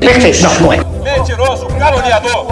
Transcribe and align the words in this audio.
Perfeito. 0.00 0.42
Não, 0.42 0.60
não 0.60 0.72
é. 0.72 0.78
Mentiroso, 1.02 1.66
caluniador. 1.66 2.46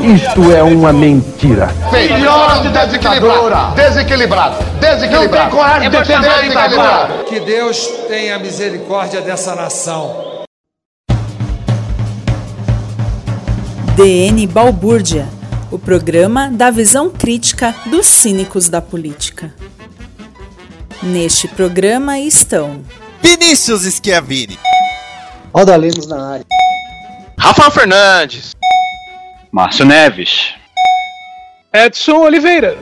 Isto 0.00 0.52
é 0.52 0.62
uma 0.62 0.92
mentira. 0.92 1.68
Filhote 1.90 2.68
desequilibrado. 2.68 3.74
Desequilibrado. 3.74 4.56
Desequilibrado. 4.80 5.44
Não 5.44 5.50
tem 5.50 5.50
coragem 5.50 5.90
de 5.90 5.96
defender 5.98 6.42
desequilibrado. 6.42 7.24
Que 7.24 7.40
Deus 7.40 7.86
tenha 8.08 8.38
misericórdia 8.38 9.20
dessa 9.20 9.54
nação. 9.54 10.30
DN 13.94 14.46
Balbúrdia, 14.46 15.28
o 15.70 15.78
programa 15.78 16.48
da 16.50 16.70
visão 16.70 17.10
crítica 17.10 17.74
dos 17.86 18.06
cínicos 18.06 18.68
da 18.68 18.80
política. 18.80 19.54
Neste 21.02 21.48
programa 21.48 22.18
estão 22.18 22.80
Vinícius 23.22 23.82
Schiavini, 23.82 24.58
Roda 25.52 25.76
Lemos 25.76 26.06
na 26.06 26.32
área. 26.32 26.59
Rafael 27.42 27.70
Fernandes. 27.70 28.54
Márcio 29.50 29.86
Neves. 29.86 30.54
Edson 31.72 32.26
Oliveira. 32.26 32.76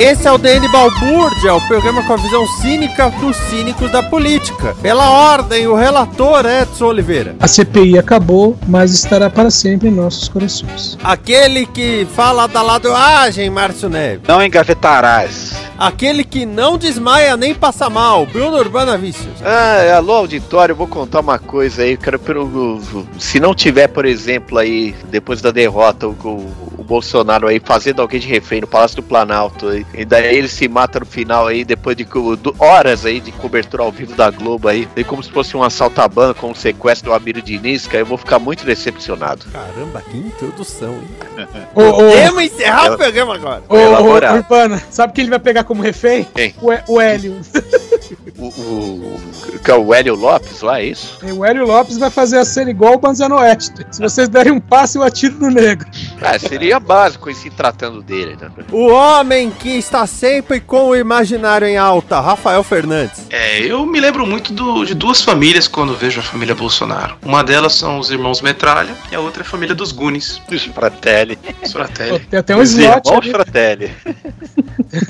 Esse 0.00 0.26
é 0.26 0.32
o 0.32 0.38
DN 0.38 0.66
Balbúrdia, 0.68 1.54
o 1.54 1.60
programa 1.68 2.02
com 2.02 2.14
a 2.14 2.16
visão 2.16 2.46
cínica 2.46 3.10
dos 3.10 3.36
cínicos 3.36 3.92
da 3.92 4.02
política. 4.02 4.74
Pela 4.80 5.10
ordem, 5.10 5.66
o 5.66 5.74
relator 5.74 6.46
Edson 6.46 6.86
Oliveira. 6.86 7.36
A 7.38 7.46
CPI 7.46 7.98
acabou, 7.98 8.56
mas 8.66 8.94
estará 8.94 9.28
para 9.28 9.50
sempre 9.50 9.88
em 9.88 9.90
nossos 9.90 10.26
corações. 10.26 10.96
Aquele 11.04 11.66
que 11.66 12.08
fala 12.14 12.46
da 12.48 12.62
ladoagem, 12.62 13.50
Márcio 13.50 13.90
Neves. 13.90 14.22
Não 14.26 14.42
engavetarás. 14.42 15.52
Aquele 15.76 16.24
que 16.24 16.46
não 16.46 16.78
desmaia 16.78 17.36
nem 17.36 17.54
passa 17.54 17.90
mal, 17.90 18.24
Bruno 18.24 18.56
Urbana 18.56 18.96
Vícios. 18.96 19.34
Ah, 19.44 19.98
alô 19.98 20.14
auditório, 20.14 20.72
eu 20.72 20.76
vou 20.76 20.86
contar 20.86 21.20
uma 21.20 21.38
coisa 21.38 21.82
aí, 21.82 21.98
cara, 21.98 22.18
pelo, 22.18 22.80
se 23.18 23.38
não 23.38 23.54
tiver, 23.54 23.88
por 23.88 24.06
exemplo, 24.06 24.56
aí, 24.56 24.94
depois 25.10 25.42
da 25.42 25.50
derrota, 25.50 26.06
o, 26.06 26.12
o 26.12 26.69
Bolsonaro 26.90 27.46
aí 27.46 27.60
fazendo 27.64 28.02
alguém 28.02 28.18
de 28.18 28.26
refém 28.26 28.60
no 28.60 28.66
Palácio 28.66 28.96
do 28.96 29.02
Planalto, 29.04 29.68
aí, 29.68 29.86
e 29.94 30.04
daí 30.04 30.36
ele 30.36 30.48
se 30.48 30.66
mata 30.66 30.98
no 30.98 31.06
final 31.06 31.46
aí, 31.46 31.64
depois 31.64 31.96
de 31.96 32.02
do- 32.04 32.52
horas 32.58 33.06
aí 33.06 33.20
de 33.20 33.30
cobertura 33.30 33.84
ao 33.84 33.92
vivo 33.92 34.12
da 34.16 34.28
Globo 34.28 34.66
aí, 34.66 34.88
e 34.96 35.04
como 35.04 35.22
se 35.22 35.30
fosse 35.30 35.56
um 35.56 35.62
assalto 35.62 36.00
à 36.00 36.08
banca 36.08 36.34
com 36.40 36.50
um 36.50 36.54
sequestro 36.54 37.10
do 37.10 37.14
Amiro 37.14 37.40
Diniz, 37.40 37.86
cara, 37.86 37.98
eu 37.98 38.06
vou 38.06 38.18
ficar 38.18 38.40
muito 38.40 38.64
decepcionado. 38.66 39.46
Caramba, 39.52 40.02
que 40.10 40.18
introdução, 40.18 40.94
hein? 40.94 41.46
Ô, 41.76 41.82
ô, 41.82 41.92
Podemos 42.10 42.42
encerrar 42.42 42.86
Ela- 42.86 42.94
o 42.96 42.98
programa 42.98 43.34
agora. 43.36 43.62
ô, 43.68 43.76
ô. 43.76 44.34
Urbana, 44.36 44.82
sabe 44.90 45.12
quem 45.12 45.22
ele 45.22 45.30
vai 45.30 45.38
pegar 45.38 45.62
como 45.62 45.80
refém? 45.82 46.26
Quem? 46.34 46.54
O, 46.60 46.94
o 46.94 47.00
Hélio. 47.00 47.40
O, 48.40 48.46
o, 48.46 49.20
que 49.62 49.70
é 49.70 49.74
o 49.74 49.92
Hélio 49.92 50.14
Lopes 50.14 50.62
lá, 50.62 50.80
é 50.80 50.86
isso? 50.86 51.18
E 51.22 51.30
o 51.30 51.44
Hélio 51.44 51.66
Lopes 51.66 51.98
vai 51.98 52.08
fazer 52.10 52.38
a 52.38 52.44
cena 52.44 52.70
igual 52.70 52.94
o 52.94 52.98
Banzano 52.98 53.34
Oeste. 53.36 53.84
Se 53.90 54.00
vocês 54.00 54.28
derem 54.30 54.50
um 54.52 54.58
passe, 54.60 54.96
eu 54.96 55.02
atiro 55.02 55.36
no 55.38 55.50
negro. 55.50 55.86
Ah, 56.22 56.38
seria 56.38 56.80
básico 56.80 57.28
em 57.28 57.34
se 57.34 57.50
tratando 57.50 58.00
dele, 58.02 58.36
né? 58.40 58.50
O 58.72 58.86
homem 58.88 59.50
que 59.50 59.68
está 59.76 60.06
sempre 60.06 60.58
com 60.60 60.88
o 60.88 60.96
imaginário 60.96 61.66
em 61.66 61.76
alta, 61.76 62.18
Rafael 62.20 62.62
Fernandes. 62.64 63.26
É, 63.28 63.60
eu 63.60 63.84
me 63.84 64.00
lembro 64.00 64.26
muito 64.26 64.52
do- 64.54 64.84
de 64.86 64.94
duas 64.94 65.20
famílias 65.20 65.68
quando 65.68 65.94
vejo 65.94 66.20
a 66.20 66.22
família 66.22 66.54
Bolsonaro. 66.54 67.16
Uma 67.22 67.44
delas 67.44 67.74
são 67.74 67.98
os 67.98 68.10
irmãos 68.10 68.40
Metralha 68.40 68.94
e 69.12 69.14
a 69.14 69.20
outra 69.20 69.42
é 69.42 69.46
a 69.46 69.48
família 69.48 69.74
dos 69.74 69.92
Gunis. 69.92 70.40
Os 70.50 70.64
Fratelli. 70.64 71.38
Os 71.62 71.72
Fratelli. 71.72 72.20
tem 72.20 72.38
até 72.40 72.56
um 72.56 72.60
Os 72.60 72.70
slot 72.72 73.10
ali. 73.12 73.30
Fratelli. 73.30 73.90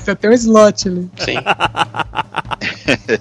Tem 0.05 0.13
até 0.13 0.29
um 0.29 0.33
slot 0.33 0.87
ali. 0.89 1.09
Sim. 1.17 1.37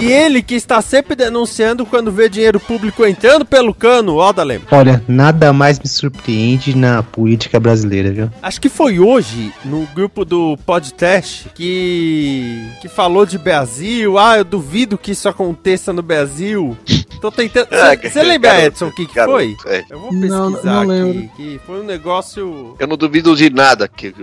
E 0.00 0.12
ele 0.12 0.42
que 0.42 0.54
está 0.54 0.82
sempre 0.82 1.16
denunciando 1.16 1.86
quando 1.86 2.12
vê 2.12 2.28
dinheiro 2.28 2.60
público 2.60 3.04
entrando 3.06 3.46
pelo 3.46 3.72
cano, 3.72 4.16
ó, 4.16 4.30
Dalem. 4.30 4.60
Olha, 4.70 5.02
nada 5.08 5.54
mais 5.54 5.78
me 5.78 5.88
surpreende 5.88 6.76
na 6.76 7.02
política 7.02 7.58
brasileira, 7.58 8.10
viu? 8.12 8.30
Acho 8.42 8.60
que 8.60 8.68
foi 8.68 8.98
hoje, 8.98 9.52
no 9.64 9.86
grupo 9.94 10.22
do 10.24 10.58
podcast, 10.66 11.48
que. 11.54 12.68
que 12.82 12.88
falou 12.88 13.24
de 13.24 13.38
Brasil. 13.38 14.18
Ah, 14.18 14.36
eu 14.36 14.44
duvido 14.44 14.98
que 14.98 15.12
isso 15.12 15.28
aconteça 15.30 15.94
no 15.94 16.02
Brasil. 16.02 16.76
Tô 17.20 17.30
tentando. 17.32 17.68
Você 18.02 18.22
lembra, 18.22 18.50
Garoto, 18.50 18.66
Edson, 18.66 18.86
o 18.88 18.92
que, 18.92 19.06
que 19.06 19.14
garoto, 19.14 19.36
foi? 19.38 19.56
é. 19.74 19.84
Eu 19.88 19.98
vou 19.98 20.12
Não, 20.12 20.52
pesquisar 20.52 20.70
não 20.72 20.80
aqui. 20.82 20.90
lembro. 20.90 21.30
Que 21.36 21.60
foi 21.66 21.80
um 21.80 21.84
negócio. 21.84 22.76
Eu 22.78 22.86
não 22.86 22.96
duvido 22.98 23.34
de 23.34 23.48
nada 23.48 23.88
que 23.88 24.14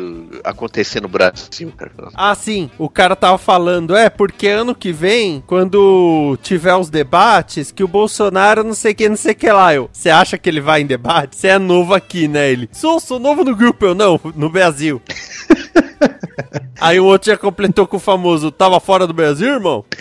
acontecer 0.44 1.02
no 1.02 1.08
Brasil, 1.08 1.74
cara. 1.76 1.92
Ah, 2.14 2.36
sim. 2.36 2.70
O 2.78 2.88
cara 2.88 3.16
tava 3.16 3.40
falando, 3.40 3.96
é, 3.96 4.08
porque 4.10 4.48
ano 4.48 4.76
que 4.76 4.83
vem, 4.92 5.44
quando 5.46 6.38
tiver 6.42 6.76
os 6.76 6.90
debates, 6.90 7.72
que 7.72 7.84
o 7.84 7.88
Bolsonaro 7.88 8.64
não 8.64 8.74
sei 8.74 8.94
que, 8.94 9.08
não 9.08 9.16
sei 9.16 9.34
que 9.34 9.50
lá. 9.50 9.74
Eu, 9.74 9.90
você 9.92 10.10
acha 10.10 10.38
que 10.38 10.50
ele 10.50 10.62
vai 10.62 10.82
em 10.82 10.86
debate? 10.86 11.36
Você 11.36 11.48
é 11.48 11.60
novo 11.60 11.94
aqui, 11.94 12.28
né? 12.28 12.52
Ele, 12.52 12.70
sou, 12.72 13.00
sou 13.00 13.20
novo 13.20 13.44
no 13.44 13.56
grupo. 13.56 13.86
Eu, 13.86 13.96
não, 13.96 14.20
no 14.36 14.50
Brasil. 14.50 15.02
Aí 16.80 17.00
o 17.00 17.06
outro 17.06 17.32
já 17.32 17.38
completou 17.38 17.88
com 17.88 17.98
o 17.98 18.00
famoso, 18.00 18.52
tava 18.52 18.80
fora 18.80 19.08
do 19.08 19.14
Brasil, 19.14 19.54
irmão? 19.54 19.84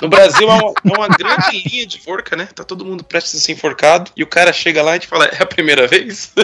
No 0.00 0.08
Brasil 0.08 0.48
é 0.48 0.54
uma, 0.54 0.72
é 0.84 0.96
uma 0.96 1.08
grande 1.08 1.68
linha 1.68 1.84
de 1.84 2.00
forca, 2.00 2.36
né? 2.36 2.48
Tá 2.54 2.62
todo 2.62 2.84
mundo 2.84 3.02
prestes 3.02 3.40
a 3.40 3.44
ser 3.44 3.50
enforcado 3.52 4.12
e 4.16 4.22
o 4.22 4.26
cara 4.26 4.52
chega 4.52 4.82
lá 4.82 4.94
e 4.94 5.00
te 5.00 5.08
fala: 5.08 5.24
é 5.26 5.42
a 5.42 5.46
primeira 5.46 5.88
vez? 5.88 6.32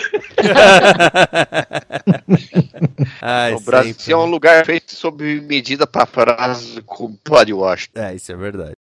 Ai, 3.22 3.54
o 3.54 3.60
Brasil 3.60 3.94
sempre. 3.94 4.12
é 4.12 4.16
um 4.16 4.26
lugar 4.26 4.66
feito 4.66 4.96
sob 4.96 5.40
medida 5.42 5.86
para 5.86 6.06
frase 6.06 6.82
com 6.82 7.14
Todd 7.22 7.52
Washington. 7.52 8.00
É, 8.00 8.14
isso 8.14 8.32
é 8.32 8.36
verdade. 8.36 8.74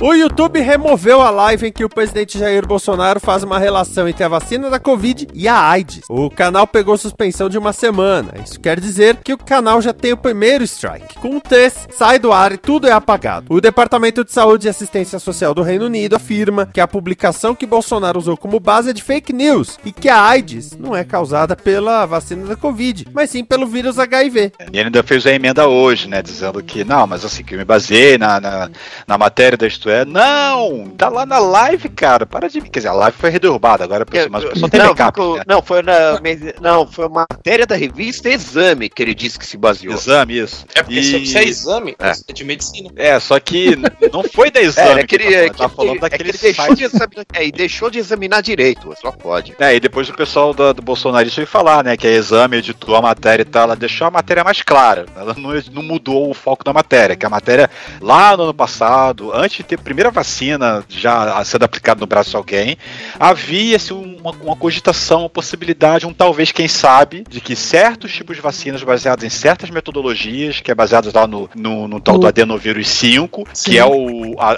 O 0.00 0.14
YouTube 0.14 0.60
removeu 0.60 1.20
a 1.20 1.28
live 1.28 1.66
em 1.66 1.72
que 1.72 1.84
o 1.84 1.88
presidente 1.88 2.38
Jair 2.38 2.64
Bolsonaro 2.64 3.18
faz 3.18 3.42
uma 3.42 3.58
relação 3.58 4.06
entre 4.06 4.22
a 4.22 4.28
vacina 4.28 4.70
da 4.70 4.78
Covid 4.78 5.26
e 5.34 5.48
a 5.48 5.60
AIDS. 5.60 6.02
O 6.08 6.30
canal 6.30 6.68
pegou 6.68 6.96
suspensão 6.96 7.48
de 7.48 7.58
uma 7.58 7.72
semana. 7.72 8.32
Isso 8.44 8.60
quer 8.60 8.78
dizer 8.78 9.16
que 9.16 9.32
o 9.32 9.36
canal 9.36 9.82
já 9.82 9.92
tem 9.92 10.12
o 10.12 10.16
primeiro 10.16 10.62
strike. 10.62 11.16
Com 11.16 11.38
o 11.38 11.40
test, 11.40 11.88
sai 11.90 12.20
do 12.20 12.32
ar 12.32 12.52
e 12.52 12.56
tudo 12.56 12.86
é 12.86 12.92
apagado. 12.92 13.46
O 13.48 13.60
Departamento 13.60 14.24
de 14.24 14.30
Saúde 14.30 14.68
e 14.68 14.70
Assistência 14.70 15.18
Social 15.18 15.52
do 15.52 15.62
Reino 15.62 15.86
Unido 15.86 16.14
afirma 16.14 16.70
que 16.72 16.80
a 16.80 16.86
publicação 16.86 17.52
que 17.52 17.66
Bolsonaro 17.66 18.20
usou 18.20 18.36
como 18.36 18.60
base 18.60 18.90
é 18.90 18.92
de 18.92 19.02
fake 19.02 19.32
news 19.32 19.80
e 19.84 19.90
que 19.90 20.08
a 20.08 20.22
AIDS 20.22 20.78
não 20.78 20.94
é 20.94 21.02
causada 21.02 21.56
pela 21.56 22.06
vacina 22.06 22.46
da 22.46 22.54
Covid, 22.54 23.08
mas 23.12 23.30
sim 23.30 23.44
pelo 23.44 23.66
vírus 23.66 23.98
HIV. 23.98 24.52
E 24.72 24.78
ele 24.78 24.84
ainda 24.84 25.02
fez 25.02 25.26
a 25.26 25.32
emenda 25.32 25.66
hoje, 25.66 26.06
né? 26.06 26.22
Dizendo 26.22 26.62
que, 26.62 26.84
não, 26.84 27.04
mas 27.04 27.24
assim, 27.24 27.42
que 27.42 27.56
eu 27.56 27.58
me 27.58 27.64
baseei 27.64 28.16
na, 28.16 28.40
na, 28.40 28.70
na 29.04 29.18
matéria 29.18 29.58
da 29.58 29.66
Isto 29.66 29.87
isso. 29.88 29.98
É, 30.00 30.04
não, 30.04 30.88
tá 30.96 31.08
lá 31.08 31.24
na 31.26 31.38
live, 31.38 31.88
cara. 31.88 32.26
Para 32.26 32.48
de. 32.48 32.60
Quer 32.60 32.80
dizer, 32.80 32.88
a 32.88 32.92
live 32.92 33.16
foi 33.16 33.38
derrubada, 33.38 33.84
agora 33.84 34.04
pessoa, 34.04 34.28
mas 34.30 34.44
a 34.44 34.48
pessoa 34.48 34.70
tem 34.70 34.80
não, 34.80 34.88
backup. 34.94 35.18
ficou- 35.20 35.36
né? 35.36 35.42
não, 35.46 35.62
foi 35.62 35.82
na, 35.82 36.20
não, 36.60 36.86
foi 36.86 37.06
uma 37.06 37.26
matéria 37.30 37.66
da 37.66 37.76
revista 37.76 38.28
Exame 38.28 38.88
que 38.88 39.02
ele 39.02 39.14
disse 39.14 39.38
que 39.38 39.46
se 39.46 39.56
baseou. 39.56 39.94
Exame, 39.94 40.38
isso. 40.38 40.64
É 40.74 40.82
porque 40.82 41.02
se- 41.02 41.26
se 41.26 41.38
é 41.38 41.44
exame, 41.44 41.96
É. 41.98 42.10
é 42.10 42.32
de 42.32 42.44
medicina. 42.44 42.90
É, 42.96 43.18
só 43.20 43.38
que 43.40 43.76
não 44.12 44.22
foi 44.24 44.50
da 44.50 44.60
É, 44.60 44.64
exame. 44.64 45.00
é 45.00 45.06
que 45.06 45.14
ele, 45.14 45.24
que 45.26 45.34
é 45.34 45.50
tá 45.50 45.68
falando, 45.68 45.68
tá 45.68 45.70
que- 45.70 45.76
falando 46.00 46.04
é 46.04 46.10
que 46.10 46.22
ele 46.22 46.32
deixou 46.32 46.64
site. 46.66 46.76
de 46.78 46.84
examinar, 46.84 47.26
é, 47.34 47.46
e 47.46 47.52
deixou 47.52 47.90
de 47.90 47.98
examinar 47.98 48.42
direito, 48.42 48.92
só 49.00 49.10
pode. 49.12 49.54
É, 49.58 49.74
e 49.74 49.80
depois 49.80 50.08
o 50.08 50.14
pessoal 50.14 50.52
do, 50.52 50.74
do 50.74 50.82
bolsonarista 50.82 51.36
veio 51.36 51.46
falar, 51.46 51.84
né, 51.84 51.96
que 51.96 52.06
a 52.06 52.10
exame 52.10 52.56
editou 52.58 52.96
a 52.96 53.02
matéria 53.02 53.42
e 53.42 53.46
tal, 53.46 53.64
ela 53.64 53.76
deixou 53.76 54.06
a 54.06 54.10
matéria 54.10 54.44
mais 54.44 54.62
clara, 54.62 55.06
ela 55.16 55.34
não, 55.36 55.50
não 55.72 55.82
mudou 55.82 56.30
o 56.30 56.34
foco 56.34 56.64
da 56.64 56.72
matéria, 56.72 57.16
que 57.16 57.24
a 57.26 57.30
matéria 57.30 57.70
lá 58.00 58.36
no 58.36 58.44
ano 58.44 58.54
passado, 58.54 59.32
antes 59.34 59.58
de 59.58 59.62
ter 59.62 59.77
a 59.78 59.82
primeira 59.82 60.10
vacina 60.10 60.84
já 60.88 61.42
sendo 61.44 61.64
aplicada 61.64 62.00
no 62.00 62.06
braço 62.06 62.30
de 62.30 62.36
alguém, 62.36 62.76
havia 63.18 63.76
assim, 63.76 63.94
uma, 64.20 64.32
uma 64.32 64.56
cogitação, 64.56 65.20
uma 65.20 65.30
possibilidade, 65.30 66.06
um 66.06 66.12
talvez, 66.12 66.52
quem 66.52 66.68
sabe, 66.68 67.24
de 67.28 67.40
que 67.40 67.54
certos 67.56 68.12
tipos 68.12 68.36
de 68.36 68.42
vacinas 68.42 68.82
baseadas 68.82 69.24
em 69.24 69.28
certas 69.30 69.70
metodologias, 69.70 70.60
que 70.60 70.70
é 70.70 70.74
baseadas 70.74 71.12
lá 71.12 71.26
no, 71.26 71.48
no, 71.54 71.88
no 71.88 72.00
tal 72.00 72.18
do 72.18 72.26
adenovírus 72.26 72.88
5, 72.88 73.44
Sim. 73.52 73.70
que 73.70 73.78
é 73.78 73.84
o. 73.84 74.34
A, 74.38 74.50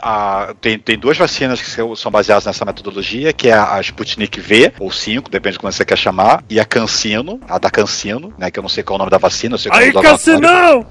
a- 0.51 0.55
tem, 0.61 0.79
tem 0.79 0.99
duas 0.99 1.17
vacinas 1.17 1.61
que 1.61 1.71
são 1.71 1.95
são 1.95 2.11
baseadas 2.11 2.47
nessa 2.47 2.65
metodologia, 2.65 3.33
que 3.33 3.49
é 3.49 3.53
a, 3.53 3.75
a 3.77 3.81
Sputnik 3.81 4.41
V, 4.41 4.73
ou 4.79 4.91
5, 4.91 5.31
depende 5.31 5.55
de 5.55 5.59
como 5.59 5.73
você 5.73 5.85
quer 5.85 5.99
chamar, 5.99 6.43
e 6.49 6.59
a 6.59 6.65
Cancino, 6.65 7.41
a 7.49 7.59
da 7.59 7.71
Cancino, 7.71 8.33
né? 8.39 8.51
Que 8.51 8.59
eu 8.59 8.63
não 8.63 8.69
sei 8.69 8.83
qual 8.83 8.95
é 8.95 8.97
o 8.97 8.99
nome 9.01 9.11
da 9.11 9.19
vacina, 9.19 9.55
eu 9.55 9.59
sei 9.59 9.71
qual 9.71 9.81
é 9.81 9.85
o 9.85 9.99
Aí. 9.99 10.03
Cassinão! 10.03 10.87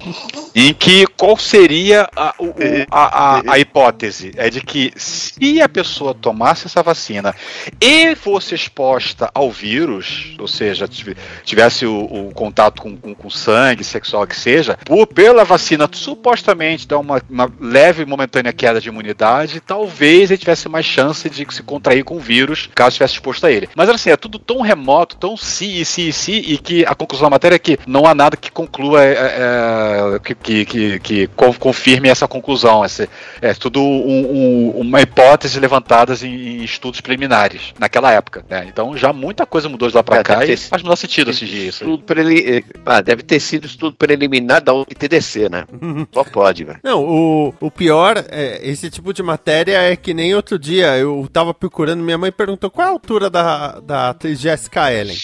Em 0.54 0.72
que 0.74 1.06
qual 1.16 1.36
seria 1.36 2.08
a, 2.14 2.34
o- 2.38 2.46
o- 2.46 2.54
a, 2.90 3.38
a- 3.38 3.42
a 3.54 3.58
hipótese? 3.58 4.19
É 4.36 4.50
de 4.50 4.60
que 4.60 4.92
se 4.96 5.60
a 5.60 5.68
pessoa 5.68 6.14
tomasse 6.14 6.66
essa 6.66 6.82
vacina 6.82 7.34
e 7.80 8.14
fosse 8.14 8.54
exposta 8.54 9.30
ao 9.34 9.50
vírus, 9.50 10.34
ou 10.38 10.48
seja, 10.48 10.86
tive- 10.88 11.16
tivesse 11.44 11.86
o, 11.86 12.28
o 12.28 12.32
contato 12.34 12.82
com, 12.82 12.96
com, 12.96 13.14
com 13.14 13.30
sangue, 13.30 13.84
sexual 13.84 14.26
que 14.26 14.36
seja, 14.36 14.78
por, 14.84 15.06
pela 15.06 15.44
vacina 15.44 15.88
supostamente 15.92 16.86
dar 16.86 16.98
uma, 16.98 17.20
uma 17.28 17.50
leve 17.60 18.02
e 18.02 18.06
momentânea 18.06 18.52
queda 18.52 18.80
de 18.80 18.88
imunidade, 18.88 19.60
talvez 19.60 20.30
ele 20.30 20.38
tivesse 20.38 20.68
mais 20.68 20.84
chance 20.86 21.28
de 21.30 21.46
se 21.50 21.62
contrair 21.62 22.04
com 22.04 22.16
o 22.16 22.20
vírus 22.20 22.68
caso 22.74 22.90
estivesse 22.90 23.14
exposto 23.14 23.46
a 23.46 23.50
ele. 23.52 23.68
Mas 23.74 23.88
assim, 23.88 24.10
é 24.10 24.16
tudo 24.16 24.38
tão 24.38 24.60
remoto, 24.60 25.16
tão 25.16 25.36
si, 25.36 25.84
si, 25.84 26.12
si, 26.12 26.32
e 26.32 26.58
que 26.58 26.84
a 26.86 26.94
conclusão 26.94 27.26
da 27.26 27.30
matéria 27.30 27.56
é 27.56 27.58
que 27.58 27.78
não 27.86 28.06
há 28.06 28.14
nada 28.14 28.36
que 28.36 28.50
conclua, 28.50 29.02
é, 29.04 29.14
é, 29.14 30.18
que, 30.22 30.34
que, 30.34 30.64
que, 30.64 31.00
que 31.00 31.26
con- 31.28 31.54
confirme 31.54 32.08
essa 32.08 32.26
conclusão. 32.28 32.84
Esse, 32.84 33.08
é 33.40 33.54
tudo 33.54 33.82
um- 34.10 34.70
um- 34.76 34.80
uma 34.80 35.00
hipótese 35.00 35.58
levantada 35.60 36.14
em, 36.22 36.60
em 36.60 36.64
estudos 36.64 37.00
preliminares 37.00 37.72
naquela 37.78 38.12
época. 38.12 38.44
né? 38.48 38.66
Então 38.68 38.96
já 38.96 39.12
muita 39.12 39.46
coisa 39.46 39.68
mudou 39.68 39.88
de 39.88 39.94
lá 39.94 40.02
pra 40.02 40.16
É, 40.18 40.22
cá 40.22 40.44
e 40.44 40.56
faz 40.56 40.82
menor 40.82 40.96
sentido 40.96 41.30
esse 41.30 41.44
dia 41.46 41.68
isso. 41.68 41.98
Preli- 41.98 42.58
eh, 42.58 42.62
ah, 42.86 43.00
deve 43.00 43.22
ter 43.22 43.38
sido 43.40 43.66
estudo 43.66 43.94
preliminar 43.96 44.62
da 44.62 44.72
UTDC, 44.74 45.48
né? 45.48 45.64
Só 46.12 46.24
pode, 46.24 46.64
velho. 46.64 46.78
Não, 46.82 47.02
o, 47.04 47.54
o 47.60 47.70
pior, 47.70 48.24
é, 48.30 48.60
esse 48.62 48.90
tipo 48.90 49.12
de 49.12 49.22
matéria 49.22 49.76
é 49.82 49.96
que 49.96 50.12
nem 50.14 50.34
outro 50.34 50.58
dia 50.58 50.96
eu 50.98 51.28
tava 51.32 51.52
procurando, 51.54 52.02
minha 52.02 52.18
mãe 52.18 52.32
perguntou 52.32 52.70
qual 52.70 52.86
é 52.86 52.90
a 52.90 52.92
altura 52.92 53.30
da, 53.30 53.80
da 53.80 54.10
atriz 54.10 54.40
Jessica 54.40 54.92
Ellen. 54.92 55.16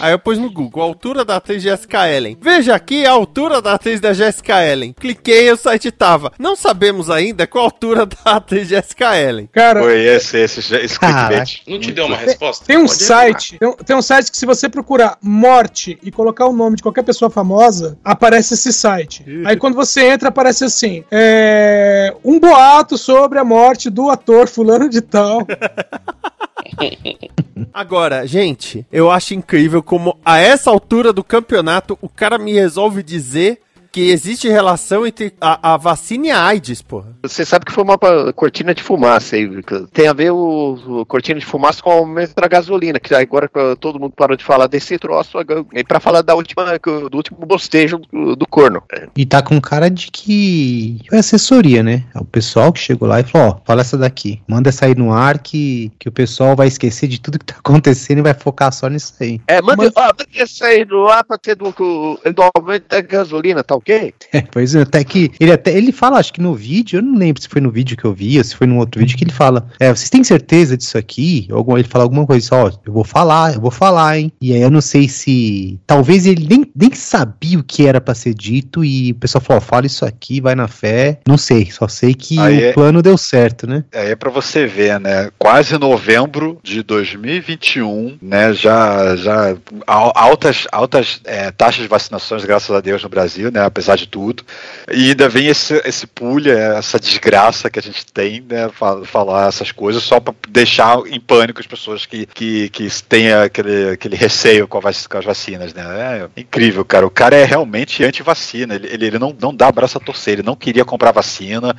Aí 0.00 0.12
eu 0.12 0.18
pus 0.18 0.38
no 0.38 0.50
Google, 0.50 0.82
a 0.82 0.86
altura 0.86 1.24
da 1.24 1.36
atriz 1.36 1.62
Jessica 1.62 2.08
Ellen. 2.08 2.36
Veja 2.40 2.74
aqui 2.74 3.04
a 3.04 3.12
altura 3.12 3.60
da 3.60 3.74
atriz 3.74 4.00
da 4.00 4.12
Jessica 4.12 4.64
Ellen. 4.64 4.94
Cliquei 4.98 5.48
e 5.48 5.52
o 5.52 5.56
site 5.56 5.90
tava. 5.90 6.32
Não 6.38 6.56
sabemos 6.56 7.10
ainda 7.10 7.46
qual 7.46 7.64
a 7.64 7.66
altura 7.66 8.06
da 8.06 8.32
atriz 8.36 8.68
Jessica 8.68 9.16
Ellen. 9.16 9.48
Cara, 9.52 9.80
Foi 9.82 10.00
esse, 10.00 10.38
esse, 10.38 10.60
esse 10.60 10.98
clickbait. 10.98 11.62
Não 11.66 11.78
te 11.78 11.92
deu 11.92 12.06
uma 12.06 12.16
resposta? 12.16 12.64
Tem 12.64 12.78
um 12.78 12.86
Pode 12.86 13.02
site, 13.02 13.58
tem 13.58 13.68
um, 13.68 13.72
tem 13.72 13.96
um 13.96 14.02
site 14.02 14.30
que 14.30 14.36
se 14.36 14.46
você 14.46 14.68
procurar 14.68 15.18
morte 15.20 15.98
e 16.02 16.10
colocar 16.10 16.46
o 16.46 16.52
nome 16.52 16.76
de 16.76 16.82
qualquer 16.82 17.02
pessoa 17.02 17.30
famosa, 17.30 17.98
aparece 18.04 18.54
esse 18.54 18.72
site. 18.72 19.24
Aí 19.44 19.56
quando 19.56 19.74
você 19.74 20.08
entra, 20.08 20.30
aparece 20.30 20.64
assim: 20.64 21.04
é, 21.10 22.14
um 22.24 22.40
boato 22.40 22.96
sobre 22.96 23.38
a 23.38 23.44
morte 23.44 23.90
do 23.90 24.08
ator 24.08 24.48
fulano 24.48 24.88
de 24.88 25.00
tal. 25.00 25.46
Agora, 27.72 28.26
gente, 28.26 28.86
eu 28.90 29.10
acho 29.10 29.34
incrível 29.34 29.82
como 29.82 30.18
a 30.24 30.38
essa 30.38 30.70
altura 30.70 31.12
do 31.12 31.22
campeonato 31.22 31.98
o 32.00 32.08
cara 32.08 32.38
me 32.38 32.52
resolve 32.52 33.02
dizer 33.02 33.60
que 33.92 34.10
existe 34.10 34.48
relação 34.48 35.06
entre 35.06 35.32
a, 35.40 35.74
a 35.74 35.76
vacina 35.76 36.26
e 36.26 36.30
a 36.30 36.44
AIDS, 36.44 36.82
porra. 36.82 37.16
Você 37.22 37.44
sabe 37.44 37.64
que 37.64 37.72
foi 37.72 37.84
uma 37.84 37.98
cortina 38.34 38.74
de 38.74 38.82
fumaça 38.82 39.36
aí. 39.36 39.48
Tem 39.92 40.08
a 40.08 40.12
ver 40.12 40.30
o, 40.30 41.00
o 41.00 41.06
cortina 41.06 41.38
de 41.38 41.46
fumaça 41.46 41.82
com 41.82 41.90
o 41.90 41.92
aumento 41.92 42.34
da 42.34 42.48
gasolina, 42.48 43.00
que 43.00 43.14
agora 43.14 43.50
todo 43.78 43.98
mundo 43.98 44.12
parou 44.16 44.36
de 44.36 44.44
falar 44.44 44.66
desse 44.66 44.98
troço, 44.98 45.38
e 45.74 45.84
pra 45.84 46.00
falar 46.00 46.22
da 46.22 46.34
última, 46.34 46.78
do 47.10 47.16
último 47.16 47.38
bostejo 47.46 47.98
do, 48.12 48.36
do 48.36 48.46
corno. 48.46 48.82
E 49.16 49.26
tá 49.26 49.42
com 49.42 49.60
cara 49.60 49.90
de 49.90 50.10
que 50.10 50.98
foi 51.08 51.18
assessoria, 51.18 51.82
né? 51.82 52.04
O 52.14 52.24
pessoal 52.24 52.72
que 52.72 52.80
chegou 52.80 53.08
lá 53.08 53.20
e 53.20 53.24
falou, 53.24 53.48
ó, 53.48 53.60
fala 53.64 53.80
essa 53.80 53.98
daqui. 53.98 54.40
Manda 54.46 54.70
aí 54.80 54.94
no 54.94 55.12
ar 55.12 55.38
que, 55.38 55.90
que 55.98 56.08
o 56.08 56.12
pessoal 56.12 56.56
vai 56.56 56.68
esquecer 56.68 57.08
de 57.08 57.20
tudo 57.20 57.38
que 57.38 57.44
tá 57.44 57.56
acontecendo 57.60 58.18
e 58.18 58.22
vai 58.22 58.34
focar 58.34 58.72
só 58.72 58.88
nisso 58.88 59.14
aí. 59.20 59.40
É, 59.46 59.60
manda, 59.60 59.90
ó, 59.94 60.02
manda 60.02 60.26
aí 60.62 60.84
no 60.84 61.08
ar 61.08 61.24
pra 61.24 61.36
ter 61.36 61.54
do, 61.54 61.70
do 61.70 62.50
aumento 62.54 62.88
da 62.88 63.00
gasolina, 63.00 63.62
tá 63.62 63.79
ok? 63.80 64.14
É, 64.32 64.40
pois 64.42 64.74
é, 64.74 64.82
até 64.82 65.02
que 65.02 65.30
ele 65.40 65.52
até 65.52 65.76
ele 65.76 65.92
fala, 65.92 66.18
acho 66.18 66.32
que 66.32 66.40
no 66.40 66.54
vídeo, 66.54 66.98
eu 66.98 67.02
não 67.02 67.16
lembro 67.18 67.42
se 67.42 67.48
foi 67.48 67.60
no 67.60 67.70
vídeo 67.70 67.96
que 67.96 68.04
eu 68.04 68.14
vi 68.14 68.38
ou 68.38 68.44
se 68.44 68.54
foi 68.54 68.66
num 68.66 68.78
outro 68.78 69.00
vídeo 69.00 69.16
que 69.16 69.24
ele 69.24 69.32
fala, 69.32 69.66
é, 69.78 69.88
vocês 69.94 70.08
têm 70.10 70.22
certeza 70.22 70.76
disso 70.76 70.96
aqui? 70.96 71.48
Ou 71.50 71.78
ele 71.78 71.88
fala 71.88 72.04
alguma 72.04 72.26
coisa, 72.26 72.48
ó, 72.54 72.70
eu 72.86 72.92
vou 72.92 73.04
falar, 73.04 73.54
eu 73.54 73.60
vou 73.60 73.70
falar, 73.70 74.18
hein? 74.18 74.32
E 74.40 74.52
aí 74.52 74.60
eu 74.60 74.70
não 74.70 74.80
sei 74.80 75.08
se, 75.08 75.78
talvez 75.86 76.26
ele 76.26 76.46
nem, 76.48 76.64
nem 76.74 76.92
sabia 76.94 77.58
o 77.58 77.64
que 77.64 77.86
era 77.86 78.00
pra 78.00 78.14
ser 78.14 78.34
dito 78.34 78.84
e 78.84 79.12
o 79.12 79.14
pessoal 79.16 79.42
falou, 79.42 79.62
ó, 79.62 79.64
fala 79.64 79.86
isso 79.86 80.04
aqui, 80.04 80.40
vai 80.40 80.54
na 80.54 80.68
fé, 80.68 81.18
não 81.26 81.36
sei, 81.36 81.70
só 81.70 81.88
sei 81.88 82.14
que 82.14 82.38
Aí 82.38 82.58
o 82.58 82.64
é- 82.66 82.72
plano 82.72 83.02
deu 83.02 83.16
certo, 83.18 83.66
né? 83.66 83.84
Aí 83.94 84.10
é 84.10 84.16
pra 84.16 84.30
você 84.30 84.66
ver, 84.66 84.98
né? 85.00 85.30
Quase 85.38 85.76
novembro 85.78 86.58
de 86.62 86.82
2021, 86.82 88.18
né? 88.20 88.52
Já, 88.52 89.16
já 89.16 89.56
al- 89.86 90.12
altas, 90.14 90.66
altas 90.72 91.20
é, 91.24 91.50
taxas 91.50 91.82
de 91.82 91.88
vacinações, 91.88 92.44
graças 92.44 92.70
a 92.74 92.80
Deus, 92.80 93.02
no 93.02 93.08
Brasil, 93.08 93.50
né? 93.50 93.60
Apesar 93.70 93.96
de 93.96 94.06
tudo. 94.08 94.44
E 94.90 95.10
ainda 95.10 95.28
vem 95.28 95.46
esse, 95.46 95.80
esse 95.84 96.06
pulha, 96.06 96.52
essa 96.78 96.98
desgraça 96.98 97.70
que 97.70 97.78
a 97.78 97.82
gente 97.82 98.04
tem, 98.06 98.40
né? 98.48 98.68
fa- 98.72 99.04
Falar 99.04 99.48
essas 99.48 99.72
coisas 99.72 100.02
só 100.02 100.18
pra 100.20 100.34
deixar 100.48 100.98
em 101.06 101.20
pânico 101.20 101.60
as 101.60 101.66
pessoas 101.66 102.04
que, 102.04 102.26
que, 102.26 102.68
que 102.70 102.88
têm 103.04 103.32
aquele, 103.32 103.90
aquele 103.90 104.16
receio 104.16 104.66
com, 104.68 104.80
vac- 104.80 105.08
com 105.08 105.18
as 105.18 105.24
vacinas, 105.24 105.72
né? 105.72 106.28
É 106.36 106.40
incrível, 106.40 106.84
cara. 106.84 107.06
O 107.06 107.10
cara 107.10 107.36
é 107.36 107.44
realmente 107.44 108.04
anti-vacina. 108.04 108.74
Ele, 108.74 108.88
ele, 108.88 109.06
ele 109.06 109.18
não, 109.18 109.34
não 109.40 109.54
dá 109.54 109.68
abraço 109.68 109.96
a 109.96 110.00
torcer. 110.00 110.34
Ele 110.34 110.42
não 110.42 110.56
queria 110.56 110.84
comprar 110.84 111.12
vacina, 111.12 111.74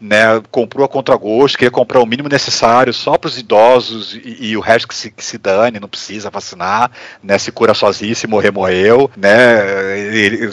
né? 0.00 0.42
Comprou 0.50 0.84
a 0.84 0.88
contragosto, 0.88 1.58
queria 1.58 1.70
comprar 1.70 2.00
o 2.00 2.06
mínimo 2.06 2.28
necessário 2.28 2.92
só 2.92 3.16
para 3.16 3.28
os 3.28 3.38
idosos 3.38 4.14
e, 4.14 4.48
e 4.48 4.56
o 4.56 4.60
resto 4.60 4.88
que 4.88 4.94
se, 4.94 5.10
que 5.10 5.24
se 5.24 5.38
dane, 5.38 5.80
não 5.80 5.88
precisa 5.88 6.30
vacinar, 6.30 6.90
né? 7.22 7.38
Se 7.38 7.52
cura 7.52 7.72
sozinho, 7.74 8.14
se 8.16 8.26
morrer, 8.26 8.50
morreu, 8.50 9.10
né? 9.16 9.98
Ele- 9.98 10.50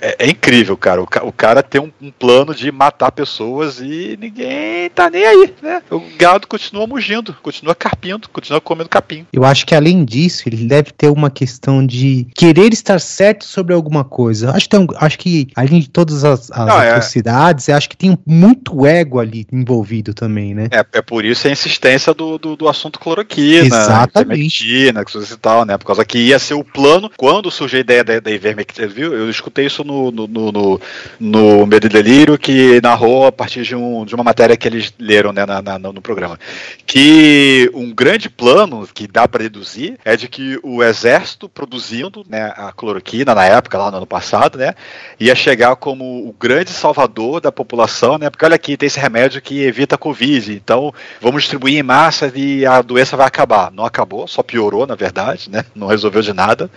é, 0.00 0.16
é 0.18 0.30
incrível, 0.32 0.76
cara. 0.76 1.00
O, 1.02 1.06
o 1.22 1.32
cara 1.32 1.62
tem 1.62 1.80
um, 1.80 1.90
um 2.00 2.10
plano 2.10 2.54
de 2.54 2.70
matar 2.72 3.12
pessoas 3.12 3.80
e 3.80 4.16
ninguém 4.20 4.90
tá 4.90 5.08
nem 5.08 5.24
aí, 5.24 5.54
né? 5.62 5.82
O 5.90 6.00
gado 6.18 6.46
continua 6.46 6.86
mugindo, 6.86 7.34
continua 7.42 7.74
carpindo, 7.74 8.28
continua 8.28 8.60
comendo 8.60 8.88
capim. 8.88 9.26
Eu 9.32 9.44
acho 9.44 9.64
que 9.66 9.74
além 9.74 10.04
disso, 10.04 10.42
ele 10.46 10.64
deve 10.66 10.90
ter 10.92 11.08
uma 11.08 11.30
questão 11.30 11.84
de 11.86 12.26
querer 12.34 12.72
estar 12.72 13.00
certo 13.00 13.44
sobre 13.44 13.74
alguma 13.74 14.04
coisa. 14.04 14.50
Acho 14.52 14.68
que, 14.68 14.76
um- 14.76 14.86
acho 14.96 15.18
que 15.18 15.48
além 15.54 15.80
de 15.80 15.88
todas 15.88 16.24
as, 16.24 16.50
as 16.50 16.66
Não, 16.66 16.82
é- 16.82 16.90
atrocidades, 16.90 17.68
eu 17.68 17.76
acho 17.76 17.88
que 17.88 17.96
tem 17.96 18.18
muito 18.26 18.86
ego 18.86 19.18
ali 19.20 19.46
envolvido 19.52 20.14
também, 20.14 20.54
né? 20.54 20.68
É, 20.70 20.84
é 20.98 21.02
por 21.02 21.24
isso 21.24 21.46
a 21.46 21.50
insistência 21.50 22.12
do, 22.14 22.38
do, 22.38 22.56
do 22.56 22.68
assunto 22.68 22.98
cloroquina, 22.98 23.66
Exatamente. 23.66 24.64
ivermectina, 24.64 25.04
coisas 25.04 25.30
e 25.30 25.36
tal, 25.36 25.64
né? 25.64 25.76
Por 25.78 25.86
causa 25.86 26.04
que 26.04 26.18
ia 26.18 26.38
ser 26.38 26.54
o 26.54 26.64
plano, 26.64 27.10
quando 27.16 27.50
surgiu 27.50 27.78
a 27.78 27.80
ideia 27.80 28.04
da, 28.04 28.20
da 28.20 28.30
ivermectina, 28.30 28.86
viu? 28.86 29.12
Eu 29.14 29.28
escutei 29.30 29.66
isso 29.66 29.84
no, 29.84 30.10
no, 30.10 30.21
no, 30.26 30.52
no, 30.52 30.80
no 31.20 31.66
Medo 31.66 31.86
e 31.86 31.90
Delírio, 31.90 32.38
que 32.38 32.80
narrou 32.82 33.26
a 33.26 33.32
partir 33.32 33.62
de, 33.62 33.74
um, 33.76 34.04
de 34.04 34.14
uma 34.14 34.24
matéria 34.24 34.56
que 34.56 34.66
eles 34.68 34.92
leram 34.98 35.32
né, 35.32 35.44
na, 35.46 35.60
na- 35.62 35.78
no 35.78 36.00
programa. 36.00 36.38
Que 36.86 37.70
um 37.74 37.92
grande 37.92 38.28
plano 38.28 38.86
que 38.92 39.06
dá 39.06 39.26
para 39.28 39.42
deduzir 39.42 39.98
é 40.04 40.16
de 40.16 40.28
que 40.28 40.58
o 40.62 40.82
exército 40.82 41.48
produzindo 41.48 42.24
né, 42.28 42.52
a 42.56 42.72
cloroquina 42.72 43.34
na 43.34 43.44
época, 43.44 43.78
lá 43.78 43.90
no 43.90 43.98
ano 43.98 44.06
passado, 44.06 44.58
né? 44.58 44.74
Ia 45.18 45.34
chegar 45.34 45.76
como 45.76 46.04
o 46.28 46.34
grande 46.38 46.70
salvador 46.70 47.40
da 47.40 47.52
população, 47.52 48.18
né? 48.18 48.28
Porque 48.30 48.44
olha 48.44 48.54
aqui, 48.56 48.76
tem 48.76 48.86
esse 48.86 48.98
remédio 49.00 49.40
que 49.40 49.62
evita 49.62 49.94
a 49.94 49.98
Covid, 49.98 50.52
então 50.52 50.92
vamos 51.20 51.42
distribuir 51.42 51.78
em 51.78 51.82
massa 51.82 52.30
e 52.34 52.66
a 52.66 52.82
doença 52.82 53.16
vai 53.16 53.26
acabar. 53.26 53.70
Não 53.70 53.84
acabou, 53.84 54.26
só 54.26 54.42
piorou, 54.42 54.86
na 54.86 54.94
verdade, 54.94 55.50
né? 55.50 55.64
Não 55.74 55.86
resolveu 55.86 56.22
de 56.22 56.32
nada. 56.32 56.70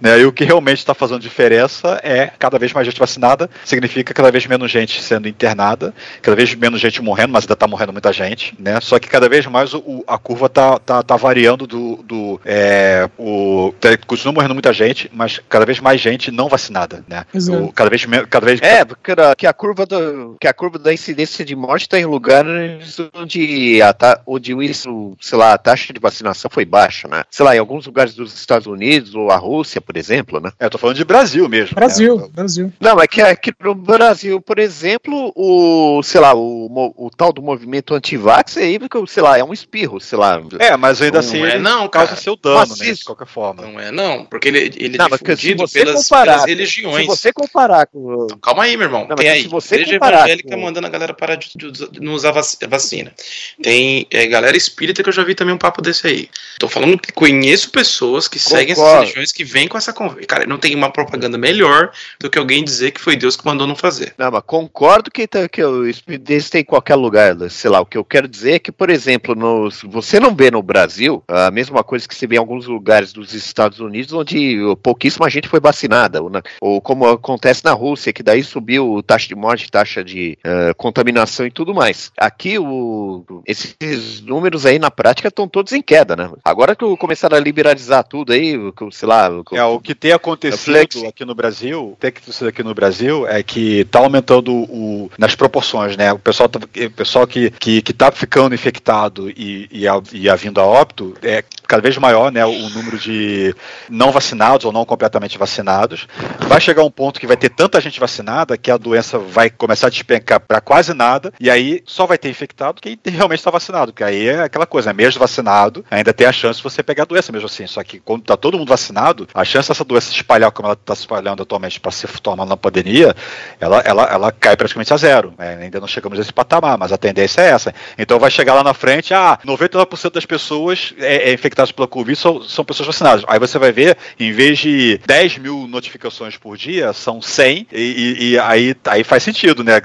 Né? 0.00 0.20
E 0.20 0.24
o 0.24 0.32
que 0.32 0.44
realmente 0.44 0.78
está 0.78 0.94
fazendo 0.94 1.20
diferença 1.20 2.00
é 2.02 2.26
cada 2.38 2.58
vez 2.58 2.72
mais 2.72 2.86
gente 2.92 3.00
vacinada, 3.00 3.50
significa 3.64 4.14
cada 4.14 4.30
vez 4.30 4.46
menos 4.46 4.70
gente 4.70 5.02
sendo 5.02 5.28
internada, 5.28 5.94
cada 6.20 6.36
vez 6.36 6.54
menos 6.54 6.80
gente 6.80 7.02
morrendo, 7.02 7.32
mas 7.32 7.44
ainda 7.44 7.56
tá 7.56 7.66
morrendo 7.66 7.92
muita 7.92 8.12
gente, 8.12 8.54
né? 8.58 8.80
Só 8.80 8.98
que 8.98 9.08
cada 9.08 9.28
vez 9.28 9.46
mais 9.46 9.74
o, 9.74 10.04
a 10.06 10.18
curva 10.18 10.48
tá, 10.48 10.78
tá, 10.78 11.02
tá 11.02 11.16
variando 11.16 11.66
do. 11.66 11.96
do 12.02 12.40
é, 12.44 13.08
o, 13.18 13.74
tá, 13.80 13.96
continua 14.06 14.32
morrendo 14.32 14.54
muita 14.54 14.72
gente, 14.72 15.10
mas 15.12 15.40
cada 15.48 15.64
vez 15.64 15.80
mais 15.80 16.00
gente 16.00 16.30
não 16.30 16.48
vacinada, 16.48 17.04
né? 17.08 17.24
O, 17.34 17.72
cada 17.72 17.90
vez 17.90 18.06
cada 18.28 18.46
vez 18.46 18.60
É, 18.60 18.84
porque 18.84 19.12
que 19.36 19.46
a 19.46 19.52
curva 19.52 19.86
do, 19.86 20.36
que 20.40 20.46
a 20.46 20.52
curva 20.52 20.78
da 20.78 20.92
incidência 20.92 21.44
de 21.44 21.56
morte 21.56 21.82
está 21.82 21.98
em 21.98 22.04
lugares 22.04 22.98
onde 23.14 23.80
a, 23.82 24.20
onde 24.26 24.52
isso, 24.64 25.16
sei 25.20 25.38
lá, 25.38 25.52
a 25.52 25.58
taxa 25.58 25.92
de 25.92 26.00
vacinação 26.00 26.50
foi 26.50 26.64
baixa, 26.64 27.08
né? 27.08 27.24
Sei 27.30 27.44
lá, 27.44 27.56
em 27.56 27.58
alguns 27.58 27.86
lugares 27.86 28.14
dos 28.14 28.34
Estados 28.34 28.66
Unidos 28.66 29.14
ou 29.14 29.30
a 29.30 29.36
Rússia, 29.36 29.80
por 29.80 29.96
exemplo, 29.96 30.40
né? 30.40 30.52
É, 30.58 30.66
eu 30.66 30.70
tô 30.70 30.78
falando 30.78 30.96
de 30.96 31.04
Brasil 31.04 31.48
mesmo. 31.48 31.74
Brasil, 31.74 32.16
né? 32.16 32.28
Brasil. 32.32 32.72
Não, 32.82 33.00
é 33.00 33.06
que 33.06 33.22
aqui 33.22 33.52
no 33.60 33.76
Brasil, 33.76 34.40
por 34.40 34.58
exemplo, 34.58 35.32
o, 35.36 36.02
sei 36.02 36.20
lá, 36.20 36.34
o, 36.34 36.66
o 36.96 37.10
tal 37.16 37.32
do 37.32 37.40
movimento 37.40 37.94
anti-vax 37.94 38.56
aí, 38.56 38.76
sei 39.06 39.22
lá, 39.22 39.38
é 39.38 39.44
um 39.44 39.52
espirro, 39.52 40.00
sei 40.00 40.18
lá. 40.18 40.42
É, 40.58 40.76
mas 40.76 41.00
ainda 41.00 41.20
assim 41.20 41.38
não 41.38 41.46
é, 41.46 41.58
não, 41.60 41.88
causa 41.88 42.16
seu 42.16 42.34
dano, 42.34 42.74
né, 42.76 42.92
de 42.92 43.04
qualquer 43.04 43.28
forma. 43.28 43.62
Não 43.62 43.78
é, 43.78 43.92
não, 43.92 44.24
porque 44.24 44.48
ele, 44.48 44.72
ele 44.76 44.98
não, 44.98 45.06
é 45.06 45.10
difundido 45.10 45.64
pelas, 45.68 46.02
comparar, 46.02 46.32
pelas 46.32 46.44
religiões. 46.46 47.02
Se 47.02 47.06
você 47.06 47.32
comparar 47.32 47.86
com... 47.86 48.24
Então, 48.24 48.38
calma 48.38 48.64
aí, 48.64 48.76
meu 48.76 48.86
irmão. 48.86 49.06
Não, 49.08 49.14
tem 49.14 49.28
aí, 49.28 49.42
se 49.42 49.48
você 49.48 49.76
igreja 49.76 49.92
comparar 49.92 50.18
evangélica 50.18 50.56
com... 50.56 50.60
mandando 50.60 50.86
a 50.88 50.90
galera 50.90 51.14
parar 51.14 51.36
de, 51.36 51.50
de, 51.54 51.70
de 51.70 52.00
não 52.00 52.14
usar 52.14 52.32
vacina. 52.32 53.14
Tem 53.62 54.08
é, 54.10 54.26
galera 54.26 54.56
espírita 54.56 55.04
que 55.04 55.08
eu 55.08 55.12
já 55.12 55.22
vi 55.22 55.36
também 55.36 55.54
um 55.54 55.58
papo 55.58 55.80
desse 55.80 56.04
aí. 56.08 56.28
Tô 56.58 56.68
falando 56.68 56.98
que 56.98 57.12
conheço 57.12 57.70
pessoas 57.70 58.26
que 58.26 58.40
Concordo. 58.40 58.58
seguem 58.58 58.72
essas 58.72 58.98
religiões 58.98 59.30
que 59.30 59.44
vêm 59.44 59.68
com 59.68 59.78
essa. 59.78 59.92
Cara, 60.26 60.46
não 60.46 60.58
tem 60.58 60.74
uma 60.74 60.90
propaganda 60.90 61.38
melhor 61.38 61.92
do 62.18 62.28
que 62.28 62.38
alguém 62.38 62.61
dizer 62.62 62.92
que 62.92 63.00
foi 63.00 63.16
Deus 63.16 63.36
que 63.36 63.44
mandou 63.44 63.66
não 63.66 63.76
fazer. 63.76 64.14
Não, 64.18 64.30
mas 64.30 64.42
concordo 64.46 65.10
que, 65.10 65.26
tá, 65.26 65.48
que 65.48 65.62
o 65.62 65.86
espírito 65.86 66.24
desse 66.24 66.50
tem 66.50 66.60
em 66.62 66.64
qualquer 66.64 66.94
lugar. 66.94 67.36
Sei 67.50 67.70
lá, 67.70 67.80
o 67.80 67.86
que 67.86 67.98
eu 67.98 68.04
quero 68.04 68.28
dizer 68.28 68.52
é 68.54 68.58
que, 68.58 68.72
por 68.72 68.90
exemplo, 68.90 69.34
nos, 69.34 69.82
você 69.82 70.18
não 70.18 70.34
vê 70.34 70.50
no 70.50 70.62
Brasil 70.62 71.22
a 71.28 71.50
mesma 71.50 71.82
coisa 71.82 72.06
que 72.06 72.14
se 72.14 72.26
vê 72.26 72.36
em 72.36 72.38
alguns 72.38 72.66
lugares 72.66 73.12
dos 73.12 73.34
Estados 73.34 73.80
Unidos, 73.80 74.12
onde 74.12 74.58
pouquíssima 74.82 75.30
gente 75.30 75.48
foi 75.48 75.60
vacinada. 75.60 76.22
Ou, 76.22 76.30
na, 76.30 76.42
ou 76.60 76.80
como 76.80 77.06
acontece 77.06 77.64
na 77.64 77.72
Rússia, 77.72 78.12
que 78.12 78.22
daí 78.22 78.42
subiu 78.42 79.02
taxa 79.06 79.28
de 79.28 79.34
morte, 79.34 79.70
taxa 79.70 80.04
de 80.04 80.38
uh, 80.44 80.74
contaminação 80.76 81.46
e 81.46 81.50
tudo 81.50 81.74
mais. 81.74 82.10
Aqui, 82.16 82.58
o, 82.58 83.24
esses 83.46 84.20
números 84.20 84.66
aí 84.66 84.78
na 84.78 84.90
prática 84.90 85.28
estão 85.28 85.48
todos 85.48 85.72
em 85.72 85.82
queda, 85.82 86.16
né? 86.16 86.30
Agora 86.44 86.74
que 86.74 86.96
começaram 86.96 87.36
a 87.36 87.40
liberalizar 87.40 88.04
tudo 88.04 88.32
aí, 88.32 88.54
sei 88.90 89.08
lá. 89.08 89.30
É, 89.52 89.64
o 89.64 89.80
que 89.80 89.94
tem 89.94 90.12
acontecido 90.12 91.06
aqui 91.06 91.24
no 91.24 91.34
Brasil, 91.34 91.96
tem 91.98 92.12
que 92.12 92.20
aqui 92.52 92.62
no 92.62 92.74
Brasil 92.74 93.26
é 93.26 93.42
que 93.42 93.84
tá 93.86 93.98
aumentando 93.98 94.52
o, 94.52 95.10
nas 95.18 95.34
proporções, 95.34 95.96
né? 95.96 96.12
O 96.12 96.18
pessoal, 96.18 96.48
tá, 96.48 96.58
o 96.58 96.90
pessoal 96.90 97.26
que, 97.26 97.50
que, 97.50 97.82
que 97.82 97.92
tá 97.92 98.12
ficando 98.12 98.54
infectado 98.54 99.30
e, 99.30 99.68
e, 99.70 99.88
a, 99.88 100.00
e 100.12 100.28
a 100.28 100.36
vindo 100.36 100.60
a 100.60 100.64
óbito 100.64 101.14
é 101.22 101.42
cada 101.72 101.80
vez 101.80 101.96
maior, 101.96 102.30
né? 102.30 102.44
O 102.44 102.68
número 102.68 102.98
de 102.98 103.56
não 103.88 104.12
vacinados 104.12 104.66
ou 104.66 104.72
não 104.72 104.84
completamente 104.84 105.38
vacinados. 105.38 106.06
Vai 106.40 106.60
chegar 106.60 106.82
um 106.82 106.90
ponto 106.90 107.18
que 107.18 107.26
vai 107.26 107.34
ter 107.36 107.48
tanta 107.48 107.80
gente 107.80 107.98
vacinada 107.98 108.58
que 108.58 108.70
a 108.70 108.76
doença 108.76 109.18
vai 109.18 109.48
começar 109.48 109.86
a 109.86 109.90
despencar 109.90 110.38
para 110.38 110.60
quase 110.60 110.92
nada, 110.92 111.32
e 111.40 111.48
aí 111.48 111.82
só 111.86 112.04
vai 112.04 112.18
ter 112.18 112.28
infectado 112.28 112.82
quem 112.82 112.98
realmente 113.06 113.38
está 113.38 113.50
vacinado, 113.50 113.90
porque 113.90 114.04
aí 114.04 114.28
é 114.28 114.42
aquela 114.42 114.66
coisa, 114.66 114.90
né? 114.90 114.92
mesmo 114.92 115.18
vacinado, 115.18 115.82
ainda 115.90 116.12
tem 116.12 116.26
a 116.26 116.32
chance 116.32 116.58
de 116.58 116.62
você 116.62 116.82
pegar 116.82 117.04
a 117.04 117.06
doença 117.06 117.32
mesmo 117.32 117.46
assim. 117.46 117.66
Só 117.66 117.82
que 117.82 117.98
quando 118.00 118.22
tá 118.22 118.36
todo 118.36 118.58
mundo 118.58 118.68
vacinado, 118.68 119.26
a 119.32 119.42
chance 119.42 119.68
dessa 119.68 119.82
doença 119.82 120.10
se 120.10 120.16
espalhar 120.16 120.50
como 120.50 120.66
ela 120.66 120.74
está 120.74 120.94
se 120.94 121.00
espalhando 121.00 121.42
atualmente 121.42 121.80
para 121.80 121.90
se 121.90 122.06
tornar 122.20 122.44
uma 122.44 122.56
pandemia, 122.56 123.16
ela, 123.58 123.80
ela, 123.80 124.04
ela 124.04 124.30
cai 124.30 124.58
praticamente 124.58 124.92
a 124.92 124.96
zero. 124.98 125.32
Né? 125.38 125.60
Ainda 125.62 125.80
não 125.80 125.88
chegamos 125.88 126.18
a 126.18 126.20
esse 126.22 126.34
patamar, 126.34 126.76
mas 126.76 126.92
a 126.92 126.98
tendência 126.98 127.40
é 127.40 127.48
essa. 127.48 127.74
Então 127.96 128.18
vai 128.18 128.30
chegar 128.30 128.52
lá 128.52 128.62
na 128.62 128.74
frente, 128.74 129.14
ah, 129.14 129.38
99% 129.46 130.12
das 130.12 130.26
pessoas 130.26 130.92
é, 130.98 131.30
é 131.30 131.32
infectadas 131.62 131.72
pela 131.72 131.88
Covid 131.88 132.18
são, 132.18 132.42
são 132.42 132.64
pessoas 132.64 132.88
vacinadas. 132.88 133.24
Aí 133.28 133.38
você 133.38 133.58
vai 133.58 133.72
ver, 133.72 133.96
em 134.18 134.32
vez 134.32 134.58
de 134.58 135.00
10 135.06 135.38
mil 135.38 135.66
notificações 135.68 136.36
por 136.36 136.56
dia, 136.56 136.92
são 136.92 137.22
100, 137.22 137.68
e, 137.72 137.78
e, 137.78 138.30
e 138.30 138.38
aí, 138.38 138.74
aí 138.86 139.04
faz 139.04 139.22
sentido, 139.22 139.62
né? 139.62 139.80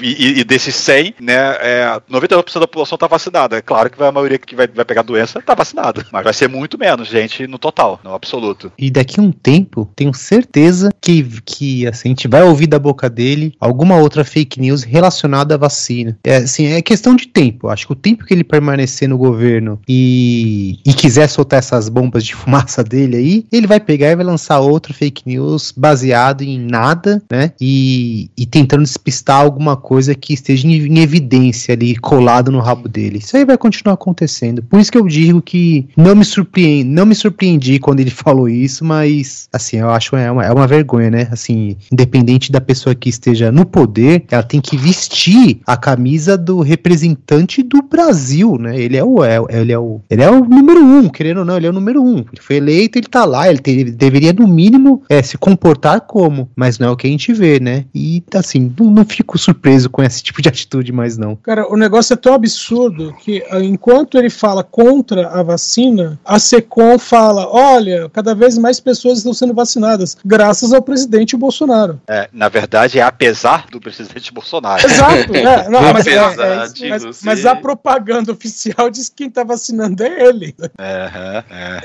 E, 0.00 0.40
e 0.40 0.44
desses 0.44 0.74
100, 0.74 1.14
né, 1.20 1.34
é, 1.60 2.00
99% 2.10 2.54
da 2.54 2.66
população 2.66 2.96
está 2.96 3.06
vacinada. 3.06 3.58
É 3.58 3.62
claro 3.62 3.90
que 3.90 4.02
a 4.02 4.12
maioria 4.12 4.38
que 4.38 4.56
vai, 4.56 4.66
vai 4.66 4.84
pegar 4.84 5.02
doença 5.02 5.38
está 5.38 5.54
vacinada, 5.54 6.04
mas 6.12 6.24
vai 6.24 6.32
ser 6.32 6.48
muito 6.48 6.78
menos 6.78 7.08
gente 7.08 7.46
no 7.46 7.58
total, 7.58 8.00
no 8.02 8.14
absoluto. 8.14 8.72
E 8.78 8.90
daqui 8.90 9.20
a 9.20 9.22
um 9.22 9.32
tempo, 9.32 9.90
tenho 9.94 10.14
certeza 10.14 10.90
que, 11.00 11.22
que 11.44 11.86
assim, 11.86 12.08
a 12.08 12.10
gente 12.10 12.28
vai 12.28 12.42
ouvir 12.42 12.66
da 12.66 12.78
boca 12.78 13.08
dele 13.10 13.54
alguma 13.60 13.96
outra 13.96 14.24
fake 14.24 14.60
news 14.60 14.82
relacionada 14.82 15.54
à 15.54 15.58
vacina. 15.58 16.18
É, 16.24 16.36
assim, 16.36 16.66
é 16.66 16.82
questão 16.82 17.14
de 17.14 17.28
tempo. 17.28 17.68
Acho 17.68 17.86
que 17.86 17.92
o 17.92 17.96
tempo 17.96 18.24
que 18.24 18.32
ele 18.32 18.44
permanecer 18.44 19.08
no 19.08 19.18
governo 19.18 19.80
e, 19.88 20.78
e 20.84 20.93
quiser 20.94 21.28
soltar 21.28 21.58
essas 21.58 21.88
bombas 21.88 22.24
de 22.24 22.34
fumaça 22.34 22.82
dele 22.82 23.16
aí, 23.16 23.46
ele 23.52 23.66
vai 23.66 23.80
pegar 23.80 24.10
e 24.10 24.16
vai 24.16 24.24
lançar 24.24 24.60
outra 24.60 24.92
fake 24.92 25.22
news 25.26 25.72
baseado 25.76 26.42
em 26.42 26.58
nada, 26.58 27.22
né? 27.30 27.52
E, 27.60 28.30
e 28.36 28.46
tentando 28.46 28.82
despistar 28.82 29.40
alguma 29.40 29.76
coisa 29.76 30.14
que 30.14 30.32
esteja 30.32 30.66
em, 30.66 30.72
em 30.72 30.98
evidência 30.98 31.74
ali, 31.74 31.96
colado 31.96 32.50
no 32.50 32.60
rabo 32.60 32.88
dele. 32.88 33.18
Isso 33.18 33.36
aí 33.36 33.44
vai 33.44 33.56
continuar 33.56 33.94
acontecendo. 33.94 34.62
Por 34.62 34.80
isso 34.80 34.90
que 34.90 34.98
eu 34.98 35.06
digo 35.06 35.40
que 35.40 35.86
não 35.96 36.14
me 36.14 36.24
surpreende, 36.24 36.84
não 36.84 37.06
me 37.06 37.14
surpreendi 37.14 37.78
quando 37.78 38.00
ele 38.00 38.10
falou 38.24 38.48
isso, 38.48 38.84
mas 38.84 39.48
assim, 39.52 39.78
eu 39.78 39.90
acho 39.90 40.16
é 40.16 40.30
uma, 40.30 40.44
é 40.44 40.52
uma 40.52 40.66
vergonha, 40.66 41.10
né? 41.10 41.28
Assim, 41.30 41.76
independente 41.92 42.50
da 42.50 42.60
pessoa 42.60 42.94
que 42.94 43.08
esteja 43.08 43.52
no 43.52 43.64
poder, 43.64 44.24
ela 44.30 44.42
tem 44.42 44.60
que 44.60 44.76
vestir 44.76 45.60
a 45.66 45.76
camisa 45.76 46.36
do 46.36 46.60
representante 46.60 47.62
do 47.62 47.82
Brasil, 47.82 48.56
né? 48.58 48.78
Ele 48.78 48.96
é 48.96 49.04
o, 49.04 49.22
é, 49.22 49.38
ele 49.50 49.72
é 49.72 49.78
o, 49.78 50.00
ele 50.10 50.22
é 50.22 50.30
o 50.30 50.44
número 50.44 50.73
um, 50.80 51.08
querendo 51.08 51.38
ou 51.38 51.44
não, 51.44 51.56
ele 51.56 51.66
é 51.66 51.70
o 51.70 51.72
número 51.72 52.02
um. 52.02 52.18
Ele 52.18 52.40
foi 52.40 52.56
eleito, 52.56 52.98
ele 52.98 53.06
tá 53.06 53.24
lá, 53.24 53.48
ele, 53.48 53.58
te, 53.58 53.70
ele 53.70 53.90
deveria 53.90 54.32
no 54.32 54.46
mínimo 54.46 55.02
é, 55.08 55.22
se 55.22 55.36
comportar 55.36 56.00
como, 56.02 56.50
mas 56.54 56.78
não 56.78 56.88
é 56.88 56.90
o 56.90 56.96
que 56.96 57.06
a 57.06 57.10
gente 57.10 57.32
vê, 57.32 57.60
né? 57.60 57.84
E 57.94 58.22
assim, 58.34 58.72
não, 58.78 58.90
não 58.90 59.04
fico 59.04 59.38
surpreso 59.38 59.90
com 59.90 60.02
esse 60.02 60.22
tipo 60.24 60.40
de 60.40 60.48
atitude 60.48 60.92
mais 60.92 61.16
não. 61.16 61.36
Cara, 61.36 61.70
o 61.72 61.76
negócio 61.76 62.14
é 62.14 62.16
tão 62.16 62.34
absurdo 62.34 63.14
que 63.22 63.44
ah, 63.50 63.60
enquanto 63.60 64.18
ele 64.18 64.30
fala 64.30 64.62
contra 64.62 65.28
a 65.28 65.42
vacina, 65.42 66.18
a 66.24 66.38
Secom 66.38 66.98
fala: 66.98 67.48
olha, 67.48 68.08
cada 68.12 68.34
vez 68.34 68.56
mais 68.58 68.80
pessoas 68.80 69.18
estão 69.18 69.34
sendo 69.34 69.54
vacinadas, 69.54 70.16
graças 70.24 70.72
ao 70.72 70.82
presidente 70.82 71.36
Bolsonaro. 71.36 72.00
É, 72.08 72.28
na 72.32 72.48
verdade, 72.48 72.98
é 72.98 73.02
apesar 73.02 73.66
do 73.70 73.80
presidente 73.80 74.32
Bolsonaro. 74.32 74.84
Exato, 74.84 75.34
é, 75.34 75.68
não, 75.68 75.80
mas, 75.92 76.06
é, 76.06 76.14
é, 76.14 76.88
mas, 76.88 77.22
mas, 77.22 77.46
a 77.46 77.54
propaganda 77.56 78.32
oficial 78.32 78.90
diz 78.90 79.08
que 79.08 79.24
quem 79.24 79.30
tá 79.30 79.44
vacinando 79.44 80.02
é 80.02 80.26
ele. 80.26 80.54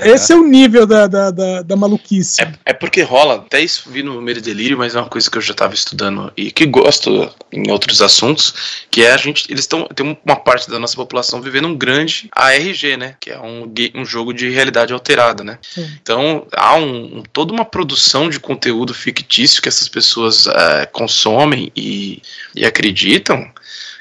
Esse 0.00 0.32
é 0.32 0.36
o 0.36 0.46
nível 0.46 0.86
da, 0.86 1.06
da, 1.06 1.30
da, 1.30 1.62
da 1.62 1.76
maluquice. 1.76 2.42
É, 2.42 2.52
é, 2.66 2.72
porque 2.72 3.02
rola, 3.02 3.36
até 3.36 3.60
isso 3.60 3.90
vi 3.90 4.02
no 4.02 4.20
Meio 4.20 4.40
Delírio, 4.40 4.78
mas 4.78 4.94
é 4.94 5.00
uma 5.00 5.08
coisa 5.08 5.30
que 5.30 5.38
eu 5.38 5.42
já 5.42 5.52
estava 5.52 5.74
estudando 5.74 6.32
e 6.36 6.50
que 6.50 6.66
gosto 6.66 7.30
em 7.52 7.70
outros 7.70 8.02
assuntos, 8.02 8.86
que 8.90 9.02
é 9.02 9.12
a 9.12 9.16
gente, 9.16 9.50
eles 9.50 9.62
estão, 9.62 9.86
tem 9.94 10.18
uma 10.24 10.36
parte 10.36 10.70
da 10.70 10.78
nossa 10.78 10.96
população 10.96 11.40
vivendo 11.40 11.68
um 11.68 11.76
grande 11.76 12.28
ARG, 12.32 12.96
né, 12.96 13.14
que 13.20 13.30
é 13.30 13.38
um, 13.38 13.72
um 13.94 14.04
jogo 14.04 14.32
de 14.32 14.48
realidade 14.50 14.92
alterada, 14.92 15.44
né. 15.44 15.58
Sim. 15.62 15.90
Então, 16.02 16.46
há 16.52 16.74
um, 16.76 17.22
toda 17.32 17.52
uma 17.52 17.64
produção 17.64 18.28
de 18.28 18.40
conteúdo 18.40 18.94
fictício 18.94 19.62
que 19.62 19.68
essas 19.68 19.88
pessoas 19.88 20.46
é, 20.46 20.86
consomem 20.86 21.70
e, 21.76 22.22
e 22.54 22.64
acreditam, 22.64 23.50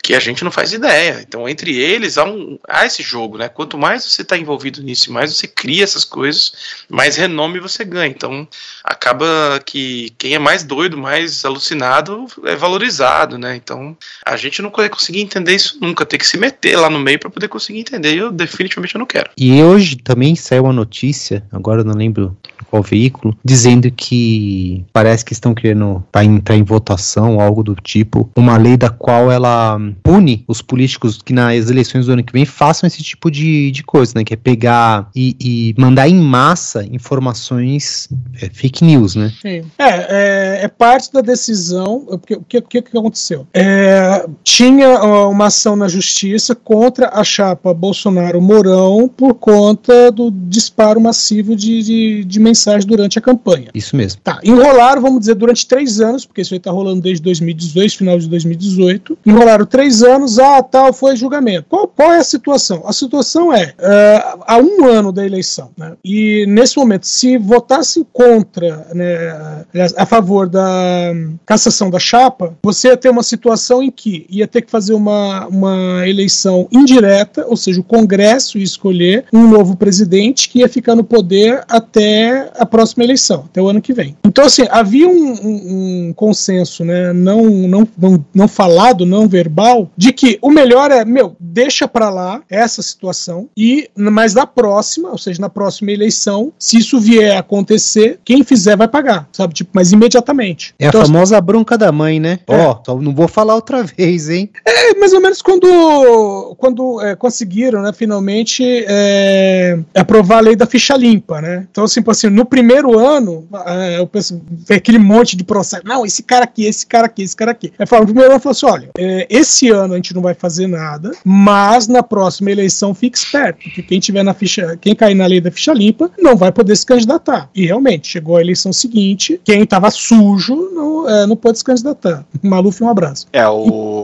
que 0.10 0.16
a 0.16 0.20
gente 0.20 0.44
não 0.44 0.50
faz 0.50 0.74
ideia. 0.74 1.20
Então, 1.22 1.48
entre 1.48 1.78
eles, 1.78 2.18
há, 2.18 2.26
um, 2.26 2.58
há 2.68 2.84
esse 2.84 3.04
jogo, 3.04 3.38
né? 3.38 3.48
Quanto 3.48 3.78
mais 3.78 4.04
você 4.04 4.24
está 4.24 4.36
envolvido 4.36 4.82
nisso, 4.82 5.14
mais 5.14 5.32
você 5.32 5.46
cria 5.46 5.84
essas 5.84 6.04
coisas, 6.04 6.52
mais 6.90 7.16
renome 7.16 7.60
você 7.60 7.86
ganha. 7.86 8.08
Então, 8.08 8.48
acaba 8.84 9.62
que 9.64 10.12
quem 10.18 10.34
é 10.34 10.40
mais 10.40 10.64
doido, 10.64 10.98
mais 10.98 11.46
alucinado, 11.46 12.26
é 12.44 12.56
valorizado, 12.56 13.38
né? 13.38 13.56
Então, 13.56 13.96
a 14.26 14.36
gente 14.36 14.64
não 14.64 14.72
vai 14.72 14.90
conseguir 14.90 15.22
entender 15.22 15.54
isso 15.54 15.78
nunca. 15.80 16.04
Tem 16.08 16.18
que 16.18 16.26
se 16.26 16.40
meter 16.40 16.76
lá 16.76 16.90
no 16.90 16.98
meio 16.98 17.20
para 17.20 17.30
poder 17.30 17.48
conseguir 17.48 17.82
entender. 17.82 18.18
Eu 18.18 18.32
definitivamente 18.32 18.96
eu 18.96 19.00
não 19.00 19.06
quero. 19.06 19.30
E 19.38 19.62
hoje 19.62 19.96
também 19.96 20.36
saiu 20.36 20.64
uma 20.64 20.74
notícia, 20.74 21.46
agora 21.52 21.82
eu 21.82 21.86
não 21.86 21.94
lembro 21.94 22.36
qual 22.70 22.84
veículo, 22.84 23.38
dizendo 23.44 23.90
que 23.92 24.86
parece 24.94 25.26
que 25.26 25.34
estão 25.34 25.54
querendo 25.54 26.04
para 26.12 26.24
entrar 26.24 26.56
em 26.56 26.64
votação, 26.64 27.42
algo 27.42 27.64
do 27.64 27.76
tipo, 27.76 28.30
uma 28.36 28.58
lei 28.58 28.78
da 28.78 28.90
qual 28.90 29.32
ela 29.32 29.80
pune 30.04 30.44
os 30.48 30.62
políticos 30.62 31.22
que 31.22 31.34
nas 31.34 31.70
eleições 31.70 32.06
do 32.06 32.14
ano 32.14 32.24
que 32.24 32.34
vem 32.34 32.46
façam 32.46 32.88
esse 32.88 33.02
tipo 33.04 33.30
de, 33.30 33.72
de 33.72 33.84
coisa, 33.84 34.14
né? 34.16 34.24
Que 34.24 34.34
é 34.34 34.38
pegar 34.38 35.10
e, 35.16 35.36
e 35.40 35.76
mandar 35.78 36.08
em 36.08 36.20
massa 36.20 36.86
informações 36.92 38.10
é, 38.42 38.50
fake 38.50 38.84
news, 38.84 39.16
né? 39.16 39.32
Sim. 39.42 39.64
É, 39.78 39.90
é, 39.90 40.60
é 40.64 40.68
parte 40.68 41.12
da 41.12 41.22
decisão. 41.22 42.06
Porque, 42.10 42.36
o 42.36 42.42
que, 42.42 42.62
que, 42.62 42.82
que 42.82 42.98
aconteceu? 42.98 43.48
É, 43.54 44.26
tinha 44.44 44.90
ó, 44.90 45.30
uma 45.30 45.48
ação 45.48 45.76
na 45.76 45.88
justiça 45.88 46.56
contra 46.56 47.10
a 47.14 47.24
chapa 47.24 47.74
Bolsonaro-Mourão 47.74 49.08
por 49.08 49.36
conta 49.36 50.12
do 50.12 50.32
disparo 50.32 51.00
massivo 51.00 51.56
de, 51.56 51.84
de, 51.84 52.24
de 52.26 52.40
mensagem 52.40 52.88
durante 52.88 53.18
a 53.18 53.22
campanha. 53.22 53.70
Isso 53.74 53.96
mesmo. 53.96 54.22
Tá, 54.24 54.40
enrolaram, 54.44 55.02
vamos 55.02 55.22
dizer, 55.22 55.36
durante 55.36 55.68
três 55.68 56.00
anos, 56.00 56.26
porque 56.26 56.42
isso 56.42 56.54
aí 56.54 56.60
tá 56.60 56.72
rolando 56.72 57.02
desde 57.02 57.24
2018, 57.24 57.98
final 57.98 58.20
de 58.20 58.28
2018. 58.28 59.18
Enrolaram 59.26 59.66
três 59.66 59.89
anos, 60.04 60.40
ah, 60.40 60.62
tal, 60.62 60.94
foi 60.94 61.16
julgamento. 61.16 61.66
Qual, 61.70 61.88
qual 61.88 62.14
é 62.14 62.18
a 62.18 62.24
situação? 62.24 62.84
A 62.86 62.94
situação 62.94 63.54
é, 63.54 63.74
uh, 63.80 64.44
há 64.46 64.58
um 64.58 64.86
ano 64.86 65.12
da 65.12 65.26
eleição, 65.26 65.72
né, 65.78 65.94
e 66.04 66.46
nesse 66.48 66.78
momento, 66.78 67.06
se 67.08 67.38
votasse 67.38 68.06
contra, 68.14 68.88
né, 68.94 69.66
a 69.98 70.06
favor 70.06 70.48
da 70.48 71.14
cassação 71.46 71.90
da 71.90 72.00
chapa, 72.00 72.56
você 72.64 72.90
ia 72.90 72.98
ter 72.98 73.10
uma 73.10 73.24
situação 73.24 73.82
em 73.82 73.92
que 73.92 74.26
ia 74.30 74.48
ter 74.48 74.62
que 74.62 74.72
fazer 74.72 74.94
uma, 74.94 75.48
uma 75.48 76.08
eleição 76.08 76.68
indireta, 76.72 77.46
ou 77.48 77.58
seja, 77.58 77.82
o 77.82 77.84
Congresso 77.84 78.58
ia 78.58 78.64
escolher 78.64 79.26
um 79.34 79.48
novo 79.48 79.76
presidente 79.76 80.50
que 80.50 80.60
ia 80.60 80.70
ficar 80.70 80.96
no 80.96 81.04
poder 81.04 81.64
até 81.68 82.52
a 82.58 82.66
próxima 82.66 83.04
eleição, 83.04 83.46
até 83.50 83.62
o 83.62 83.68
ano 83.68 83.82
que 83.82 83.94
vem. 83.94 84.16
Então, 84.26 84.46
assim, 84.46 84.66
havia 84.70 85.08
um, 85.08 85.34
um, 85.34 86.08
um 86.08 86.14
consenso, 86.14 86.84
né, 86.84 87.14
não, 87.14 87.44
não, 87.46 87.88
não, 87.98 88.26
não 88.34 88.48
falado, 88.48 89.06
não 89.06 89.28
verbal, 89.28 89.69
de 89.98 90.12
que 90.12 90.38
o 90.42 90.50
melhor 90.50 90.92
é, 90.92 91.04
meu, 91.06 91.36
deixa 91.40 91.88
para 91.88 92.10
lá 92.10 92.42
essa 92.50 92.82
situação 92.82 93.50
e, 93.56 93.90
mas 93.96 94.34
na 94.34 94.46
próxima, 94.46 95.10
ou 95.10 95.18
seja, 95.18 95.42
na 95.42 95.50
próxima 95.50 95.92
eleição, 95.92 96.52
se 96.58 96.78
isso 96.78 97.00
vier 97.00 97.36
a 97.36 97.40
acontecer, 97.40 98.20
quem 98.24 98.44
fizer 98.44 98.76
vai 98.76 98.88
pagar, 98.88 99.28
sabe? 99.32 99.54
Tipo, 99.54 99.72
mas 99.74 99.92
imediatamente. 99.92 100.74
É 100.80 100.88
Então, 100.88 101.02
a 101.02 101.06
famosa 101.06 101.40
bronca 101.42 101.78
da 101.78 101.92
mãe, 101.92 102.20
né? 102.20 102.40
É. 102.48 102.56
Ó, 102.56 102.80
só 102.86 102.96
não 103.00 103.14
vou 103.14 103.28
falar 103.28 103.56
outra 103.56 103.84
vez, 103.84 104.30
hein? 104.30 104.50
É 104.66 104.94
mais 104.96 105.14
ou 105.14 105.22
menos 105.22 105.42
quando, 105.42 106.56
quando 106.58 107.02
é, 107.02 107.16
conseguiram, 107.16 107.82
né, 107.82 107.92
finalmente 107.94 108.64
é, 108.88 109.80
aprovar 109.96 110.38
a 110.38 110.42
lei 110.42 110.56
da 110.56 110.66
ficha 110.66 110.96
limpa, 110.96 111.42
né? 111.42 111.68
Então, 111.70 111.84
assim, 111.84 112.02
assim 112.08 112.30
no 112.30 112.46
primeiro 112.46 112.98
ano, 112.98 113.48
é, 113.66 114.00
eu 114.00 114.08
penso, 114.08 114.42
aquele 114.70 115.00
monte 115.00 115.36
de 115.36 115.44
processo. 115.44 115.84
Não, 115.86 116.06
esse 116.06 116.24
cara 116.24 116.44
aqui, 116.44 116.66
esse 116.66 116.86
cara 116.86 117.06
aqui, 117.06 117.24
esse 117.24 117.36
cara 117.36 117.52
aqui. 117.52 117.72
Aí 117.78 118.00
no 118.00 118.06
primeiro 118.06 118.32
ano 118.32 118.40
falou 118.40 118.52
assim: 118.52 118.66
olha, 118.66 118.90
é, 118.98 119.28
esse 119.60 119.70
ano 119.70 119.94
a 119.94 119.98
gente 119.98 120.14
não 120.16 120.22
vai 120.22 120.34
fazer 120.34 120.68
nada, 120.68 121.12
mas 121.26 121.88
na 121.88 122.02
próxima 122.02 122.52
eleição 122.52 122.94
fique 122.94 123.18
esperto, 123.18 123.64
porque 123.64 123.84
quem 123.84 124.00
tiver 124.00 124.24
na 124.24 124.34
ficha, 124.34 124.78
quem 124.80 124.96
cair 124.96 125.16
na 125.16 125.26
lei 125.26 125.42
da 125.42 125.52
ficha 125.52 125.74
limpa, 125.74 126.10
não 126.18 126.36
vai 126.36 126.52
poder 126.52 126.76
se 126.76 126.86
candidatar. 126.86 127.50
E 127.54 127.66
realmente, 127.66 128.08
chegou 128.08 128.38
a 128.38 128.42
eleição 128.42 128.72
seguinte, 128.72 129.40
quem 129.44 129.66
tava 129.66 129.92
sujo 129.92 130.56
não, 130.74 131.10
é, 131.10 131.26
não 131.26 131.36
pôde 131.36 131.58
se 131.58 131.64
candidatar. 131.64 132.26
Maluf, 132.42 132.82
um 132.82 132.90
abraço. 132.90 133.28
É, 133.34 133.48
o, 133.48 133.99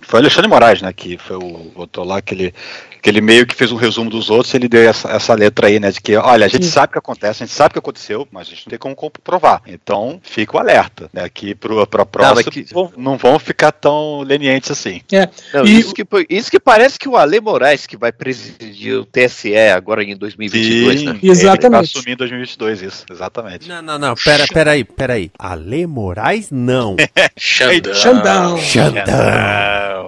Foi 0.00 0.18
o 0.20 0.22
Alexandre 0.22 0.48
Moraes, 0.48 0.82
né? 0.82 0.92
Que 0.92 1.16
foi 1.18 1.36
o. 1.36 1.72
Botou 1.74 2.04
lá 2.04 2.18
aquele. 2.18 2.54
Que 3.00 3.08
ele 3.10 3.20
meio 3.20 3.46
que 3.46 3.54
fez 3.54 3.70
um 3.70 3.76
resumo 3.76 4.10
dos 4.10 4.28
outros, 4.28 4.52
ele 4.54 4.68
deu 4.68 4.82
essa, 4.90 5.08
essa 5.12 5.32
letra 5.32 5.68
aí, 5.68 5.78
né? 5.78 5.88
De 5.92 6.00
que, 6.00 6.16
olha, 6.16 6.46
a 6.46 6.48
gente 6.48 6.64
Sim. 6.66 6.72
sabe 6.72 6.88
o 6.88 6.92
que 6.94 6.98
acontece, 6.98 7.44
a 7.44 7.46
gente 7.46 7.54
sabe 7.54 7.68
o 7.68 7.72
que 7.74 7.78
aconteceu, 7.78 8.26
mas 8.32 8.48
a 8.48 8.50
gente 8.50 8.66
não 8.66 8.70
tem 8.70 8.78
como 8.78 8.96
comprovar. 8.96 9.62
Então, 9.68 10.18
fica 10.24 10.56
o 10.56 10.58
alerta, 10.60 11.08
né? 11.12 11.28
Que 11.28 11.54
pro, 11.54 11.86
pra 11.86 12.04
próxima 12.04 12.34
mas 12.34 12.48
que- 12.48 12.66
não, 12.74 12.92
não 12.96 13.16
vão 13.16 13.38
ficar 13.38 13.70
tão 13.70 14.22
lenientes 14.22 14.68
assim. 14.72 15.00
É. 15.12 15.28
Não, 15.54 15.64
E- 15.64 15.78
isso, 15.78 15.94
que, 15.94 16.04
isso 16.28 16.50
que 16.50 16.58
parece 16.58 16.98
que 16.98 17.08
o 17.08 17.16
Ale 17.16 17.40
Moraes 17.40 17.86
que 17.86 17.96
vai 17.96 18.10
presidir 18.10 18.96
o 18.96 19.04
TSE 19.04 19.56
agora 19.56 20.02
em 20.02 20.16
2022, 20.16 21.02
né? 21.04 21.18
Ele 21.22 21.34
vai 21.70 21.80
assumir 21.80 22.14
em 22.14 22.16
2022, 22.16 22.82
isso, 22.82 23.04
exatamente. 23.12 23.68
Não, 23.68 23.80
não, 23.80 23.96
não, 23.96 24.14
pera, 24.16 24.44
pera 24.52 24.70
aí, 24.72 24.82
pera 24.82 25.12
aí. 25.14 25.30
Ale 25.38 25.86
Moraes, 25.86 26.50
não. 26.50 26.96
Xandão. 27.38 27.94
Xandão. 27.94 28.58
Xandão. 28.58 29.04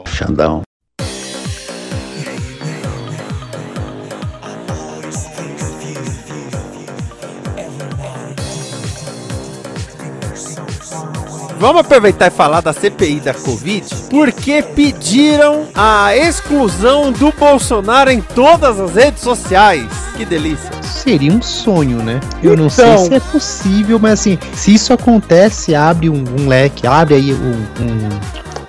Xandão. 0.07 0.63
Vamos 11.59 11.83
aproveitar 11.83 12.29
e 12.29 12.31
falar 12.31 12.63
da 12.63 12.73
CPI 12.73 13.21
da 13.21 13.35
Covid, 13.35 13.85
porque 14.09 14.63
pediram 14.63 15.67
a 15.75 16.17
exclusão 16.17 17.13
do 17.13 17.31
Bolsonaro 17.33 18.11
em 18.11 18.23
todas 18.23 18.81
as 18.81 18.95
redes 18.95 19.23
sociais. 19.23 19.85
Que 20.17 20.25
delícia. 20.25 20.71
Seria 20.83 21.31
um 21.33 21.43
sonho, 21.43 21.99
né? 22.03 22.19
Eu 22.43 22.57
não 22.57 22.71
sei 22.71 22.87
Então. 22.87 23.05
se 23.05 23.15
é 23.15 23.21
possível, 23.21 23.99
mas 23.99 24.21
assim, 24.21 24.39
se 24.55 24.75
isso 24.75 24.93
acontece, 24.95 25.75
abre 25.75 26.09
um, 26.09 26.25
um 26.39 26.49
leque, 26.49 26.87
abre 26.87 27.15
aí 27.17 27.33
um, 27.35 27.53
um- 27.83 28.21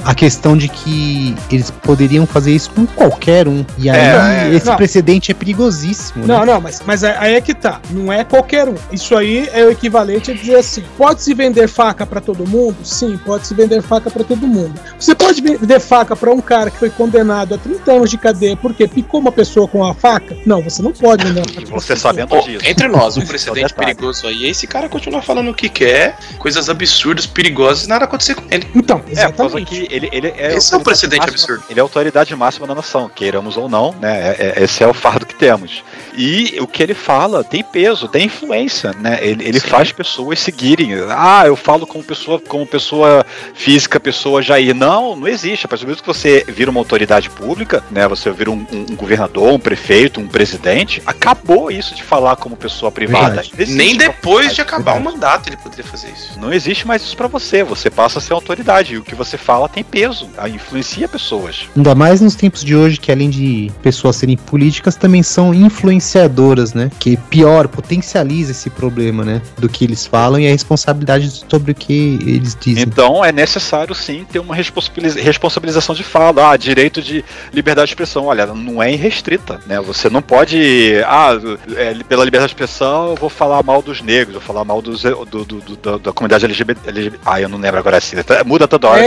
a 0.03 0.13
questão 0.15 0.55
de 0.57 0.67
que 0.67 1.35
eles 1.51 1.69
poderiam 1.71 2.25
fazer 2.25 2.51
isso 2.55 2.69
com 2.71 2.85
qualquer 2.85 3.47
um. 3.47 3.65
E 3.77 3.89
aí 3.89 3.97
É, 3.97 4.47
é. 4.51 4.55
esse 4.55 4.65
Não. 4.65 4.75
precedente 4.75 5.31
é 5.31 5.33
perigosíssimo. 5.33 6.25
Não, 6.25 6.39
né? 6.39 6.53
não, 6.53 6.61
mas, 6.61 6.81
mas 6.85 7.03
aí 7.03 7.35
é 7.35 7.41
que 7.41 7.53
tá. 7.53 7.79
Não 7.91 8.11
é 8.11 8.23
qualquer 8.23 8.67
um. 8.67 8.75
Isso 8.91 9.15
aí 9.15 9.49
é 9.53 9.63
o 9.65 9.71
equivalente 9.71 10.31
a 10.31 10.33
dizer 10.33 10.55
assim: 10.55 10.83
pode 10.97 11.21
se 11.21 11.33
vender 11.33 11.67
faca 11.67 12.05
pra 12.05 12.19
todo 12.21 12.47
mundo? 12.47 12.77
Sim, 12.83 13.17
pode 13.25 13.47
se 13.47 13.53
vender 13.53 13.81
faca 13.81 14.09
pra 14.09 14.23
todo 14.23 14.47
mundo. 14.47 14.73
Você 14.99 15.13
pode 15.15 15.41
vender 15.41 15.79
faca 15.79 16.15
pra 16.15 16.31
um 16.31 16.41
cara 16.41 16.69
que 16.71 16.77
foi 16.77 16.89
condenado 16.89 17.55
a 17.55 17.57
30 17.57 17.91
anos 17.91 18.09
de 18.09 18.17
cadeia 18.17 18.55
porque 18.57 18.87
picou 18.87 19.19
uma 19.19 19.31
pessoa 19.31 19.67
com 19.67 19.83
a 19.83 19.93
faca? 19.93 20.35
Não, 20.45 20.61
você 20.61 20.81
não 20.81 20.91
pode 20.91 21.25
vender 21.25 21.47
faca. 21.47 21.61
pra 21.67 21.79
Você 21.79 21.95
sabendo 21.95 22.29
pessoa. 22.29 22.49
disso. 22.49 22.65
Entre 22.69 22.87
nós, 22.87 23.17
um 23.17 23.25
precedente 23.25 23.73
perigoso 23.73 24.27
aí 24.27 24.45
é 24.45 24.49
esse 24.49 24.67
cara 24.67 24.89
continuar 24.89 25.21
falando 25.21 25.49
o 25.51 25.53
que 25.53 25.69
quer, 25.69 26.17
coisas 26.37 26.69
absurdas, 26.69 27.25
perigosas 27.25 27.85
e 27.85 27.89
nada 27.89 28.05
acontecer 28.05 28.35
com 28.35 28.43
ele. 28.49 28.67
Então, 28.75 29.01
É, 29.15 29.31
causa 29.31 29.59
que 29.61 29.87
ele, 29.91 30.09
ele 30.11 30.27
é 30.37 30.55
Esse 30.55 30.73
é 30.73 30.77
um 30.77 30.83
precedente 30.83 31.19
máxima- 31.19 31.35
absurdo. 31.35 31.63
Ele 31.69 31.79
é 31.79 31.81
a 31.81 31.83
autoridade 31.83 32.35
máxima 32.35 32.65
da 32.67 32.73
nação, 32.75 33.09
queiramos 33.13 33.57
ou 33.57 33.67
não, 33.69 33.93
né? 33.99 34.35
É- 34.37 34.53
é- 34.59 34.63
esse 34.63 34.83
é 34.83 34.87
o 34.87 34.93
fardo 34.93 35.25
que 35.25 35.35
temos. 35.35 35.83
E 36.13 36.57
o 36.59 36.67
que 36.67 36.81
ele 36.83 36.93
fala 36.93 37.43
tem 37.43 37.63
peso, 37.63 38.07
tem 38.07 38.25
influência, 38.25 38.93
né? 38.99 39.19
Ele, 39.21 39.45
ele 39.47 39.59
faz 39.59 39.91
pessoas 39.91 40.39
seguirem. 40.39 40.91
Ah, 41.09 41.43
eu 41.45 41.55
falo 41.55 41.85
como 41.87 42.03
pessoa, 42.03 42.39
como 42.39 42.65
pessoa 42.65 43.25
física, 43.53 43.99
pessoa 43.99 44.41
Jair. 44.41 44.73
Não, 44.75 45.15
não 45.15 45.27
existe. 45.27 45.65
A 45.65 45.69
partir 45.69 45.83
do 45.85 45.87
momento 45.87 46.01
que 46.01 46.07
você 46.07 46.43
vira 46.47 46.69
uma 46.71 46.79
autoridade 46.79 47.29
pública, 47.29 47.83
né? 47.91 48.07
Você 48.07 48.29
vira 48.31 48.51
um, 48.51 48.65
um- 48.71 48.85
um 48.91 48.95
governador, 48.95 49.51
um 49.53 49.59
prefeito, 49.59 50.19
um 50.19 50.27
presidente, 50.27 51.01
acabou 51.05 51.71
isso 51.71 51.95
de 51.95 52.03
falar 52.03 52.35
como 52.35 52.55
pessoa 52.55 52.91
privada. 52.91 53.43
Nem 53.67 53.95
depois 53.97 54.53
de 54.55 54.61
acabar 54.61 54.95
o 54.97 55.01
mandato 55.01 55.47
ele 55.49 55.57
poderia 55.57 55.83
fazer 55.85 56.09
isso. 56.09 56.39
não 56.39 56.51
existe 56.53 56.85
mais 56.87 57.01
isso 57.03 57.15
pra 57.15 57.27
você. 57.27 57.63
Você 57.63 57.89
passa 57.89 58.19
a 58.19 58.21
ser 58.21 58.33
autoridade. 58.33 58.93
E 58.93 58.97
o 58.97 59.03
que 59.03 59.15
você 59.15 59.37
fala 59.37 59.69
tem 59.69 59.80
peso. 59.83 60.27
a- 60.37 60.49
Influencia 60.49 61.07
pessoas. 61.07 61.67
Ainda 61.75 61.95
mais 61.95 62.19
nos 62.21 62.35
tempos 62.35 62.63
de 62.63 62.75
hoje, 62.75 62.99
que 62.99 63.11
além 63.11 63.29
de 63.29 63.71
pessoas 63.81 64.15
serem 64.17 64.35
políticas, 64.37 64.95
também 64.95 65.23
são 65.23 65.53
influenciadoras, 65.53 66.73
né? 66.73 66.89
Que 66.99 67.15
pior, 67.17 67.67
potencializa 67.67 68.51
esse 68.51 68.69
problema, 68.69 69.23
né? 69.23 69.41
Do 69.57 69.69
que 69.69 69.83
eles 69.85 70.05
falam 70.05 70.39
e 70.39 70.47
a 70.47 70.51
responsabilidade 70.51 71.29
sobre 71.49 71.71
o 71.71 71.75
que 71.75 72.19
eles 72.25 72.55
dizem. 72.59 72.83
Então 72.83 73.23
é 73.23 73.31
necessário 73.31 73.93
sim 73.95 74.25
ter 74.31 74.39
uma 74.39 74.55
responsabiliza- 74.55 75.19
responsabilização 75.21 75.93
de 75.95 76.03
fala. 76.03 76.51
Ah, 76.51 76.57
direito 76.57 77.01
de 77.01 77.23
liberdade 77.53 77.87
de 77.87 77.91
expressão. 77.93 78.25
Olha, 78.25 78.45
não 78.47 78.81
é 78.81 78.91
irrestrita, 78.93 79.59
né? 79.67 79.79
Você 79.81 80.09
não 80.09 80.21
pode. 80.21 80.93
Ah, 81.05 81.31
é, 81.75 81.93
pela 82.07 82.23
liberdade 82.25 82.53
de 82.53 82.55
expressão 82.55 83.09
eu 83.09 83.15
vou 83.15 83.29
falar 83.29 83.61
mal 83.63 83.81
dos 83.81 84.01
negros, 84.01 84.33
vou 84.33 84.41
falar 84.41 84.63
mal 84.65 84.81
dos, 84.81 85.01
do, 85.03 85.25
do- 85.25 85.45
do- 85.45 85.75
da, 85.77 85.97
da 85.97 86.11
comunidade 86.13 86.45
LGBT, 86.45 86.89
LGBT. 86.89 87.19
Ah, 87.25 87.39
eu 87.41 87.49
não 87.49 87.57
lembro 87.59 87.79
agora 87.79 87.97
assim. 87.97 88.15
Muda 88.45 88.67
toda 88.67 88.87
hora. 88.87 89.03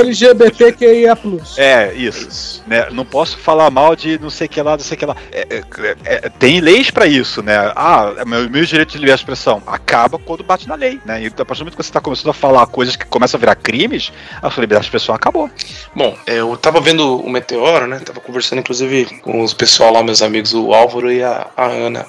LGBTQIA. 0.64 1.18
É, 1.56 1.92
isso. 1.94 2.62
Né? 2.66 2.88
Não 2.90 3.04
posso 3.04 3.38
falar 3.38 3.70
mal 3.70 3.94
de 3.94 4.18
não 4.18 4.30
sei 4.30 4.46
o 4.46 4.50
que 4.50 4.62
lá, 4.62 4.72
não 4.72 4.84
sei 4.84 4.96
o 4.96 4.98
que 4.98 5.06
lá. 5.06 5.16
É, 5.32 5.46
é, 5.50 5.96
é, 6.04 6.28
tem 6.28 6.60
leis 6.60 6.90
pra 6.90 7.06
isso, 7.06 7.42
né? 7.42 7.72
Ah, 7.76 8.12
meu, 8.26 8.48
meu 8.50 8.64
direito 8.64 8.92
de 8.92 8.98
liberdade 8.98 9.18
de 9.18 9.22
expressão 9.22 9.62
acaba 9.66 10.18
quando 10.18 10.42
bate 10.42 10.68
na 10.68 10.74
lei, 10.74 11.00
né? 11.04 11.22
E 11.22 11.26
a 11.26 11.30
partir 11.44 11.60
do 11.60 11.64
momento 11.64 11.76
que 11.76 11.82
você 11.82 11.92
tá 11.92 12.00
começando 12.00 12.30
a 12.30 12.34
falar 12.34 12.66
coisas 12.66 12.96
que 12.96 13.06
começam 13.06 13.38
a 13.38 13.40
virar 13.40 13.54
crimes, 13.56 14.12
a 14.42 14.50
sua 14.50 14.62
liberdade 14.62 14.84
de 14.84 14.88
expressão 14.88 15.14
acabou. 15.14 15.50
Bom, 15.94 16.16
é, 16.26 16.38
eu 16.38 16.56
tava 16.56 16.80
vendo 16.80 17.20
o 17.20 17.28
Meteoro, 17.28 17.86
né? 17.86 18.00
Tava 18.00 18.20
conversando 18.20 18.60
inclusive 18.60 19.04
com 19.20 19.42
os 19.42 19.54
pessoal 19.54 19.92
lá, 19.92 20.02
meus 20.02 20.22
amigos, 20.22 20.54
o 20.54 20.72
Álvaro 20.72 21.10
e 21.10 21.22
a, 21.22 21.46
a 21.56 21.66
Ana. 21.66 22.06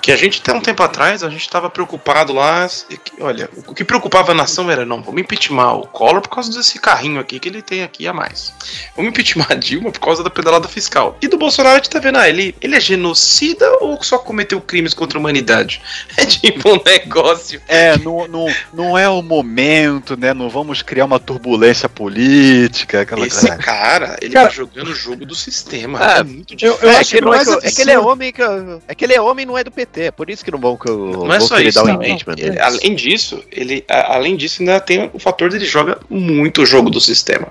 Que 0.00 0.12
a 0.12 0.16
gente, 0.16 0.40
até 0.40 0.52
um 0.52 0.60
tempo 0.60 0.82
atrás, 0.82 1.22
a 1.22 1.30
gente 1.30 1.42
estava 1.42 1.68
preocupado 1.68 2.32
lá. 2.32 2.68
Olha, 3.20 3.48
o 3.66 3.74
que 3.74 3.84
preocupava 3.84 4.32
a 4.32 4.34
nação 4.34 4.70
era: 4.70 4.84
não, 4.84 5.02
vamos 5.02 5.20
impeachment 5.20 5.72
o 5.72 5.86
Collor 5.86 6.20
por 6.20 6.30
causa 6.30 6.52
desse 6.52 6.78
carrinho 6.78 7.20
aqui 7.20 7.38
que 7.38 7.48
ele 7.48 7.62
tem 7.62 7.82
aqui 7.82 8.06
a 8.06 8.12
mais. 8.12 8.52
Vamos 8.96 9.10
impeachment 9.10 9.46
a 9.48 9.54
Dilma 9.54 9.90
por 9.90 10.00
causa 10.00 10.22
da 10.22 10.30
pedalada 10.30 10.68
fiscal. 10.68 11.16
E 11.20 11.28
do 11.28 11.38
Bolsonaro 11.38 11.74
a 11.74 11.78
gente 11.78 11.90
tá 11.90 11.98
vendo, 11.98 12.18
ah, 12.18 12.28
ele, 12.28 12.54
ele 12.60 12.76
é 12.76 12.80
genocida 12.80 13.70
ou 13.80 14.02
só 14.02 14.18
cometeu 14.18 14.60
crimes 14.60 14.94
contra 14.94 15.18
a 15.18 15.20
humanidade? 15.20 15.80
É 16.18 16.26
tipo 16.26 16.70
um 16.70 16.80
negócio. 16.84 17.62
É, 17.68 17.96
não, 17.98 18.26
não, 18.26 18.46
não 18.72 18.98
é 18.98 19.08
o 19.08 19.22
momento, 19.22 20.16
né? 20.16 20.34
Não 20.34 20.48
vamos 20.48 20.82
criar 20.82 21.04
uma 21.04 21.20
turbulência 21.20 21.88
política. 21.88 23.02
Aquela 23.02 23.24
Esse 23.26 23.46
cara, 23.58 24.16
ele 24.20 24.32
cara, 24.32 24.48
tá 24.48 24.54
jogando 24.54 24.88
o 24.88 24.94
jogo 24.94 25.24
do 25.24 25.34
sistema. 25.34 25.98
É, 26.02 26.18
é 26.18 26.22
muito 26.24 26.56
difícil. 26.56 26.80
Eu, 26.82 26.88
eu 26.88 26.90
é, 26.90 26.98
acho 26.98 27.10
que, 27.10 27.20
não 27.20 27.34
é, 27.34 27.44
que, 27.44 27.66
é 27.66 27.70
que 27.70 27.82
ele 27.82 27.90
é 27.92 27.98
homem 27.98 28.32
que, 28.32 28.42
é 28.42 28.94
que 28.94 29.04
ele 29.04 29.14
é 29.14 29.20
homem 29.20 29.46
não 29.46 29.56
é 29.56 29.62
do 29.62 29.70
PT, 29.70 29.87
é 29.94 30.10
por 30.10 30.30
isso 30.30 30.44
que 30.44 30.50
não 30.50 30.58
vão 30.58 30.76
que 30.76 30.88
eu 30.88 31.24
não 31.24 31.32
é 31.32 31.40
só 31.40 31.58
isso, 31.58 31.82
dar 31.82 31.84
o 31.84 31.90
impeachment 31.90 32.34
dele. 32.34 32.58
Além 32.58 32.94
disso, 32.94 33.42
ele 33.50 33.84
além 33.88 34.36
disso 34.36 34.62
ainda 34.62 34.80
tem 34.80 35.10
o 35.12 35.18
fator 35.18 35.50
dele 35.50 35.64
joga 35.64 35.98
muito 36.08 36.62
o 36.62 36.66
jogo 36.66 36.90
do 36.90 37.00
sistema. 37.00 37.48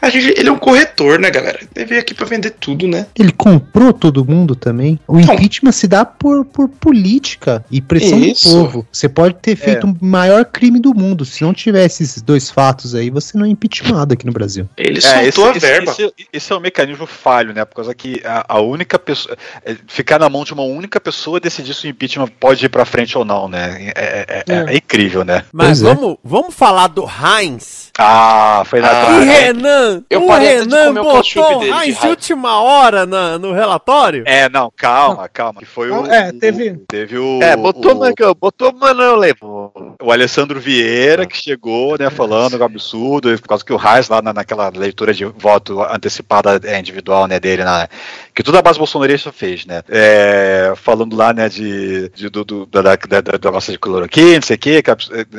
A 0.00 0.08
gente, 0.10 0.38
ele 0.38 0.48
é 0.48 0.52
um 0.52 0.58
corretor, 0.58 1.18
né, 1.18 1.30
galera? 1.30 1.60
Ele 1.74 1.84
veio 1.84 2.00
aqui 2.00 2.14
para 2.14 2.26
vender 2.26 2.50
tudo, 2.50 2.86
né? 2.86 3.06
Ele 3.18 3.32
comprou 3.32 3.92
todo 3.92 4.24
mundo 4.24 4.54
também. 4.54 4.98
O 5.06 5.18
então, 5.18 5.34
impeachment 5.34 5.72
se 5.72 5.86
dá 5.86 6.04
por, 6.04 6.44
por 6.44 6.68
política 6.68 7.64
e 7.70 7.80
pressão 7.80 8.18
isso. 8.18 8.48
do 8.48 8.64
povo. 8.64 8.86
Você 8.90 9.08
pode 9.08 9.34
ter 9.34 9.56
feito 9.56 9.86
é. 9.86 9.90
o 9.90 9.96
maior 10.00 10.44
crime 10.44 10.80
do 10.80 10.94
mundo. 10.94 11.24
Se 11.24 11.42
não 11.42 11.52
tivesse 11.52 12.02
esses 12.02 12.22
dois 12.22 12.50
fatos 12.50 12.94
aí, 12.94 13.10
você 13.10 13.36
não 13.36 13.46
é 13.46 13.48
impeachmentado 13.48 14.14
aqui 14.14 14.26
no 14.26 14.32
Brasil. 14.32 14.68
Ele 14.76 14.98
é, 14.98 15.30
soltou 15.30 15.50
esse, 15.50 15.66
a 15.66 15.68
verba. 15.68 15.90
Esse, 15.92 16.02
esse, 16.02 16.28
esse, 16.32 16.52
é 16.52 16.56
um 16.56 16.60
mecanismo 16.60 17.06
falho, 17.06 17.52
né? 17.52 17.64
Por 17.64 17.76
causa 17.76 17.94
que 17.94 18.20
a, 18.24 18.44
a 18.48 18.60
única 18.60 18.98
pessoa. 18.98 19.36
É, 19.64 19.76
ficar 19.86 20.18
na 20.18 20.28
mão 20.28 20.44
de 20.44 20.52
uma 20.52 20.62
única 20.62 21.00
pessoa 21.00 21.40
decidir 21.40 21.74
se 21.78 21.86
o 21.86 21.90
impeachment 21.90 22.28
pode 22.40 22.64
ir 22.66 22.68
pra 22.68 22.84
frente 22.84 23.16
ou 23.16 23.24
não, 23.24 23.48
né? 23.48 23.92
É, 23.94 24.26
é, 24.28 24.44
é, 24.46 24.72
é 24.72 24.76
incrível, 24.76 25.24
né? 25.24 25.44
Mas 25.52 25.80
vamos, 25.80 26.16
vamos 26.22 26.54
falar 26.54 26.88
do 26.88 27.04
Heinz. 27.04 27.90
Ah, 27.98 28.62
foi 28.66 28.80
na 28.80 28.88
ah, 28.90 29.20
E 29.20 29.24
Renan, 29.24 30.04
eu 30.10 30.24
o 30.24 30.32
Renan 30.32 30.94
botou 30.94 31.58
o 31.58 31.64
Heinz 31.64 32.00
de 32.00 32.06
última 32.06 32.60
hora 32.60 33.06
na, 33.06 33.38
no 33.38 33.52
relatório? 33.52 34.24
É, 34.26 34.48
não, 34.48 34.72
calma, 34.76 35.28
calma. 35.28 35.60
Que 35.60 35.66
foi 35.66 35.90
o. 35.90 36.06
É, 36.06 36.32
teve. 36.32 36.70
O, 36.70 36.78
teve 36.88 37.18
o. 37.18 37.42
É, 37.42 37.56
botou, 37.56 37.92
o, 37.92 38.34
botou, 38.34 38.72
mas 38.78 38.96
não 38.96 39.16
levou. 39.16 39.87
O 40.00 40.12
Alessandro 40.12 40.60
Vieira, 40.60 41.26
que 41.26 41.36
chegou, 41.36 41.98
né, 41.98 42.08
falando 42.08 42.56
um 42.56 42.62
absurdo, 42.62 43.36
por 43.40 43.48
causa 43.48 43.64
que 43.64 43.72
o 43.72 43.76
Heinz 43.76 44.08
lá 44.08 44.22
na, 44.22 44.32
naquela 44.32 44.68
leitura 44.68 45.12
de 45.12 45.24
voto 45.24 45.82
antecipada 45.82 46.60
é, 46.62 46.78
individual, 46.78 47.26
né, 47.26 47.40
dele, 47.40 47.64
na, 47.64 47.88
que 48.32 48.44
toda 48.44 48.60
a 48.60 48.62
base 48.62 48.78
bolsonarista 48.78 49.32
fez, 49.32 49.66
né? 49.66 49.82
É, 49.88 50.72
falando 50.76 51.16
lá, 51.16 51.32
né, 51.32 51.48
de, 51.48 52.08
de 52.10 52.28
do, 52.28 52.44
do, 52.44 52.66
da, 52.66 52.80
da, 52.94 53.20
da, 53.20 53.50
nossa 53.50 53.72
de 53.72 53.78
cloroquina, 53.80 54.36
não 54.36 54.42
sei 54.42 54.54
o 54.54 54.58
quê, 54.60 54.80
que, 54.80 54.90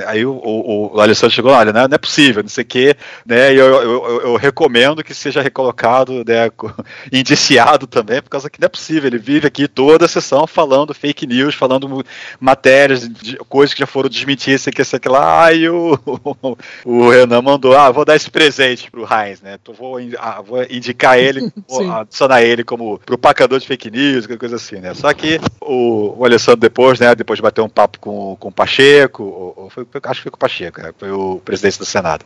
aí 0.06 0.26
o, 0.26 0.34
o, 0.34 0.94
o 0.94 1.00
Alessandro 1.00 1.34
chegou, 1.34 1.54
olha, 1.54 1.72
não, 1.72 1.88
não 1.88 1.96
é 1.96 1.98
possível, 1.98 2.44
não 2.44 2.50
sei 2.50 2.66
o 2.66 2.68
quê, 2.68 2.98
né, 3.26 3.54
e 3.54 3.58
eu, 3.58 3.66
eu, 3.66 3.82
eu, 3.82 4.22
eu 4.24 4.36
recomendo 4.36 5.02
que 5.02 5.14
seja 5.14 5.42
recolocado, 5.42 6.26
né, 6.28 6.52
indiciado 7.14 7.88
também, 7.88 8.22
por 8.22 8.30
causa 8.30 8.50
que 8.50 8.60
não 8.60 8.66
é 8.66 8.70
possível, 8.70 9.08
ele 9.08 9.20
vive 9.20 9.48
aqui 9.48 9.70
toda 9.70 10.04
a 10.04 10.10
sessão 10.10 10.46
falando 10.46 10.94
fake 10.94 11.26
news, 11.26 11.56
falando 11.56 12.06
matérias, 12.38 13.08
de, 13.08 13.38
coisas 13.48 13.74
que 13.74 13.80
já 13.80 13.88
foram 13.88 14.10
desmentidas, 14.10 14.49
sei 14.58 14.72
que, 14.74 14.84
sei 14.84 15.00
que 15.00 15.10
lá, 15.10 15.46
aí 15.46 15.70
o, 15.70 16.00
o, 16.06 16.58
o 16.86 17.10
Renan 17.10 17.42
mandou, 17.42 17.76
ah, 17.76 17.92
vou 17.92 18.06
dar 18.06 18.16
esse 18.16 18.30
presente 18.30 18.90
pro 18.90 19.04
Heinz, 19.04 19.42
né, 19.42 19.58
então 19.62 19.74
vou, 19.74 19.98
ah, 20.18 20.42
vou 20.42 20.64
indicar 20.70 21.18
ele, 21.18 21.52
vou 21.68 21.92
adicionar 21.92 22.42
ele 22.42 22.64
como 22.64 23.00
propagandor 23.00 23.60
de 23.60 23.68
fake 23.68 23.92
news, 23.92 24.28
coisa 24.38 24.56
assim, 24.56 24.78
né? 24.78 24.94
Só 24.94 25.14
que 25.14 25.40
o, 25.62 26.16
o 26.18 26.26
Alessandro 26.26 26.60
depois, 26.60 27.00
né, 27.00 27.14
depois 27.16 27.38
de 27.38 27.44
bater 27.44 27.62
um 27.62 27.70
papo 27.70 28.00
com, 28.00 28.36
com 28.40 28.50
o 28.50 28.52
Pacheco, 28.52 29.24
ou, 29.24 29.70
foi, 29.70 29.86
acho 30.04 30.20
que 30.20 30.24
foi 30.24 30.32
com 30.32 30.38
o 30.38 30.40
Pacheco, 30.40 30.82
né, 30.82 30.94
foi 30.98 31.12
o 31.12 31.42
presidente 31.44 31.80
do 31.80 31.86
Senado, 31.86 32.26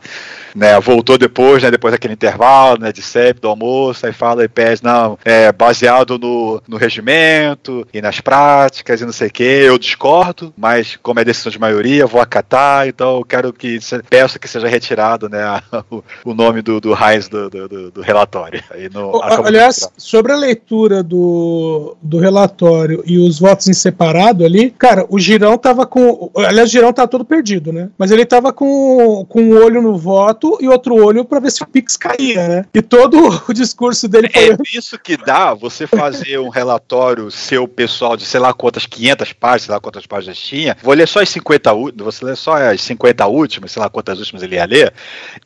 né, 0.54 0.78
voltou 0.80 1.18
depois, 1.18 1.62
né, 1.62 1.70
depois 1.70 1.92
daquele 1.92 2.14
intervalo, 2.14 2.78
né, 2.78 2.92
de 2.92 3.02
sempre, 3.02 3.40
do 3.40 3.48
almoço, 3.48 4.06
aí 4.06 4.12
fala 4.12 4.44
e 4.44 4.48
pede, 4.48 4.82
não, 4.82 5.18
é 5.24 5.52
baseado 5.52 6.18
no, 6.18 6.62
no 6.68 6.76
regimento 6.76 7.86
e 7.92 8.00
nas 8.00 8.20
práticas 8.20 9.00
e 9.00 9.04
não 9.04 9.12
sei 9.12 9.28
o 9.28 9.32
que, 9.32 9.42
eu 9.42 9.78
discordo, 9.78 10.52
mas 10.56 10.96
como 11.02 11.20
é 11.20 11.24
decisão 11.24 11.50
de 11.50 11.58
maioria, 11.58 12.06
vou 12.14 12.22
acatar, 12.22 12.86
então 12.86 13.18
eu 13.18 13.24
quero 13.24 13.52
que, 13.52 13.80
peço 14.08 14.38
que 14.38 14.46
seja 14.46 14.68
retirado, 14.68 15.28
né, 15.28 15.60
o, 15.90 16.02
o 16.24 16.32
nome 16.32 16.62
do, 16.62 16.80
do 16.80 16.94
Reis 16.94 17.28
do, 17.28 17.50
do, 17.50 17.90
do, 17.90 18.00
relatório. 18.00 18.62
No, 18.92 19.20
aliás, 19.22 19.88
sobre 19.98 20.30
a 20.30 20.36
leitura 20.36 21.02
do, 21.02 21.96
do 22.00 22.18
relatório 22.18 23.02
e 23.04 23.18
os 23.18 23.40
votos 23.40 23.68
em 23.68 23.72
separado 23.72 24.44
ali, 24.44 24.70
cara, 24.70 25.04
o 25.08 25.18
Girão 25.18 25.58
tava 25.58 25.84
com. 25.86 26.30
Aliás, 26.36 26.68
o 26.68 26.72
Girão 26.72 26.92
tá 26.92 27.06
todo 27.06 27.24
perdido, 27.24 27.72
né? 27.72 27.90
Mas 27.98 28.12
ele 28.12 28.24
tava 28.24 28.52
com, 28.52 29.26
com 29.28 29.42
um 29.42 29.56
olho 29.56 29.82
no 29.82 29.96
voto 29.98 30.56
e 30.60 30.68
outro 30.68 30.94
olho 30.94 31.24
para 31.24 31.40
ver 31.40 31.50
se 31.50 31.64
o 31.64 31.66
Pix 31.66 31.96
caía, 31.96 32.46
né? 32.46 32.66
E 32.72 32.80
todo 32.80 33.42
o 33.48 33.52
discurso 33.52 34.06
dele 34.06 34.30
foi. 34.30 34.52
É 34.52 34.56
isso 34.72 34.96
que 34.98 35.16
dá 35.16 35.52
você 35.52 35.86
fazer 35.86 36.38
um 36.38 36.48
relatório 36.48 37.30
seu 37.30 37.66
pessoal 37.66 38.16
de 38.16 38.24
sei 38.24 38.38
lá 38.38 38.52
quantas 38.52 38.86
500 38.86 39.32
páginas, 39.32 39.62
sei 39.62 39.74
lá 39.74 39.80
quantas 39.80 40.06
páginas 40.06 40.38
tinha. 40.38 40.76
Vou 40.80 40.94
ler 40.94 41.08
só 41.08 41.20
as 41.20 41.28
50 41.30 41.72
últimas, 41.72 41.93
você 42.02 42.24
lê 42.24 42.36
só 42.36 42.54
as 42.54 42.80
50 42.80 43.26
últimas, 43.26 43.72
sei 43.72 43.82
lá 43.82 43.88
quantas 43.88 44.18
últimas 44.18 44.42
ele 44.42 44.56
ia 44.56 44.64
ler, 44.64 44.92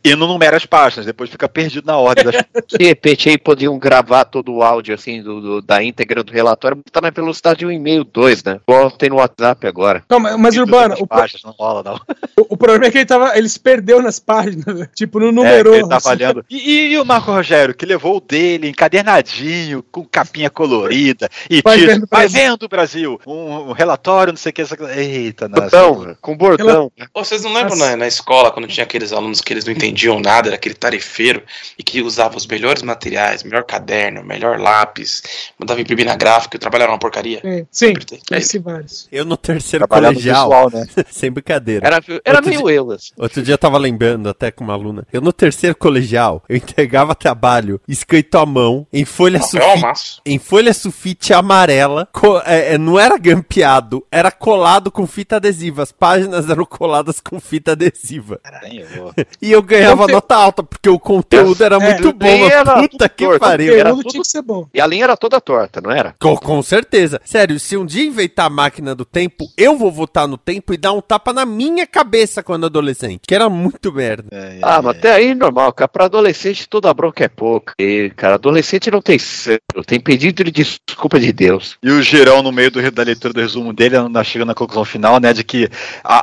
e 0.03 0.15
não 0.15 0.27
numera 0.27 0.57
as 0.57 0.65
páginas, 0.65 1.07
depois 1.07 1.31
fica 1.31 1.49
perdido 1.49 1.87
na 1.87 1.97
ordem 1.97 2.25
das. 2.25 2.37
De 2.79 2.85
repente 2.85 3.29
aí 3.29 3.39
podiam 3.39 3.79
gravar 3.79 4.25
todo 4.25 4.53
o 4.53 4.63
áudio 4.63 4.95
assim 4.95 5.23
do, 5.23 5.41
do, 5.41 5.63
da 5.63 5.83
íntegra 5.83 6.23
do 6.23 6.33
relatório, 6.33 6.77
botar 6.77 7.01
na 7.01 7.11
velocidade 7.11 7.61
de 7.61 7.67
um 7.67 7.71
e-mail, 7.71 8.05
dois, 8.05 8.43
né? 8.45 8.61
Igual 8.67 8.91
tem 8.91 9.11
no 9.11 9.17
WhatsApp 9.17 9.67
agora. 9.67 10.05
Não, 10.09 10.21
mas, 10.21 10.37
mas 10.37 10.57
Urbano, 10.57 10.97
o, 10.99 11.07
páginas, 11.07 11.43
não 11.43 11.53
rola, 11.53 11.83
não. 11.83 12.01
O, 12.37 12.55
o, 12.55 12.57
problema 12.57 12.87
é 12.87 12.91
que 12.91 12.99
ele, 12.99 13.07
tava, 13.07 13.37
ele 13.37 13.49
se 13.49 13.59
perdeu 13.59 14.01
nas 14.01 14.19
páginas, 14.19 14.67
né? 14.67 14.89
tipo, 14.95 15.19
no 15.19 15.33
número. 15.33 15.75
É, 15.75 15.79
ele 15.79 15.89
tá 15.89 16.01
falhando. 16.01 16.45
E, 16.51 16.93
e, 16.93 16.99
o 16.99 17.05
Marco 17.05 17.31
Rogério, 17.31 17.75
que 17.75 17.87
levou 17.87 18.17
o 18.17 18.21
dele 18.21 18.69
encadernadinho, 18.69 19.83
com 19.91 20.05
capinha 20.05 20.51
colorida, 20.51 21.29
e 21.49 21.61
vai 21.63 21.79
vendo, 21.79 22.07
vai 22.11 22.27
vendo 22.27 22.69
Brasil, 22.69 23.21
um, 23.27 23.71
um, 23.71 23.73
relatório, 23.73 24.33
não 24.33 24.39
sei 24.39 24.51
o 24.51 24.53
que. 24.53 24.63
Eita, 24.97 25.49
nossa. 25.49 25.63
Bordão, 25.63 26.17
com 26.21 26.37
bordão. 26.39 26.91
Vocês 27.15 27.43
não 27.43 27.53
lembram 27.53 27.77
na, 27.77 27.97
na 27.97 28.07
escola, 28.07 28.51
quando 28.51 28.69
tinha 28.69 28.85
aqueles 28.85 29.13
alunos 29.13 29.41
que 29.41 29.53
eles 29.53 29.65
não 29.65 29.73
entendiam 29.73 30.21
nada, 30.21 30.49
era 30.49 30.57
aquele 30.57 30.75
tarefeiro, 30.75 31.43
e 31.79 31.83
que 31.83 32.01
usava 32.03 32.37
os 32.37 32.47
melhores 32.47 32.83
materiais, 32.83 33.43
melhor 33.43 33.65
caderno, 33.65 34.25
melhor 34.25 34.59
lápis, 34.59 35.23
mandava 35.59 35.81
imprimir 35.81 36.07
na 36.07 36.17
gráfica 36.17 36.57
e 36.57 36.61
trabalhava 36.61 36.93
uma 36.93 36.99
porcaria. 36.99 37.41
É, 37.45 37.65
sim, 37.71 37.93
é 38.31 38.59
vários. 38.59 39.09
Eu 39.11 39.25
no 39.25 39.37
terceiro 39.37 39.87
colegial, 39.89 40.49
visual, 40.49 40.71
né? 40.73 40.87
sem 41.11 41.31
brincadeira. 41.31 41.87
Era, 41.87 42.03
era 42.25 42.41
meio 42.41 42.65
dia, 42.65 42.75
eu. 42.75 42.91
Assim. 42.91 43.13
Outro 43.17 43.43
dia 43.43 43.55
eu 43.55 43.59
tava 43.59 43.79
lembrando 43.79 44.29
até 44.29 44.51
com 44.51 44.65
uma 44.65 44.75
aluna. 44.75 45.07
Eu 45.13 45.21
no 45.21 45.33
terceiro 45.33 45.77
colegial, 45.77 46.45
eu 46.49 46.57
entregava 46.57 47.15
trabalho 47.15 47.81
escrito 47.89 48.39
à 48.39 48.47
mão, 48.47 48.87
em 48.93 49.05
folha 49.05 49.41
sulfite, 49.41 50.21
em 50.25 50.39
folha 50.39 50.73
sulfite 50.73 51.33
amarela, 51.33 52.09
é, 52.45 52.75
é, 52.75 52.79
não 52.79 52.99
era 52.99 53.19
grampeado, 53.19 54.05
era 54.11 54.31
colado 54.31 54.91
com 54.91 55.07
fita 55.07 55.37
adesiva. 55.37 55.83
As 55.83 55.93
páginas 55.93 56.28
eram 56.49 56.65
coladas 56.65 57.21
com 57.21 57.41
fita 57.41 57.73
adesiva. 57.73 58.41
Caralho, 58.43 59.15
e 59.41 59.53
eu 59.53 59.63
ganhava 59.63 60.07
nota 60.07 60.35
alta, 60.35 60.63
porque 60.63 60.89
o 60.89 60.99
conteúdo 60.99 61.63
era 61.63 61.77
é, 61.77 61.79
muito 61.79 62.13
bom. 62.13 62.49
Puta 62.89 63.09
que 63.09 63.39
pariu. 63.39 63.79
Era 63.79 63.91
tudo... 63.91 64.09
tinha 64.09 64.23
que 64.23 64.29
ser 64.29 64.43
bom. 64.43 64.67
E 64.73 64.81
a 64.81 64.87
linha 64.87 65.05
era 65.05 65.17
toda 65.17 65.41
torta, 65.41 65.81
não 65.81 65.91
era? 65.91 66.15
Com, 66.21 66.37
com 66.37 66.63
certeza. 66.63 67.21
Sério, 67.25 67.59
se 67.59 67.77
um 67.77 67.87
dia 67.87 68.05
inventar 68.05 68.47
a 68.47 68.51
máquina 68.51 68.95
do 68.95 69.05
tempo, 69.05 69.47
eu 69.57 69.77
vou 69.77 69.91
voltar 69.91 70.27
no 70.27 70.37
tempo 70.37 70.73
e 70.73 70.77
dar 70.77 70.93
um 70.93 71.01
tapa 71.01 71.33
na 71.33 71.45
minha 71.47 71.87
cabeça 71.87 72.43
quando 72.43 72.67
adolescente. 72.67 73.23
Que 73.27 73.35
era 73.35 73.49
muito 73.49 73.93
merda. 73.93 74.25
É, 74.31 74.59
é, 74.59 74.61
ah, 74.63 74.81
mas 74.83 74.97
até 74.97 75.13
aí 75.13 75.35
normal, 75.35 75.73
cara. 75.73 75.89
Pra 75.89 76.05
adolescente 76.05 76.69
toda 76.69 76.93
bronca 76.93 77.25
é 77.25 77.29
pouca. 77.29 77.75
E, 77.79 78.11
cara, 78.17 78.35
adolescente 78.35 78.91
não 78.91 79.01
tem 79.01 79.19
sangue, 79.19 79.61
tem 79.87 80.01
pedido 80.01 80.45
de 80.45 80.51
desculpa 80.51 81.19
de 81.19 81.33
Deus. 81.33 81.77
E 81.83 81.91
o 81.91 82.03
Girão, 82.03 82.43
no 82.43 82.53
meio 82.53 82.71
do, 82.71 82.91
da 82.91 83.03
leitura 83.03 83.33
do 83.33 83.41
resumo 83.41 83.73
dele, 83.73 83.97
chega 84.25 84.45
na 84.45 84.55
conclusão 84.55 84.85
final, 84.85 85.19
né, 85.21 85.33
de 85.33 85.45
que 85.45 85.69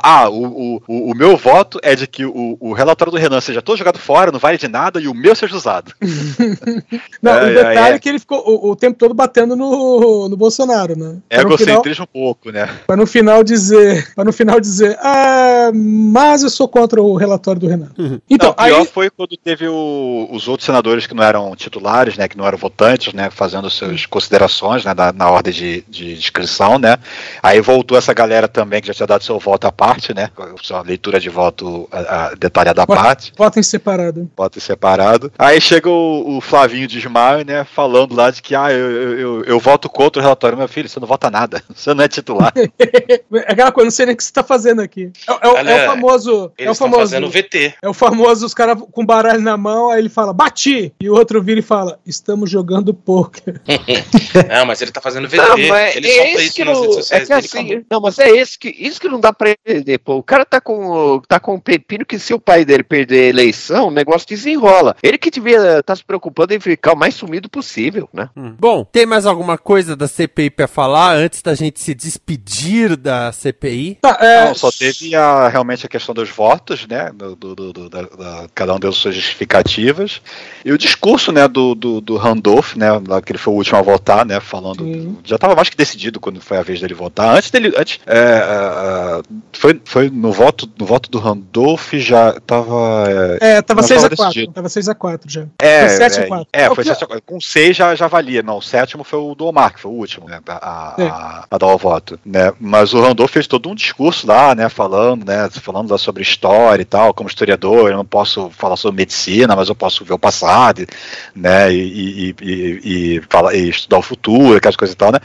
ah, 0.02 0.22
ah 0.22 0.30
o, 0.30 0.82
o, 0.86 1.10
o 1.12 1.14
meu 1.14 1.36
voto 1.36 1.78
é 1.82 1.94
de 1.94 2.06
que 2.06 2.24
o, 2.24 2.56
o 2.60 2.72
relatório 2.72 3.12
do 3.12 3.18
Renan 3.18 3.40
seja 3.40 3.62
todo 3.62 3.76
jogado 3.76 3.98
fora, 3.98 4.32
não 4.32 4.38
vale 4.38 4.58
de 4.58 4.68
nada, 4.68 5.00
e 5.00 5.08
o 5.08 5.14
meu 5.14 5.34
seja 5.34 5.56
usado. 5.56 5.92
não, 7.22 7.32
é, 7.32 7.44
o 7.44 7.54
detalhe 7.54 7.92
é, 7.92 7.94
é. 7.94 7.98
que 7.98 8.08
ele 8.08 8.18
ficou 8.18 8.42
o, 8.46 8.70
o, 8.70 8.76
tempo 8.76 8.98
todo 8.98 9.14
batendo 9.14 9.56
no, 9.56 10.28
no 10.28 10.36
Bolsonaro, 10.36 10.96
né? 10.96 11.16
É 11.30 11.40
egocentrismo 11.40 12.04
um 12.04 12.20
pouco, 12.20 12.50
né? 12.50 12.68
Para 12.86 12.96
no 12.96 13.06
final 13.06 13.42
dizer, 13.42 14.12
para 14.14 14.24
no 14.24 14.32
final 14.32 14.60
dizer, 14.60 14.98
ah, 15.00 15.70
mas 15.74 16.42
eu 16.42 16.50
sou 16.50 16.68
contra 16.68 17.00
o 17.00 17.14
relatório 17.14 17.60
do 17.60 17.68
Renan. 17.68 17.90
Uhum. 17.98 18.20
Então, 18.28 18.48
não, 18.48 18.54
pior 18.54 18.80
aí... 18.80 18.86
foi 18.86 19.10
quando 19.10 19.36
teve 19.36 19.68
o, 19.68 20.28
os 20.30 20.48
outros 20.48 20.66
senadores 20.66 21.06
que 21.06 21.14
não 21.14 21.22
eram 21.22 21.54
titulares, 21.54 22.16
né, 22.16 22.28
que 22.28 22.36
não 22.36 22.46
eram 22.46 22.58
votantes, 22.58 23.12
né, 23.12 23.30
fazendo 23.30 23.70
suas 23.70 24.06
considerações, 24.06 24.84
né, 24.84 24.94
na, 24.94 25.12
na 25.12 25.30
ordem 25.30 25.52
de, 25.52 25.84
de 25.88 26.12
inscrição, 26.12 26.78
né? 26.78 26.98
Aí 27.42 27.60
voltou 27.60 27.96
essa 27.96 28.12
galera 28.12 28.48
também 28.48 28.80
que 28.80 28.88
já 28.88 28.94
tinha 28.94 29.06
dado 29.06 29.24
seu 29.24 29.38
voto 29.38 29.66
à 29.66 29.72
parte, 29.72 29.85
né? 30.14 30.30
Sua 30.62 30.82
leitura 30.82 31.20
de 31.20 31.28
voto 31.28 31.88
a, 31.90 32.26
a 32.26 32.34
detalhada 32.34 32.82
à 32.82 32.86
parte. 32.86 33.32
Voto 33.36 33.58
em 33.58 33.62
separado. 33.62 34.30
Voto 34.36 34.58
em 34.58 34.60
separado. 34.60 35.32
Aí 35.38 35.60
chega 35.60 35.88
o, 35.88 36.36
o 36.36 36.40
Flavinho 36.40 36.86
de 36.86 36.98
Ismael, 36.98 37.44
né, 37.44 37.64
falando 37.64 38.14
lá 38.14 38.30
de 38.30 38.42
que 38.42 38.54
ah, 38.54 38.72
eu, 38.72 38.90
eu, 38.90 39.18
eu, 39.18 39.44
eu 39.44 39.60
voto 39.60 39.88
contra 39.88 40.20
o 40.20 40.22
relatório. 40.22 40.56
Meu 40.58 40.68
filho, 40.68 40.88
você 40.88 40.98
não 41.00 41.06
vota 41.06 41.30
nada. 41.30 41.62
Você 41.76 41.92
não 41.92 42.04
é 42.04 42.08
titular. 42.08 42.52
É 42.56 43.52
aquela 43.52 43.70
coisa, 43.70 43.86
não 43.86 43.90
sei 43.90 44.06
nem 44.06 44.14
o 44.14 44.16
que 44.16 44.24
você 44.24 44.32
tá 44.32 44.42
fazendo 44.42 44.80
aqui. 44.80 45.10
É, 45.28 45.32
é 45.32 45.34
o- 45.34 45.56
é 45.56 45.60
Olha, 45.60 45.76
o 45.76 45.86
famoso. 45.90 46.52
É 46.56 46.70
o 46.70 46.74
famoso. 46.74 47.00
fazendo 47.00 47.28
VT. 47.30 47.74
É 47.82 47.88
o 47.88 47.92
famoso, 47.94 48.46
os 48.46 48.54
caras 48.54 48.78
com 48.92 49.04
baralho 49.04 49.40
na 49.40 49.56
mão, 49.56 49.90
aí 49.90 50.00
ele 50.00 50.08
fala, 50.08 50.32
bati! 50.32 50.92
E 51.00 51.10
o 51.10 51.14
outro 51.14 51.42
vira 51.42 51.60
e 51.60 51.62
fala, 51.62 51.98
estamos 52.06 52.50
jogando 52.50 52.94
poker. 52.94 53.60
Não, 54.48 54.66
mas 54.66 54.80
ele 54.80 54.90
tá 54.90 55.00
fazendo 55.00 55.28
VT. 55.28 55.36
Não, 55.36 55.68
mas 55.68 55.96
ele 55.96 56.08
é 56.08 56.14
solta 56.14 56.30
esse 56.30 56.44
isso 56.44 56.54
que 56.54 56.64
nas 56.64 56.74
não, 56.76 56.82
redes 56.82 56.96
é 56.96 57.00
sociais 57.00 57.28
que 57.28 57.34
dele. 57.56 57.74
assim, 57.74 57.84
não, 57.90 58.00
mas 58.00 58.18
é 58.18 58.28
esse 58.30 58.58
que, 58.58 58.68
isso 58.68 59.00
que 59.00 59.08
não 59.08 59.20
dá 59.20 59.32
pra 59.32 59.54
entender, 59.76 59.98
pô. 59.98 60.16
O 60.16 60.22
cara 60.22 60.44
tá 60.44 60.60
com, 60.60 61.20
tá 61.28 61.38
com 61.38 61.54
um 61.54 61.60
pepino 61.60 62.04
que 62.04 62.18
se 62.18 62.32
o 62.34 62.40
pai 62.40 62.64
dele 62.64 62.82
perder 62.82 63.24
a 63.24 63.28
eleição, 63.28 63.88
o 63.88 63.90
negócio 63.90 64.26
desenrola. 64.28 64.96
Ele 65.02 65.18
que 65.18 65.30
devia 65.30 65.78
estar 65.80 65.96
se 65.96 66.04
preocupando 66.04 66.54
em 66.54 66.60
ficar 66.60 66.92
o 66.92 66.96
mais 66.96 67.14
sumido 67.14 67.48
possível, 67.48 68.08
né? 68.12 68.28
Bom, 68.58 68.84
tem 68.84 69.06
mais 69.06 69.26
alguma 69.26 69.56
coisa 69.58 69.94
da 69.96 70.08
CPI 70.08 70.50
pra 70.50 70.66
falar 70.68 71.14
antes 71.14 71.42
da 71.42 71.54
gente 71.54 71.80
se 71.80 71.94
despedir 71.94 72.96
da 72.96 73.32
CPI? 73.32 73.98
Tá, 74.00 74.18
é, 74.20 74.44
Não, 74.46 74.54
só 74.54 74.70
teve 74.70 75.14
a, 75.14 75.48
realmente 75.48 75.86
a 75.86 75.88
questão 75.88 76.14
dos 76.14 76.28
votos, 76.30 76.86
né? 76.86 77.10
Do, 77.14 77.34
do- 77.36 77.54
do- 77.54 77.72
do- 77.72 77.90
da- 77.90 78.02
da- 78.02 78.46
cada 78.54 78.74
um 78.74 78.78
deu 78.78 78.92
suas 78.92 79.14
justificativas. 79.14 80.20
E 80.64 80.72
o 80.72 80.78
discurso, 80.78 81.32
né, 81.32 81.46
do, 81.48 81.74
do, 81.74 82.00
do 82.00 82.16
Randolph, 82.16 82.74
né? 82.76 82.88
Que 83.24 83.32
ele 83.32 83.38
foi 83.38 83.54
o 83.54 83.56
último 83.56 83.78
a 83.78 83.82
votar, 83.82 84.24
né? 84.24 84.40
Falando. 84.40 84.84
Sim. 84.84 85.16
Já 85.24 85.36
estava 85.36 85.54
mais 85.54 85.68
que 85.68 85.76
decidido 85.76 86.20
quando 86.20 86.40
foi 86.40 86.56
a 86.58 86.62
vez 86.62 86.80
dele 86.80 86.94
votar. 86.94 87.36
Antes 87.36 87.50
dele. 87.50 87.72
Antes, 87.76 88.00
é, 88.06 88.18
é, 88.18 89.22
foi, 89.52 89.65
foi 89.84 90.10
no 90.10 90.32
voto, 90.32 90.68
no 90.78 90.84
voto 90.86 91.10
do 91.10 91.18
Randolph 91.18 91.92
já 91.94 92.30
estava. 92.30 93.04
é, 93.40 93.62
tava 93.62 93.80
não 93.82 93.88
6 93.88 94.00
a 94.00 94.02
tava 94.08 94.16
4 94.16 94.26
decidido. 94.34 94.52
Tava 94.52 94.68
6 94.68 94.88
a 94.88 94.94
4 94.94 95.30
já. 95.30 95.44
É, 95.58 95.80
Foi 95.80 95.96
7 95.96 96.20
a 96.20 96.22
é, 96.22 96.26
4. 96.26 96.48
É, 96.52 96.70
O 96.70 96.74
foi 96.74 96.84
que- 96.84 96.90
7 96.90 97.04
a 97.04 97.06
4. 97.06 97.22
Com 97.26 97.40
6 97.40 97.76
já, 97.76 97.94
já 97.94 98.06
valia. 98.06 98.42
Não, 98.42 98.58
o 98.58 98.62
sétimo 98.62 99.04
foi 99.04 99.18
o 99.18 99.34
do 99.34 99.46
Omar, 99.46 99.72
que 99.74 99.80
foi 99.80 99.90
o 99.90 99.94
último, 99.94 100.28
né? 100.28 100.40
A, 100.48 100.94
É. 100.98 101.02
a, 101.06 101.44
a 101.50 101.58
dar 101.58 101.66
o 101.66 101.78
voto. 101.78 102.18
Né? 102.24 102.52
Mas 102.60 102.92
o 102.94 103.00
Randolph 103.00 103.30
fez 103.30 103.46
todo 103.46 103.68
um 103.68 103.74
discurso 103.74 104.26
lá, 104.26 104.54
né? 104.54 104.68
Falando, 104.68 105.24
né? 105.26 105.48
Falando 105.50 105.90
lá 105.90 105.98
sobre 105.98 106.22
história 106.22 106.82
e 106.82 106.86
tal. 106.86 107.12
Como 107.14 107.28
historiador, 107.28 107.90
eu 107.90 107.96
não 107.96 108.04
posso 108.04 108.50
falar 108.50 108.76
sobre 108.76 108.96
medicina, 109.02 109.54
mas 109.56 109.68
eu 109.68 109.74
posso 109.74 110.04
ver 110.04 110.14
o 110.14 110.18
passado, 110.18 110.86
né? 111.34 111.72
E, 111.72 112.30
e, 112.30 112.34
e, 112.42 113.16
e, 113.16 113.22
falar, 113.28 113.54
e 113.54 113.68
estudar 113.68 113.98
o 113.98 114.02
futuro, 114.02 114.56
aquelas 114.56 114.76
coisas 114.76 114.94
e 114.94 114.96
tal, 114.96 115.12
né? 115.12 115.18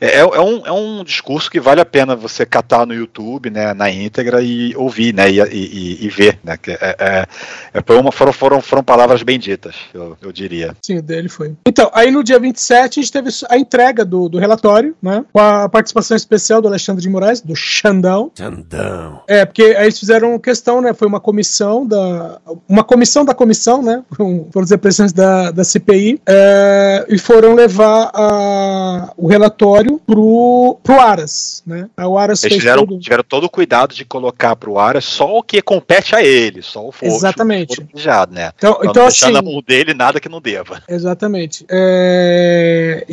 É, 0.00 0.18
é, 0.20 0.24
um, 0.40 0.66
é 0.66 0.72
um 0.72 1.04
discurso 1.04 1.50
que 1.50 1.60
vale 1.60 1.80
a 1.80 1.84
pena 1.86 2.14
você 2.16 2.44
catar 2.46 2.86
no 2.86 2.94
YouTube, 2.94 3.50
né? 3.50 3.72
Na 3.74 3.85
íntegra 3.90 4.42
e 4.42 4.74
ouvir, 4.76 5.14
né? 5.14 5.30
E, 5.30 5.40
e, 5.40 6.04
e 6.06 6.08
ver, 6.08 6.38
né? 6.42 6.56
Que 6.56 6.72
é, 6.72 6.96
é, 6.98 7.26
é, 7.74 7.82
foi 7.84 7.96
uma, 7.98 8.10
foram, 8.12 8.32
foram, 8.32 8.60
foram 8.60 8.82
palavras 8.82 9.22
bem 9.22 9.38
ditas, 9.38 9.74
eu, 9.94 10.16
eu 10.20 10.32
diria. 10.32 10.74
Sim, 10.82 10.98
o 10.98 11.02
dele 11.02 11.28
foi. 11.28 11.54
Então, 11.66 11.90
aí 11.94 12.10
no 12.10 12.22
dia 12.24 12.38
27 12.38 12.98
a 12.98 13.02
gente 13.02 13.12
teve 13.12 13.30
a 13.48 13.58
entrega 13.58 14.04
do, 14.04 14.28
do 14.28 14.38
relatório, 14.38 14.94
né? 15.02 15.24
Com 15.32 15.40
a 15.40 15.68
participação 15.68 16.16
especial 16.16 16.60
do 16.62 16.68
Alexandre 16.68 17.02
de 17.02 17.08
Moraes, 17.08 17.40
do 17.40 17.54
Xandão. 17.54 18.30
Xandão. 18.36 19.20
É, 19.28 19.44
porque 19.44 19.62
aí 19.62 19.84
eles 19.84 19.98
fizeram 19.98 20.38
questão, 20.38 20.80
né? 20.80 20.92
Foi 20.94 21.06
uma 21.08 21.20
comissão 21.20 21.86
da. 21.86 22.38
Uma 22.68 22.84
comissão 22.84 23.24
da 23.24 23.34
comissão, 23.34 23.82
né? 23.82 24.02
Foram 24.16 24.46
foram 24.52 24.64
os 24.64 24.70
representantes 24.70 25.12
da, 25.12 25.50
da 25.50 25.64
CPI. 25.64 26.20
é, 26.26 27.04
e 27.08 27.18
foram 27.18 27.54
levar 27.54 28.10
a, 28.14 29.12
o 29.16 29.26
relatório 29.26 30.00
pro, 30.06 30.78
pro 30.82 31.00
Aras, 31.00 31.62
né? 31.66 31.88
O 31.98 32.18
Aras 32.18 32.42
Eles 32.44 32.54
fez 32.54 32.62
fizeram, 32.62 32.86
todo- 32.86 32.98
tiveram 33.00 33.24
todo 33.26 33.44
o 33.44 33.50
cuidado 33.50 33.65
de 33.94 34.04
colocar 34.04 34.54
pro 34.56 34.78
ar 34.78 35.00
só 35.02 35.38
o 35.38 35.42
que 35.42 35.60
compete 35.60 36.14
a 36.14 36.22
ele, 36.22 36.62
só 36.62 36.86
o 36.86 36.92
fogo. 36.92 37.12
Exatamente. 37.12 37.84
Já, 37.94 38.26
né? 38.30 38.50
Então- 38.56 38.78
então, 38.82 39.06
deixar 39.06 39.26
assim- 39.26 39.34
na 39.34 39.42
mão 39.42 39.60
dele 39.66 39.92
nada 39.94 40.20
que 40.20 40.28
não 40.28 40.40
deva. 40.40 40.82
Exatamente. 40.88 41.64
É, 41.68 43.04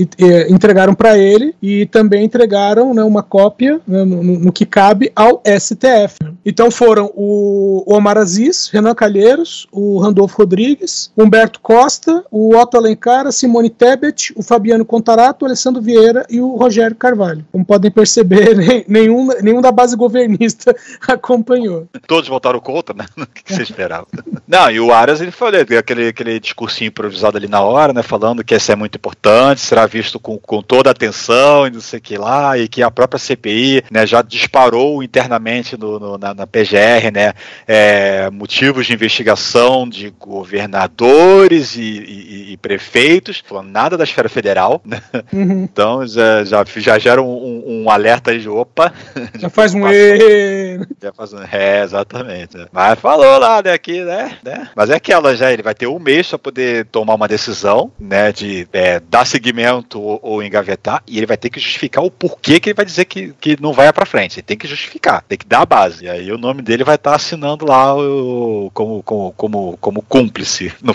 entregaram 0.49 0.93
para 0.93 1.17
ele 1.17 1.53
e 1.61 1.85
também 1.85 2.23
entregaram 2.23 2.93
né, 2.93 3.03
uma 3.03 3.23
cópia 3.23 3.79
né, 3.87 4.03
no, 4.03 4.23
no- 4.23 4.51
que 4.51 4.65
cabe 4.65 5.11
ao 5.15 5.41
STF. 5.45 6.17
Então 6.45 6.69
foram 6.69 7.11
o, 7.15 7.83
o 7.85 7.95
Omar 7.95 8.17
Aziz, 8.17 8.69
Renan 8.71 8.93
Calheiros, 8.93 9.67
o 9.71 9.97
Randolfo 9.99 10.37
Rodrigues, 10.37 11.11
Humberto 11.17 11.59
Costa, 11.61 12.23
o 12.31 12.55
Otto 12.55 12.77
Alencar, 12.77 13.25
a 13.27 13.31
Simone 13.31 13.69
Tebet, 13.69 14.33
o 14.35 14.43
Fabiano 14.43 14.85
Contarato, 14.85 15.43
o 15.43 15.47
Alessandro 15.47 15.81
Vieira 15.81 16.25
e 16.29 16.39
o 16.39 16.55
Rogério 16.55 16.95
Carvalho. 16.95 17.45
Como 17.51 17.65
podem 17.65 17.89
perceber, 17.91 18.55
nenhum, 18.87 19.27
nenhum 19.41 19.61
da 19.61 19.71
base 19.71 19.95
governista 19.95 20.42
acompanhou. 21.07 21.87
Todos 22.07 22.29
votaram 22.29 22.59
contra, 22.59 22.95
né? 22.95 23.05
O 23.23 23.27
que 23.45 23.53
você 23.53 23.63
esperava? 23.63 24.07
Não, 24.47 24.69
e 24.71 24.79
o 24.79 24.93
Arias, 24.93 25.19
ele 25.21 25.31
falou 25.31 25.59
aquele, 25.59 26.07
aquele 26.07 26.39
discursinho 26.39 26.87
improvisado 26.89 27.37
ali 27.37 27.47
na 27.47 27.61
hora, 27.61 27.91
né? 27.93 28.01
Falando 28.03 28.43
que 28.43 28.53
esse 28.53 28.71
é 28.71 28.75
muito 28.75 28.95
importante, 28.95 29.61
será 29.61 29.85
visto 29.85 30.19
com, 30.19 30.37
com 30.37 30.61
toda 30.61 30.89
a 30.89 30.91
atenção 30.91 31.67
e 31.67 31.71
não 31.71 31.81
sei 31.81 31.99
o 31.99 32.01
que 32.01 32.17
lá, 32.17 32.57
e 32.57 32.67
que 32.67 32.81
a 32.83 32.89
própria 32.91 33.19
CPI 33.19 33.83
né, 33.91 34.05
já 34.05 34.21
disparou 34.21 35.01
internamente 35.03 35.77
no, 35.77 35.99
no- 35.99 36.17
na, 36.17 36.33
na 36.33 36.47
PGR, 36.47 37.11
né? 37.13 37.33
é, 37.67 38.29
motivos 38.29 38.85
de 38.85 38.93
investigação 38.93 39.87
de 39.87 40.09
governadores 40.19 41.75
e, 41.75 41.81
e- 41.81 42.53
e 42.53 42.57
prefeitos, 42.57 43.43
falando 43.45 43.69
nada 43.69 43.97
da 43.97 44.03
esfera 44.03 44.29
federal, 44.29 44.81
né? 44.85 45.01
Uhum. 45.31 45.63
Então 45.63 46.05
já, 46.07 46.43
já, 46.43 46.63
já 46.77 46.99
gera 46.99 47.21
um, 47.21 47.25
um- 47.27 47.83
um 47.83 47.89
alerta 47.89 48.31
aí 48.31 48.39
de 48.39 48.49
opa. 48.49 48.93
Já 49.39 49.49
faz 49.49 49.73
um. 49.73 49.85
E... 50.33 50.79
Já 51.01 51.13
fazendo. 51.13 51.43
É, 51.51 51.83
exatamente. 51.83 52.57
Mas 52.71 52.99
falou 52.99 53.37
lá, 53.39 53.61
né, 53.61 53.71
aqui, 53.73 54.03
né, 54.03 54.37
né? 54.43 54.69
Mas 54.75 54.89
é 54.89 54.95
aquela 54.95 55.35
já, 55.35 55.51
ele 55.51 55.63
vai 55.63 55.73
ter 55.75 55.87
um 55.87 55.99
mês 55.99 56.27
para 56.29 56.39
poder 56.39 56.85
tomar 56.85 57.15
uma 57.15 57.27
decisão, 57.27 57.91
né, 57.99 58.31
de 58.31 58.67
é, 58.73 58.99
dar 58.99 59.25
seguimento 59.25 60.01
ou, 60.01 60.19
ou 60.21 60.43
engavetar, 60.43 61.03
e 61.07 61.17
ele 61.17 61.25
vai 61.25 61.37
ter 61.37 61.49
que 61.49 61.59
justificar 61.59 62.03
o 62.03 62.11
porquê 62.11 62.59
que 62.59 62.69
ele 62.69 62.75
vai 62.75 62.85
dizer 62.85 63.05
que, 63.05 63.33
que 63.39 63.57
não 63.61 63.73
vai 63.73 63.91
para 63.93 64.05
frente. 64.05 64.35
Ele 64.39 64.45
tem 64.45 64.57
que 64.57 64.67
justificar, 64.67 65.23
tem 65.27 65.37
que 65.37 65.45
dar 65.45 65.61
a 65.61 65.65
base. 65.65 66.05
E 66.05 66.09
aí 66.09 66.31
o 66.31 66.37
nome 66.37 66.61
dele 66.61 66.83
vai 66.83 66.95
estar 66.95 67.15
assinando 67.15 67.65
lá 67.65 67.95
o, 67.95 68.69
como, 68.73 69.03
como, 69.03 69.33
como, 69.37 69.77
como 69.79 70.01
cúmplice 70.01 70.71
no, 70.81 70.93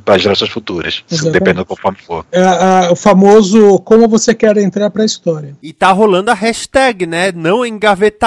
para 0.00 0.14
as 0.14 0.22
gerações 0.22 0.50
futuras, 0.50 1.02
se 1.06 1.14
Exatamente. 1.14 1.32
dependendo 1.40 1.66
conforme 1.66 1.98
for. 1.98 2.24
É, 2.30 2.42
a- 2.42 2.88
o 2.90 2.96
famoso 2.96 3.78
como 3.80 4.08
você 4.08 4.34
quer 4.34 4.56
entrar 4.58 4.90
para 4.90 5.02
a 5.02 5.06
história. 5.06 5.54
E 5.62 5.72
tá 5.72 5.90
rolando 5.92 6.30
a 6.30 6.34
hashtag, 6.34 7.06
né? 7.06 7.32
Não 7.32 7.64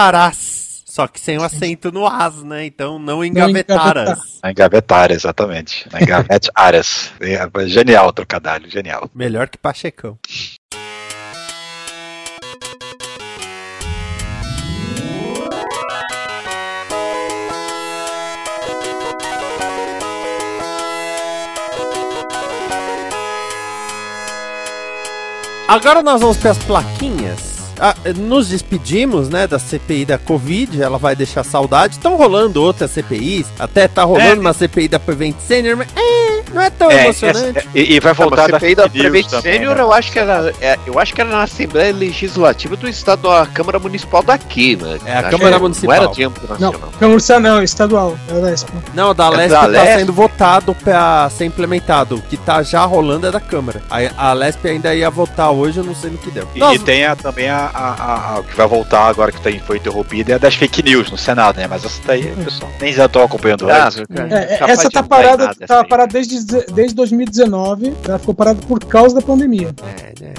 engavetarás. 0.09 0.83
Só 0.85 1.07
que 1.07 1.19
sem 1.19 1.37
o 1.37 1.43
acento 1.43 1.91
no 1.91 2.05
as, 2.07 2.43
né? 2.43 2.65
Então 2.65 2.97
não 2.97 3.23
engavetaras. 3.23 4.39
Na 4.43 4.49
engavetar, 4.51 5.11
exatamente. 5.11 5.87
Na 5.91 6.01
engavete 6.01 6.49
áreas. 6.55 7.11
É, 7.21 7.67
Genial 7.67 8.07
o 8.07 8.11
trocadilho, 8.11 8.69
genial. 8.69 9.09
Melhor 9.13 9.47
que 9.47 9.57
Pachecão. 9.57 10.17
Agora 25.67 26.01
nós 26.01 26.19
vamos 26.19 26.37
para 26.37 26.49
as 26.49 26.57
plaquinhas. 26.57 27.58
Ah, 27.79 27.95
nos 28.15 28.49
despedimos, 28.49 29.29
né, 29.29 29.47
da 29.47 29.57
CPI 29.59 30.05
da 30.05 30.17
Covid, 30.17 30.81
ela 30.81 30.97
vai 30.97 31.15
deixar 31.15 31.43
saudade. 31.43 31.93
Estão 31.95 32.15
rolando 32.15 32.61
outras 32.61 32.91
CPIs, 32.91 33.47
até 33.57 33.87
tá 33.87 34.03
rolando 34.03 34.31
É. 34.31 34.39
uma 34.39 34.53
CPI 34.53 34.87
da 34.87 34.99
Prevent 34.99 35.35
Senior, 35.39 35.77
mas 35.77 35.87
é, 35.95 36.41
não 36.53 36.61
é 36.61 36.69
tão 36.69 36.91
É, 36.91 37.03
emocionante. 37.05 37.57
essa- 37.59 37.67
e, 37.73 37.93
e 37.95 37.99
vai 37.99 38.13
voltar 38.13 38.43
Não, 38.43 38.49
mas 38.51 38.61
CPI 38.61 38.75
da 38.75 38.83
news 38.83 38.91
Prevent 38.93 39.27
também, 39.27 39.53
Senior, 39.53 39.75
né? 39.75 39.81
eu 39.81 39.93
acho 39.93 40.11
que 40.11 40.19
era, 40.19 40.53
é, 40.61 40.77
eu 40.85 40.99
acho 40.99 41.13
que 41.13 41.21
era 41.21 41.29
na 41.29 41.43
Assembleia 41.43 41.93
Legislativa 41.93 42.75
do 42.75 42.87
Estado, 42.89 43.21
da 43.23 43.45
Câmara 43.45 43.79
Municipal 43.79 44.21
daqui, 44.23 44.75
né? 44.75 44.97
É, 45.05 45.13
a 45.13 45.19
Acho 45.19 45.29
Câmara 45.31 45.55
que 45.55 45.61
Municipal. 45.61 45.95
Não 45.95 46.03
era 46.03 46.13
de 46.13 46.23
âmbito 46.23 46.45
Não, 46.59 46.71
nacional. 46.71 46.91
Câmara 46.99 47.39
não, 47.39 47.63
estadual. 47.63 48.17
É 48.29 48.33
o 48.33 48.41
Lesp. 48.41 48.69
Não, 48.93 49.13
da 49.15 49.27
É 49.27 49.29
Lesp 49.29 49.49
da 49.51 49.59
tá 49.61 49.67
Lesp? 49.67 49.99
sendo 49.99 50.13
votado 50.13 50.75
pra 50.75 51.29
ser 51.29 51.45
implementado. 51.45 52.15
O 52.15 52.21
que 52.21 52.35
tá 52.37 52.61
já 52.63 52.83
rolando 52.85 53.27
é 53.27 53.31
da 53.31 53.39
Câmara. 53.39 53.81
A, 53.89 54.29
a 54.29 54.33
Lesp 54.33 54.65
ainda 54.67 54.93
ia 54.93 55.09
votar 55.09 55.51
hoje, 55.51 55.77
eu 55.79 55.83
não 55.83 55.95
sei 55.95 56.09
no 56.11 56.17
que 56.17 56.29
deu. 56.31 56.47
E, 56.55 56.59
Nós- 56.59 56.75
e 56.75 56.79
tem 56.79 57.05
a- 57.05 57.15
também 57.15 57.49
a, 57.49 57.68
a- 57.73 57.93
a- 57.93 58.35
a- 58.35 58.39
o 58.39 58.43
que 58.43 58.55
vai 58.55 58.67
voltar 58.67 59.07
agora 59.07 59.31
que 59.31 59.41
tem, 59.41 59.59
foi 59.59 59.77
interrompida 59.77 60.33
é 60.33 60.35
a 60.35 60.37
das 60.37 60.55
fake 60.55 60.83
news 60.83 61.09
no 61.11 61.17
Senado, 61.17 61.57
né? 61.57 61.67
Mas 61.67 61.83
essa 61.85 62.01
daí, 62.05 62.23
pessoal, 62.43 62.71
nem 62.81 62.93
já 62.93 63.07
tô 63.07 63.21
acompanhando 63.21 63.69
Ah, 63.69 63.89
É, 64.09 64.57
capaz 64.57 64.79
essa 64.79 64.89
tá 64.89 65.03
parada, 65.03 65.45
nada, 65.47 65.67
tá 65.67 65.83
parada 65.83 66.13
desde, 66.13 66.39
desde 66.71 66.95
2019. 66.95 67.93
Ela 68.07 68.19
ficou 68.19 68.33
parada 68.33 68.59
por 68.67 68.79
causa 68.85 69.15
da 69.15 69.21
pandemia. 69.21 69.73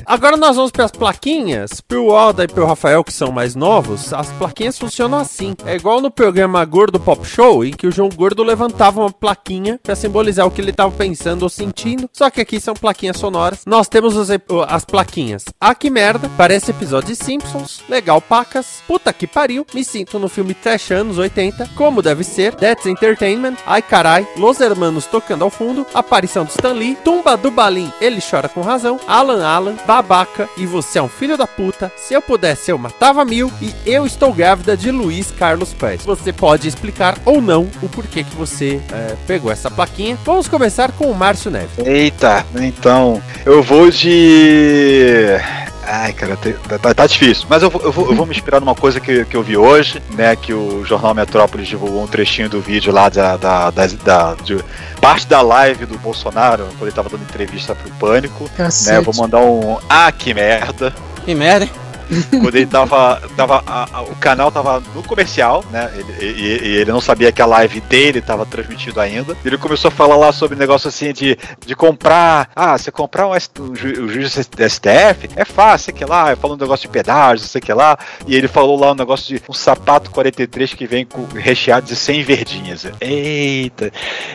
Agora 0.06 0.36
nós 0.36 0.56
vamos 0.56 0.70
para 0.70 0.84
as 0.84 0.90
plaquinhas. 0.90 1.80
Pro 1.80 2.10
Alda 2.14 2.44
e 2.44 2.48
pro 2.48 2.66
Rafael, 2.66 3.02
que 3.04 3.12
são 3.12 3.30
mais 3.32 3.54
novos, 3.54 4.12
as 4.12 4.28
plaquinhas 4.32 4.78
funcionam 4.78 5.18
assim. 5.18 5.54
É 5.66 5.74
igual 5.76 6.00
no 6.00 6.10
programa 6.10 6.64
Gordo 6.64 6.98
Pop 6.98 7.26
Show, 7.26 7.64
em 7.64 7.72
que 7.72 7.86
o 7.86 7.92
João 7.92 8.08
Gordo 8.08 8.42
levantava 8.42 9.00
uma 9.00 9.10
plaquinha 9.12 9.78
para 9.82 9.94
simbolizar 9.94 10.46
o 10.46 10.50
que 10.50 10.60
ele 10.60 10.72
tava 10.72 10.90
pensando 10.92 11.42
ou 11.42 11.48
sentindo. 11.48 12.08
Só 12.12 12.28
que 12.30 12.40
aqui 12.40 12.60
são 12.60 12.74
plaquinhas 12.74 13.16
sonoras. 13.18 13.60
Nós 13.66 13.88
temos 13.88 14.16
os 14.16 14.30
ep- 14.30 14.50
as 14.68 14.84
plaquinhas. 14.84 15.44
Ah, 15.60 15.74
que 15.74 15.90
merda. 15.90 16.30
Parece 16.36 16.70
episódio 16.70 17.12
Simpsons. 17.20 17.83
Legal, 17.88 18.20
pacas. 18.20 18.83
Puta 18.87 19.12
que 19.12 19.26
pariu. 19.26 19.66
Me 19.72 19.85
sinto 19.85 20.18
no 20.18 20.28
filme 20.28 20.54
Trash 20.54 20.90
anos 20.90 21.18
80. 21.18 21.70
Como 21.76 22.02
deve 22.02 22.24
ser. 22.24 22.54
That's 22.54 22.87
Entertainment. 22.87 23.56
Ai, 23.66 23.83
carai. 23.83 24.26
Los 24.37 24.61
Hermanos 24.61 25.06
tocando 25.06 25.44
ao 25.44 25.50
fundo. 25.50 25.87
Aparição 25.94 26.44
do 26.44 26.50
Stan 26.50 26.72
Lee, 26.72 26.96
Tumba 27.04 27.37
do 27.37 27.50
Balim, 27.50 27.92
Ele 28.00 28.20
Chora 28.20 28.48
com 28.48 28.61
Razão, 28.61 28.98
Alan 29.06 29.44
Alan, 29.44 29.76
Babaca 29.87 30.48
e 30.56 30.66
Você 30.66 30.98
é 30.98 31.02
um 31.02 31.09
Filho 31.09 31.37
da 31.37 31.46
Puta, 31.46 31.92
Se 31.96 32.14
Eu 32.14 32.22
Pudesse 32.22 32.70
Eu 32.70 32.78
Matava 32.78 33.24
Mil 33.24 33.52
e 33.61 33.74
Eu 33.85 34.06
Estou 34.06 34.33
Grávida 34.33 34.76
de 34.76 34.90
Luiz 34.90 35.30
Carlos 35.30 35.72
Pérez. 35.72 36.04
Você 36.04 36.33
pode 36.33 36.68
explicar 36.68 37.18
ou 37.24 37.40
não 37.40 37.68
o 37.83 37.88
porquê 37.88 38.24
que 38.24 38.37
você 38.37 38.80
é, 38.92 39.16
pegou 39.26 39.50
essa 39.50 39.70
plaquinha. 39.70 40.18
Vamos 40.24 40.48
começar 40.48 40.92
com 40.92 41.11
o 41.11 41.14
Márcio 41.14 41.50
Neves. 41.50 41.78
Eita, 41.78 42.44
então, 42.56 43.22
eu 43.44 43.62
vou 43.62 43.90
de. 43.90 45.37
Ai, 45.83 46.12
cara, 46.12 46.37
tá, 46.37 46.78
tá, 46.78 46.94
tá, 46.94 47.09
difícil. 47.11 47.46
Mas 47.49 47.62
eu 47.62 47.70
vou, 47.70 47.83
eu, 47.83 47.92
vou, 47.92 48.11
eu 48.11 48.16
vou 48.16 48.27
me 48.27 48.33
inspirar 48.33 48.61
numa 48.61 48.75
coisa 48.75 49.01
que, 49.01 49.25
que 49.25 49.37
eu 49.37 49.42
vi 49.42 49.57
hoje, 49.57 50.03
né? 50.14 50.35
Que 50.37 50.53
o 50.53 50.85
Jornal 50.85 51.14
Metrópolis 51.14 51.68
divulgou 51.68 52.03
um 52.03 52.07
trechinho 52.07 52.49
do 52.49 52.61
vídeo 52.61 52.92
lá 52.92 53.09
da, 53.09 53.37
da, 53.37 53.70
da, 53.70 53.87
da 53.87 54.35
de 54.35 54.59
parte 55.01 55.27
da 55.27 55.40
live 55.42 55.87
do 55.87 55.99
Bolsonaro, 55.99 56.64
quando 56.79 56.83
ele 56.83 56.92
tava 56.92 57.09
dando 57.09 57.23
entrevista 57.23 57.75
pro 57.75 57.90
Pânico. 57.92 58.49
Cacete. 58.57 58.96
Né, 58.96 59.01
vou 59.01 59.14
mandar 59.14 59.40
um. 59.40 59.79
Ah, 59.88 60.11
que 60.12 60.33
merda! 60.33 60.94
Que 61.25 61.35
merda, 61.35 61.64
hein? 61.64 61.70
quando 62.31 62.55
ele 62.55 62.66
tava. 62.66 63.20
tava 63.37 63.62
a, 63.66 63.99
a, 63.99 64.03
o 64.03 64.16
canal 64.16 64.51
tava 64.51 64.83
no 64.94 65.03
comercial, 65.03 65.64
né? 65.70 65.90
Ele, 65.94 66.14
e, 66.20 66.68
e, 66.68 66.77
ele 66.77 66.90
não 66.90 67.01
sabia 67.01 67.33
que 67.33 67.40
a 67.40 67.46
live 67.46 67.81
dele 67.81 68.20
tava 68.20 68.44
transmitindo 68.44 69.01
ainda. 69.01 69.37
Ele 69.44 69.57
começou 69.57 69.88
a 69.88 69.92
falar 69.92 70.16
lá 70.16 70.33
sobre 70.33 70.59
negócio 70.59 70.88
assim 70.88 71.12
de, 71.12 71.38
de 71.64 71.77
comprar. 71.77 72.51
Ah, 72.55 72.77
você 72.77 72.90
comprar 72.90 73.29
um, 73.29 73.35
ju, 73.75 74.05
o 74.05 74.09
juiz 74.09 74.33
STF 74.33 75.31
é 75.37 75.44
fácil, 75.44 75.87
sei 75.87 75.94
que 75.94 76.05
lá, 76.05 76.35
falando 76.37 76.61
um 76.61 76.64
negócio 76.64 76.88
de 76.88 76.92
pedágio, 76.92 77.46
sei 77.46 77.61
que 77.61 77.73
lá. 77.73 77.99
E 78.27 78.35
ele 78.35 78.49
falou 78.49 78.79
lá 78.79 78.92
um 78.92 78.96
negócio 78.96 79.35
de 79.35 79.42
um 79.49 79.53
sapato 79.53 80.11
43 80.11 80.75
que 80.75 80.87
vem 80.87 81.05
com, 81.05 81.25
recheado 81.27 81.87
de 81.87 81.96
100 81.96 82.23
verdinhas. 82.23 82.87
Eita! 83.01 83.92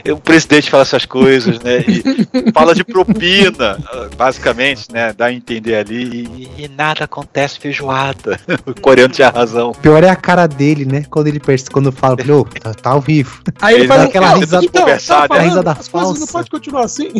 O 0.09 0.17
presidente 0.17 0.69
fala 0.69 0.83
essas 0.83 1.05
coisas, 1.05 1.59
né? 1.59 1.83
E 1.87 2.51
fala 2.51 2.73
de 2.73 2.83
propina, 2.83 3.77
basicamente, 4.17 4.91
né? 4.91 5.13
Dá 5.13 5.25
a 5.25 5.33
entender 5.33 5.75
ali. 5.75 6.49
E, 6.57 6.63
e 6.63 6.67
nada 6.67 7.05
acontece 7.05 7.59
feijoada. 7.65 8.39
o 8.65 8.79
coreano 8.79 9.13
tinha 9.13 9.29
razão. 9.29 9.71
Pior 9.73 10.03
é 10.03 10.09
a 10.09 10.15
cara 10.15 10.47
dele, 10.47 10.85
né? 10.85 11.05
Quando 11.09 11.27
ele 11.27 11.39
percebe, 11.39 11.71
quando 11.71 11.91
fala, 11.91 12.15
ô, 12.29 12.45
tá, 12.45 12.73
tá, 12.73 12.89
ao 12.91 13.01
vivo. 13.01 13.41
Aí 13.61 13.73
ele, 13.73 13.81
ele 13.81 13.87
faz 13.87 14.01
aquela 14.03 14.27
então, 14.27 14.39
risada, 14.39 14.65
então, 14.65 14.85
tá 14.85 14.99
falando, 15.27 15.43
risada 15.43 15.75
falsa. 15.75 16.19
Não 16.19 16.27
pode 16.27 16.49
continuar 16.49 16.83
assim. 16.83 17.11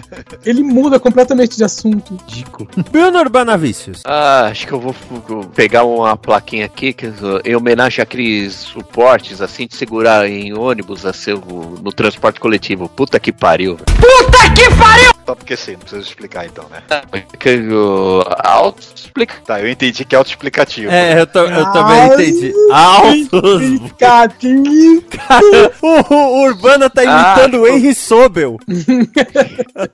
ele 0.44 0.62
muda 0.62 1.00
completamente 1.00 1.56
de 1.56 1.64
assunto. 1.64 2.18
Dico. 2.26 2.68
Bruno 2.90 3.18
Urbanavicius. 3.18 4.02
Ah, 4.04 4.48
acho 4.50 4.66
que 4.66 4.72
eu 4.72 4.80
vou, 4.80 4.94
vou 5.26 5.44
pegar 5.44 5.84
uma 5.84 6.16
plaquinha 6.16 6.66
aqui 6.66 6.92
que, 6.92 7.12
em 7.44 7.56
homenagem 7.56 8.02
àqueles 8.02 8.54
suportes, 8.54 9.40
assim, 9.40 9.66
de 9.66 9.74
segurar 9.74 10.28
em 10.28 10.52
ônibus, 10.52 11.06
assim, 11.06 11.32
no 11.32 11.92
transporte 11.92 12.38
coletivo. 12.38 12.88
Puta 12.88 13.18
que 13.18 13.32
pariu. 13.32 13.76
Puta 13.76 14.50
que 14.54 14.68
pariu! 14.76 15.13
Só 15.26 15.34
porque 15.34 15.56
sim, 15.56 15.72
não 15.72 15.80
precisa 15.80 16.02
explicar 16.02 16.44
então, 16.44 16.68
né? 16.68 16.82
Porque 17.30 17.56
o 17.56 18.22
auto-explica. 18.44 19.36
Tá, 19.46 19.58
eu 19.60 19.68
entendi 19.68 20.04
que 20.04 20.14
é 20.14 20.18
auto-explicativo. 20.18 20.92
É, 20.92 21.14
eu, 21.14 21.20
eu 21.20 21.26
também 21.72 22.06
entendi. 22.06 22.52
Auto-explicativo. 22.70 25.02
Cara, 25.08 25.72
o, 25.80 26.12
o 26.12 26.44
Urbana 26.44 26.90
tá 26.90 27.02
imitando 27.02 27.56
ah, 27.56 27.60
o 27.60 27.66
Henry 27.66 27.94
Sobel. 27.94 28.58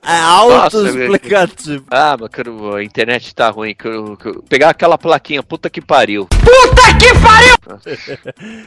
é 0.03 0.19
auto-explicativo. 0.19 1.85
Ah, 1.89 2.17
mas 2.19 2.29
quero, 2.29 2.75
a 2.75 2.83
internet 2.83 3.33
tá 3.33 3.49
ruim. 3.49 3.73
Quero, 3.73 4.17
pegar 4.49 4.71
aquela 4.71 4.97
plaquinha, 4.97 5.41
puta 5.41 5.69
que 5.69 5.79
pariu. 5.79 6.27
Puta 6.27 6.93
que 6.99 7.13
pariu! 7.19 7.55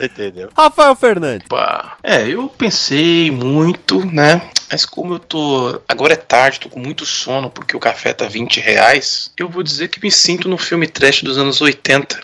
Entendeu? 0.03 0.48
Rafael 0.57 0.96
Fernandes. 0.96 1.44
Opa. 1.50 1.98
É, 2.03 2.27
eu 2.27 2.48
pensei 2.48 3.31
muito, 3.31 4.03
né? 4.07 4.40
Mas 4.70 4.85
como 4.85 5.14
eu 5.14 5.18
tô. 5.18 5.81
Agora 5.88 6.14
é 6.14 6.16
tarde, 6.16 6.61
tô 6.61 6.68
com 6.68 6.81
muito 6.81 7.05
sono 7.05 7.50
porque 7.50 7.77
o 7.77 7.81
café 7.81 8.12
tá 8.12 8.27
20 8.27 8.61
reais. 8.61 9.31
Eu 9.37 9.48
vou 9.48 9.62
dizer 9.62 9.88
que 9.88 10.03
me 10.03 10.11
sinto 10.11 10.48
no 10.48 10.59
filme 10.59 10.87
trash 10.87 11.22
dos 11.22 11.38
anos 11.38 11.61
80. 11.61 12.20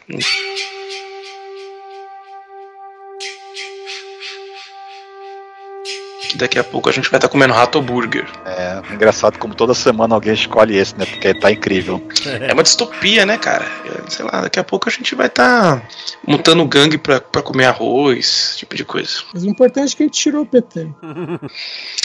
Que 6.31 6.39
daqui 6.39 6.59
a 6.59 6.65
pouco 6.65 6.89
a 6.89 6.93
gente 6.93 7.11
vai 7.11 7.19
estar 7.19 7.29
tá 7.29 7.33
comendo 7.33 7.53
rato 7.53 7.81
burger. 7.83 8.27
É, 8.45 8.81
engraçado 8.93 9.39
como 9.39 9.55
toda 9.55 9.75
semana 9.75 10.15
alguém 10.15 10.33
escolhe 10.33 10.77
esse, 10.77 10.97
né? 10.97 11.05
Porque 11.05 11.35
tá 11.35 11.51
incrível. 11.51 12.03
É 12.25 12.53
uma 12.53 12.63
distopia, 12.63 13.27
né, 13.27 13.37
cara? 13.37 13.67
Sei 14.09 14.25
lá, 14.25 14.43
daqui 14.43 14.59
a 14.59 14.65
pouco 14.65 14.89
a 14.89 14.93
gente 14.93 15.15
vai 15.15 15.27
estar 15.27 15.81
tá 15.81 15.89
montando 16.27 16.65
gangue 16.65 16.99
pra, 16.99 17.21
pra 17.21 17.43
comer 17.43 17.67
arroz, 17.67 18.55
tipo 18.57 18.77
de 18.77 18.85
coisa. 18.85 19.11
Mas 19.33 19.43
o 19.43 19.49
importante 19.49 19.95
é 19.95 19.97
que 19.97 20.03
a 20.03 20.07
gente 20.07 20.19
tirou 20.19 20.43
o 20.43 20.47
PT. 20.47 20.89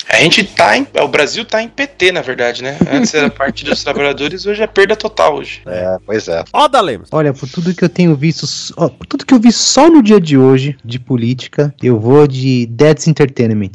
A 0.07 0.17
gente 0.17 0.43
tá 0.43 0.77
em. 0.77 0.87
O 1.01 1.07
Brasil 1.07 1.43
tá 1.43 1.63
em 1.63 1.67
PT, 1.67 2.11
na 2.11 2.21
verdade, 2.21 2.61
né? 2.61 2.77
Antes 2.89 3.13
era 3.13 3.29
parte 3.29 3.65
dos 3.65 3.83
trabalhadores, 3.83 4.45
hoje 4.45 4.61
é 4.61 4.67
perda 4.67 4.95
total 4.95 5.37
hoje. 5.37 5.61
É, 5.65 5.97
pois 6.05 6.27
é. 6.27 6.43
Ó, 6.53 6.69
Lemos. 6.79 7.09
Olha, 7.11 7.33
por 7.33 7.49
tudo 7.49 7.73
que 7.73 7.83
eu 7.83 7.89
tenho 7.89 8.15
visto, 8.15 8.45
ó, 8.77 8.87
por 8.87 9.07
tudo 9.07 9.25
que 9.25 9.33
eu 9.33 9.39
vi 9.39 9.51
só 9.51 9.89
no 9.89 10.03
dia 10.03 10.21
de 10.21 10.37
hoje 10.37 10.77
de 10.85 10.99
política, 10.99 11.73
eu 11.81 11.99
vou 11.99 12.27
de 12.27 12.67
Dead's 12.67 13.07
Entertainment. 13.07 13.71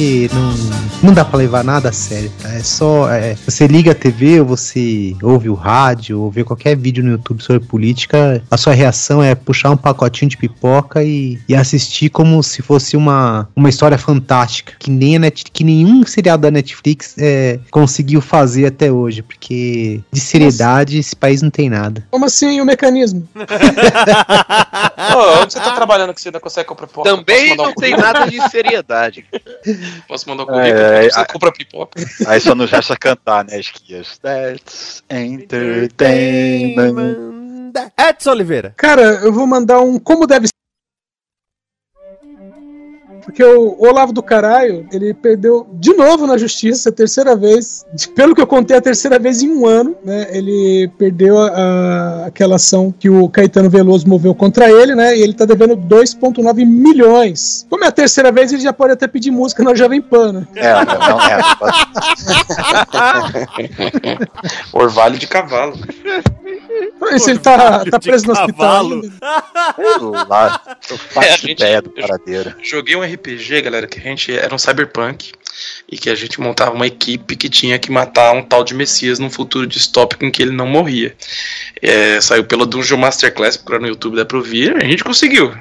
Porque 0.00 0.30
não, 0.32 0.54
não 1.02 1.12
dá 1.12 1.26
para 1.26 1.38
levar 1.38 1.62
nada 1.62 1.90
a 1.90 1.92
sério, 1.92 2.32
tá? 2.40 2.50
É 2.54 2.62
só. 2.62 3.10
É, 3.10 3.34
você 3.34 3.66
liga 3.66 3.92
a 3.92 3.94
TV 3.94 4.40
ou 4.40 4.46
você 4.46 5.14
ouve 5.22 5.50
o 5.50 5.54
rádio 5.54 6.22
ou 6.22 6.30
vê 6.30 6.42
qualquer 6.42 6.74
vídeo 6.74 7.04
no 7.04 7.10
YouTube 7.10 7.42
sobre 7.42 7.66
política, 7.66 8.42
a 8.50 8.56
sua 8.56 8.72
reação 8.72 9.22
é 9.22 9.34
puxar 9.34 9.70
um 9.70 9.76
pacotinho 9.76 10.30
de 10.30 10.38
pipoca 10.38 11.04
e, 11.04 11.38
e 11.46 11.54
assistir 11.54 12.08
como 12.08 12.42
se 12.42 12.62
fosse 12.62 12.96
uma, 12.96 13.46
uma 13.54 13.68
história 13.68 13.98
fantástica, 13.98 14.72
que, 14.78 14.90
nem 14.90 15.16
a 15.16 15.18
Net, 15.18 15.44
que 15.52 15.62
nenhum 15.62 16.06
seriado 16.06 16.42
da 16.42 16.50
Netflix 16.50 17.14
é, 17.18 17.58
conseguiu 17.70 18.22
fazer 18.22 18.64
até 18.66 18.90
hoje, 18.90 19.20
porque 19.20 20.00
de 20.10 20.20
seriedade 20.20 20.96
Nossa. 20.96 21.08
esse 21.08 21.16
país 21.16 21.42
não 21.42 21.50
tem 21.50 21.68
nada. 21.68 22.06
Como 22.10 22.24
assim 22.24 22.58
o 22.58 22.64
mecanismo? 22.64 23.28
oh, 23.36 25.42
onde 25.42 25.52
você 25.52 25.60
tá 25.60 25.72
trabalhando 25.72 26.14
que 26.14 26.22
você 26.22 26.28
ainda 26.28 26.40
consegue 26.40 26.66
comprar 26.66 26.86
pipoca? 26.86 27.10
Também 27.10 27.54
não 27.54 27.70
um 27.70 27.74
tem 27.74 27.94
nada 27.94 28.24
de 28.24 28.40
seriedade. 28.48 29.26
Posso 30.06 30.28
mandar 30.28 30.44
um 30.44 30.46
currículo 30.46 30.80
é, 30.80 31.10
você 31.10 31.24
compra 31.26 31.52
pipoca. 31.52 32.00
Aí 32.26 32.40
só 32.40 32.54
nos 32.54 32.70
resta 32.70 32.96
cantar, 32.96 33.44
né, 33.44 33.58
Esquias? 33.58 34.18
That's 34.18 35.02
entertainment. 35.10 37.30
Edson 37.98 38.30
Oliveira. 38.30 38.72
Cara, 38.76 39.02
eu 39.22 39.32
vou 39.32 39.46
mandar 39.46 39.80
um 39.80 39.98
como 39.98 40.26
deve 40.26 40.48
porque 43.20 43.44
o 43.44 43.76
Olavo 43.78 44.12
do 44.12 44.22
Caralho, 44.22 44.86
ele 44.92 45.14
perdeu 45.14 45.66
de 45.74 45.92
novo 45.94 46.26
na 46.26 46.36
justiça, 46.36 46.88
a 46.88 46.92
terceira 46.92 47.36
vez, 47.36 47.86
pelo 48.14 48.34
que 48.34 48.40
eu 48.40 48.46
contei, 48.46 48.76
a 48.76 48.80
terceira 48.80 49.18
vez 49.18 49.42
em 49.42 49.50
um 49.50 49.66
ano, 49.66 49.96
né? 50.04 50.26
Ele 50.30 50.90
perdeu 50.98 51.38
a, 51.38 51.48
a, 51.48 52.26
aquela 52.26 52.56
ação 52.56 52.92
que 52.96 53.08
o 53.08 53.28
Caetano 53.28 53.70
Veloso 53.70 54.08
moveu 54.08 54.34
contra 54.34 54.70
ele, 54.70 54.94
né? 54.94 55.16
E 55.16 55.22
ele 55.22 55.34
tá 55.34 55.44
devendo 55.44 55.76
2,9 55.76 56.66
milhões. 56.66 57.66
Como 57.68 57.84
é 57.84 57.88
a 57.88 57.92
terceira 57.92 58.32
vez, 58.32 58.52
ele 58.52 58.62
já 58.62 58.72
pode 58.72 58.92
até 58.92 59.06
pedir 59.06 59.30
música 59.30 59.62
na 59.62 59.74
Jovem 59.74 60.00
Pan, 60.00 60.32
né? 60.32 60.46
É, 60.56 60.72
não 60.72 61.20
é. 61.20 61.40
Orvalho 64.72 65.18
de 65.18 65.26
cavalo. 65.26 65.74
Se 67.18 67.30
ele 67.30 67.38
tá, 67.38 67.84
tá 67.84 67.98
preso 67.98 68.26
no 68.26 68.32
hospital. 68.32 68.88
Lá, 70.28 70.60
eu 70.88 70.98
faço 70.98 71.28
é, 71.28 71.32
gente, 71.32 71.52
ideia 71.52 71.82
do 71.82 71.90
paradeiro. 71.90 72.54
Joguei 72.62 72.96
um 72.96 73.02
RPG, 73.02 73.62
galera, 73.62 73.86
que 73.86 73.98
a 73.98 74.02
gente 74.02 74.36
era 74.36 74.54
um 74.54 74.58
cyberpunk 74.58 75.32
e 75.90 75.98
que 75.98 76.08
a 76.08 76.14
gente 76.14 76.40
montava 76.40 76.72
uma 76.72 76.86
equipe 76.86 77.36
que 77.36 77.48
tinha 77.48 77.78
que 77.78 77.90
matar 77.90 78.32
um 78.32 78.42
tal 78.42 78.62
de 78.62 78.74
Messias 78.74 79.18
num 79.18 79.30
futuro 79.30 79.66
distópico 79.66 80.24
em 80.24 80.30
que 80.30 80.42
ele 80.42 80.52
não 80.52 80.66
morria. 80.66 81.14
É, 81.82 82.20
saiu 82.20 82.44
pela 82.44 82.66
Dungeon 82.66 82.98
Masterclass, 82.98 83.56
procurar 83.56 83.80
no 83.80 83.88
YouTube 83.88 84.16
dá 84.16 84.24
pra 84.24 84.38
ouvir, 84.38 84.76
a 84.76 84.84
gente 84.84 85.02
conseguiu. 85.02 85.52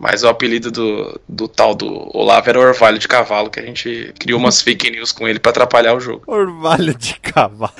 Mas 0.00 0.22
o 0.22 0.28
apelido 0.28 0.70
do, 0.70 1.20
do 1.28 1.48
tal 1.48 1.74
do 1.74 2.10
Olavo 2.16 2.48
era 2.48 2.58
Orvalho 2.58 2.98
de 2.98 3.08
Cavalo, 3.08 3.50
que 3.50 3.60
a 3.60 3.64
gente 3.64 4.12
criou 4.18 4.38
umas 4.38 4.60
fake 4.60 4.90
news 4.90 5.12
com 5.12 5.28
ele 5.28 5.38
para 5.38 5.50
atrapalhar 5.50 5.94
o 5.94 6.00
jogo. 6.00 6.22
Orvalho 6.26 6.94
de 6.94 7.18
Cavalo. 7.20 7.72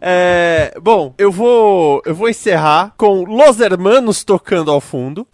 É, 0.00 0.74
bom, 0.80 1.14
eu 1.18 1.30
vou, 1.30 2.02
eu 2.06 2.14
vou 2.14 2.28
encerrar 2.28 2.94
com 2.96 3.24
Los 3.24 3.60
Hermanos 3.60 4.24
tocando 4.24 4.70
ao 4.70 4.80
fundo. 4.80 5.26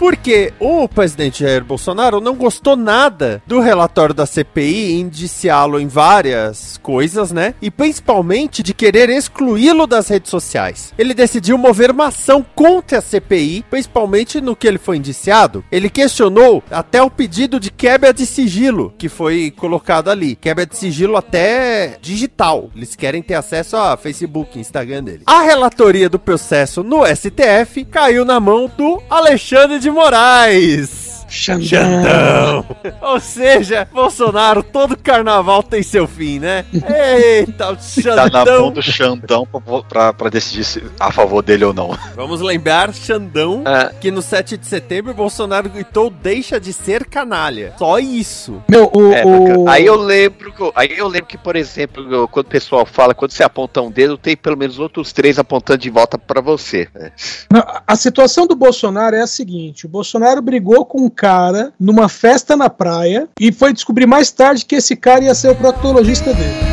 Porque 0.00 0.54
o 0.58 0.88
presidente 0.88 1.44
Jair 1.44 1.62
Bolsonaro 1.62 2.22
não 2.22 2.34
gostou 2.34 2.74
nada 2.74 3.42
do 3.46 3.60
relatório 3.60 4.14
da 4.14 4.24
CPI 4.24 4.98
indiciá-lo 4.98 5.78
em 5.78 5.88
várias 5.88 6.78
coisas, 6.82 7.30
né? 7.30 7.54
E 7.60 7.70
principalmente 7.70 8.62
de 8.62 8.72
querer 8.72 9.10
excluí-lo 9.10 9.86
das 9.86 10.08
redes 10.08 10.30
sociais. 10.30 10.94
Ele 10.96 11.12
decidiu 11.12 11.58
mover 11.58 11.90
uma 11.90 12.06
ação 12.06 12.42
contra 12.54 12.96
a 12.96 13.02
CPI, 13.02 13.62
principalmente 13.68 14.40
no 14.40 14.56
que 14.56 14.66
ele 14.66 14.78
foi 14.78 14.96
indiciado. 14.96 15.62
Ele 15.70 15.90
questionou 15.90 16.64
até 16.70 17.02
o 17.02 17.10
pedido 17.10 17.60
de 17.60 17.70
quebra 17.70 18.14
de 18.14 18.24
sigilo 18.24 18.94
que 18.96 19.10
foi 19.10 19.52
colocado 19.54 20.08
ali. 20.08 20.34
Quebra 20.34 20.64
de 20.64 20.78
sigilo 20.78 21.14
até 21.14 21.98
digital. 22.00 22.70
Eles 22.74 22.96
querem 22.96 23.20
ter 23.20 23.34
acesso 23.34 23.76
a 23.76 23.98
Facebook, 23.98 24.58
Instagram 24.58 25.04
dele. 25.04 25.24
A 25.26 25.42
relatoria 25.42 26.08
do 26.08 26.18
processo 26.18 26.82
no 26.82 27.04
STF 27.04 27.84
caiu 27.84 28.24
na 28.24 28.40
mão 28.40 28.66
do 28.78 29.02
Alexandre 29.10 29.78
de 29.78 29.89
Moraes. 29.92 30.99
Xandão. 31.30 31.64
Xandão. 31.64 32.66
Ou 33.02 33.20
seja, 33.20 33.88
Bolsonaro, 33.92 34.62
todo 34.62 34.96
carnaval 34.96 35.62
tem 35.62 35.82
seu 35.82 36.06
fim, 36.06 36.38
né? 36.38 36.64
Eita, 36.72 37.70
o 37.72 37.76
Tá 37.76 38.28
na 38.30 38.44
mão 38.44 38.46
Xandão. 38.46 38.72
do 38.72 38.82
Xandão 38.82 39.46
pra, 39.46 39.82
pra, 39.82 40.12
pra 40.12 40.28
decidir 40.30 40.64
se 40.64 40.82
a 40.98 41.10
favor 41.12 41.42
dele 41.42 41.64
ou 41.64 41.72
não. 41.72 41.96
Vamos 42.14 42.40
lembrar, 42.40 42.92
Xandão, 42.94 43.62
que 44.00 44.10
no 44.10 44.20
7 44.22 44.56
de 44.56 44.66
setembro 44.66 45.14
Bolsonaro 45.14 45.68
gritou 45.68 46.10
deixa 46.10 46.58
de 46.60 46.72
ser 46.72 47.04
canalha. 47.06 47.74
Só 47.78 47.98
isso. 47.98 48.62
Meu, 48.68 48.90
o, 48.92 49.12
É, 49.12 49.24
o- 49.24 49.68
Aí 49.68 49.86
eu 49.86 49.96
lembro, 49.96 50.52
que- 50.52 50.72
aí 50.74 50.94
eu 50.96 51.06
lembro 51.08 51.26
que, 51.26 51.38
por 51.38 51.54
exemplo, 51.56 52.26
quando 52.28 52.46
o 52.46 52.50
pessoal 52.50 52.84
fala, 52.84 53.14
quando 53.14 53.30
você 53.30 53.42
aponta 53.42 53.80
um 53.80 53.90
dedo, 53.90 54.18
tem 54.18 54.36
pelo 54.36 54.56
menos 54.56 54.78
outros 54.78 55.12
três 55.12 55.38
apontando 55.38 55.78
de 55.78 55.90
volta 55.90 56.18
pra 56.18 56.40
você. 56.40 56.88
né? 56.94 57.12
Não, 57.50 57.60
a- 57.60 57.82
a 57.86 57.96
situação 57.96 58.46
do 58.46 58.56
Bolsonaro 58.56 59.14
é 59.16 59.20
a 59.22 59.26
seguinte: 59.26 59.86
o 59.86 59.88
Bolsonaro 59.88 60.40
brigou 60.42 60.84
com 60.84 61.02
um 61.04 61.10
cara 61.20 61.74
numa 61.78 62.08
festa 62.08 62.56
na 62.56 62.70
praia 62.70 63.28
e 63.38 63.52
foi 63.52 63.74
descobrir 63.74 64.06
mais 64.06 64.30
tarde 64.30 64.64
que 64.64 64.76
esse 64.76 64.96
cara 64.96 65.22
ia 65.22 65.34
ser 65.34 65.50
o 65.50 65.54
proctologista 65.54 66.32
dele. 66.32 66.70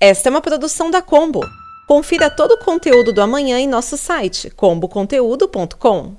Esta 0.00 0.28
é 0.28 0.30
uma 0.30 0.40
produção 0.40 0.90
da 0.90 1.02
Combo. 1.02 1.40
Confira 1.86 2.30
todo 2.30 2.52
o 2.52 2.58
conteúdo 2.64 3.12
do 3.12 3.20
amanhã 3.20 3.58
em 3.58 3.68
nosso 3.68 3.98
site 3.98 4.48
comboconteúdo.com. 4.50 6.16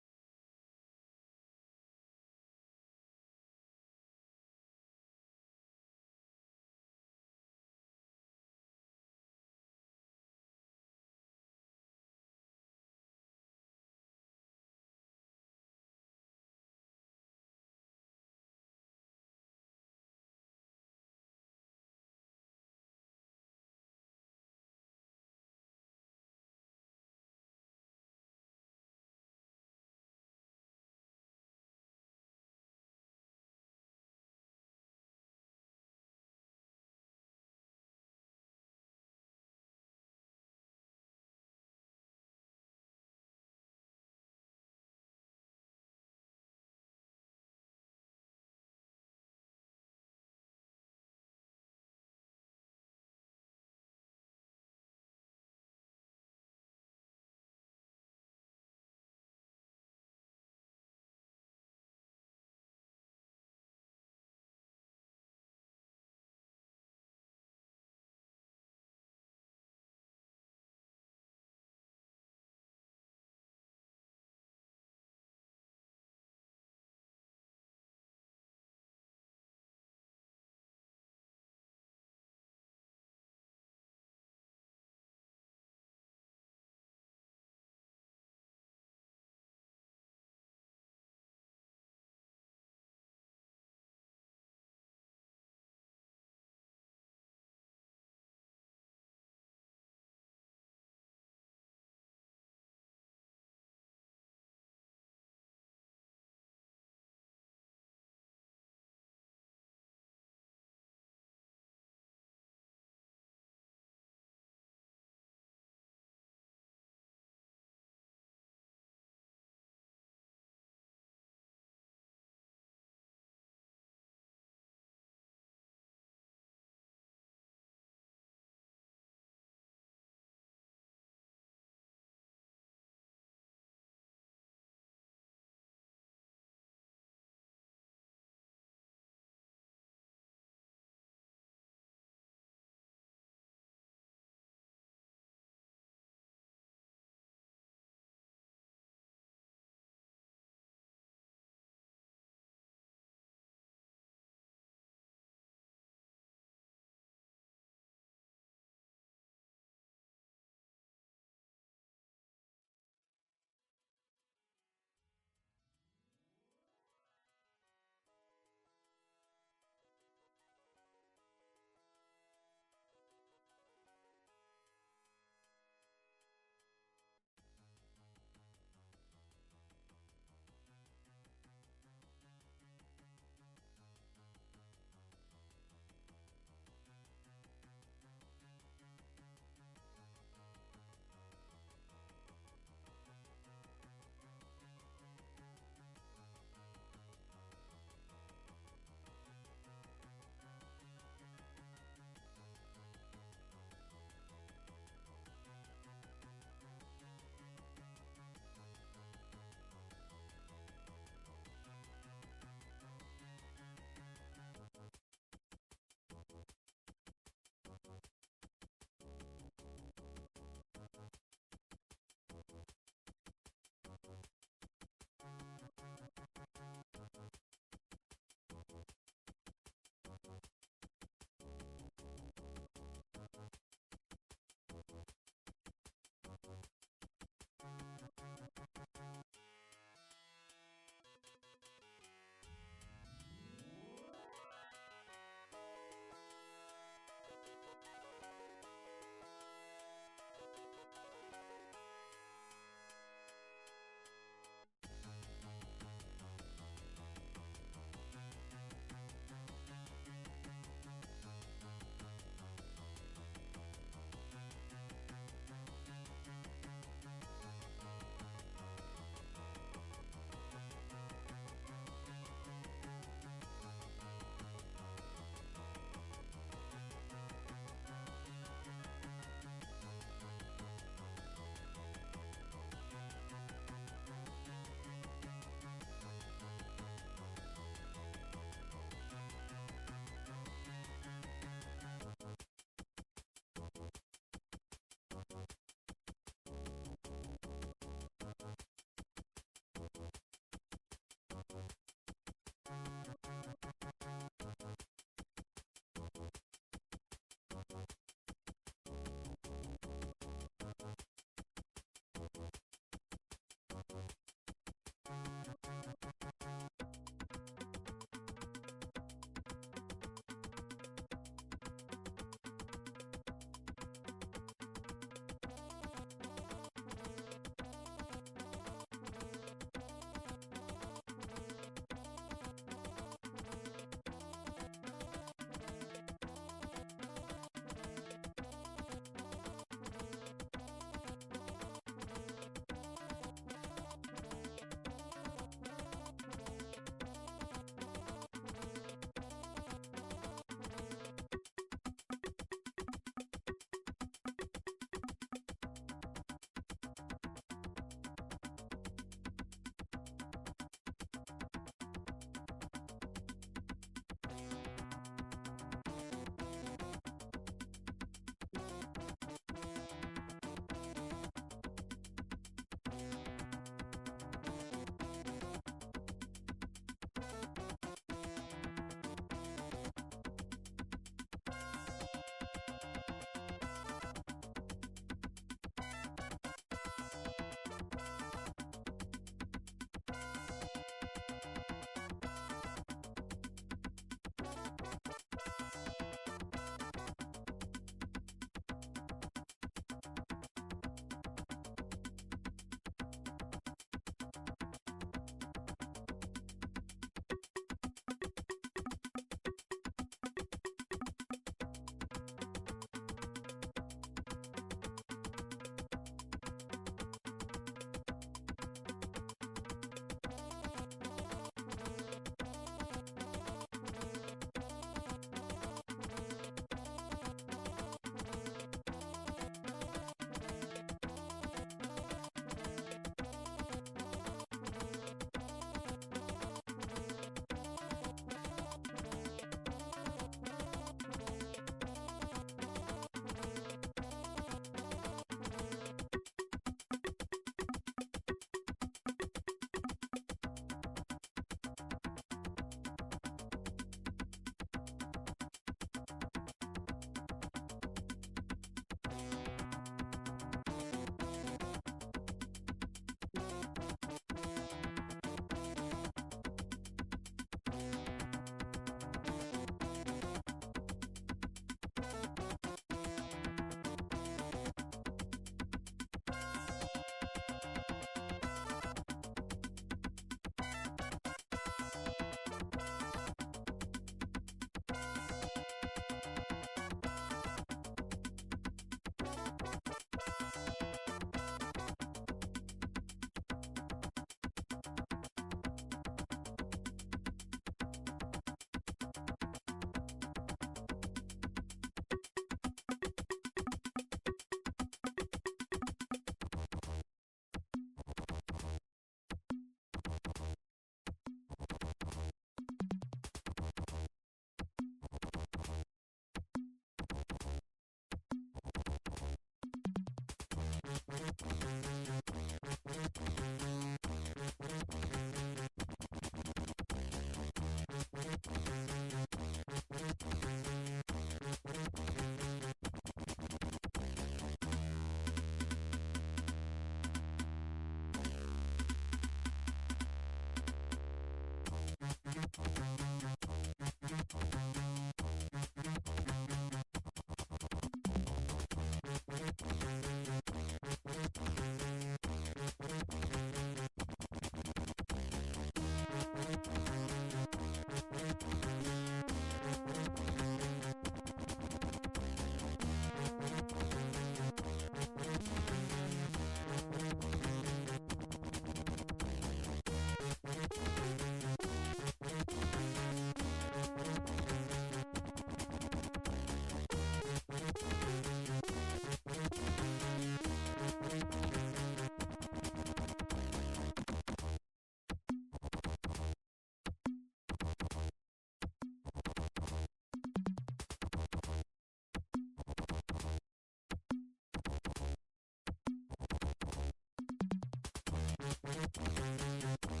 Thank 598.73 599.91
you. 599.91 600.00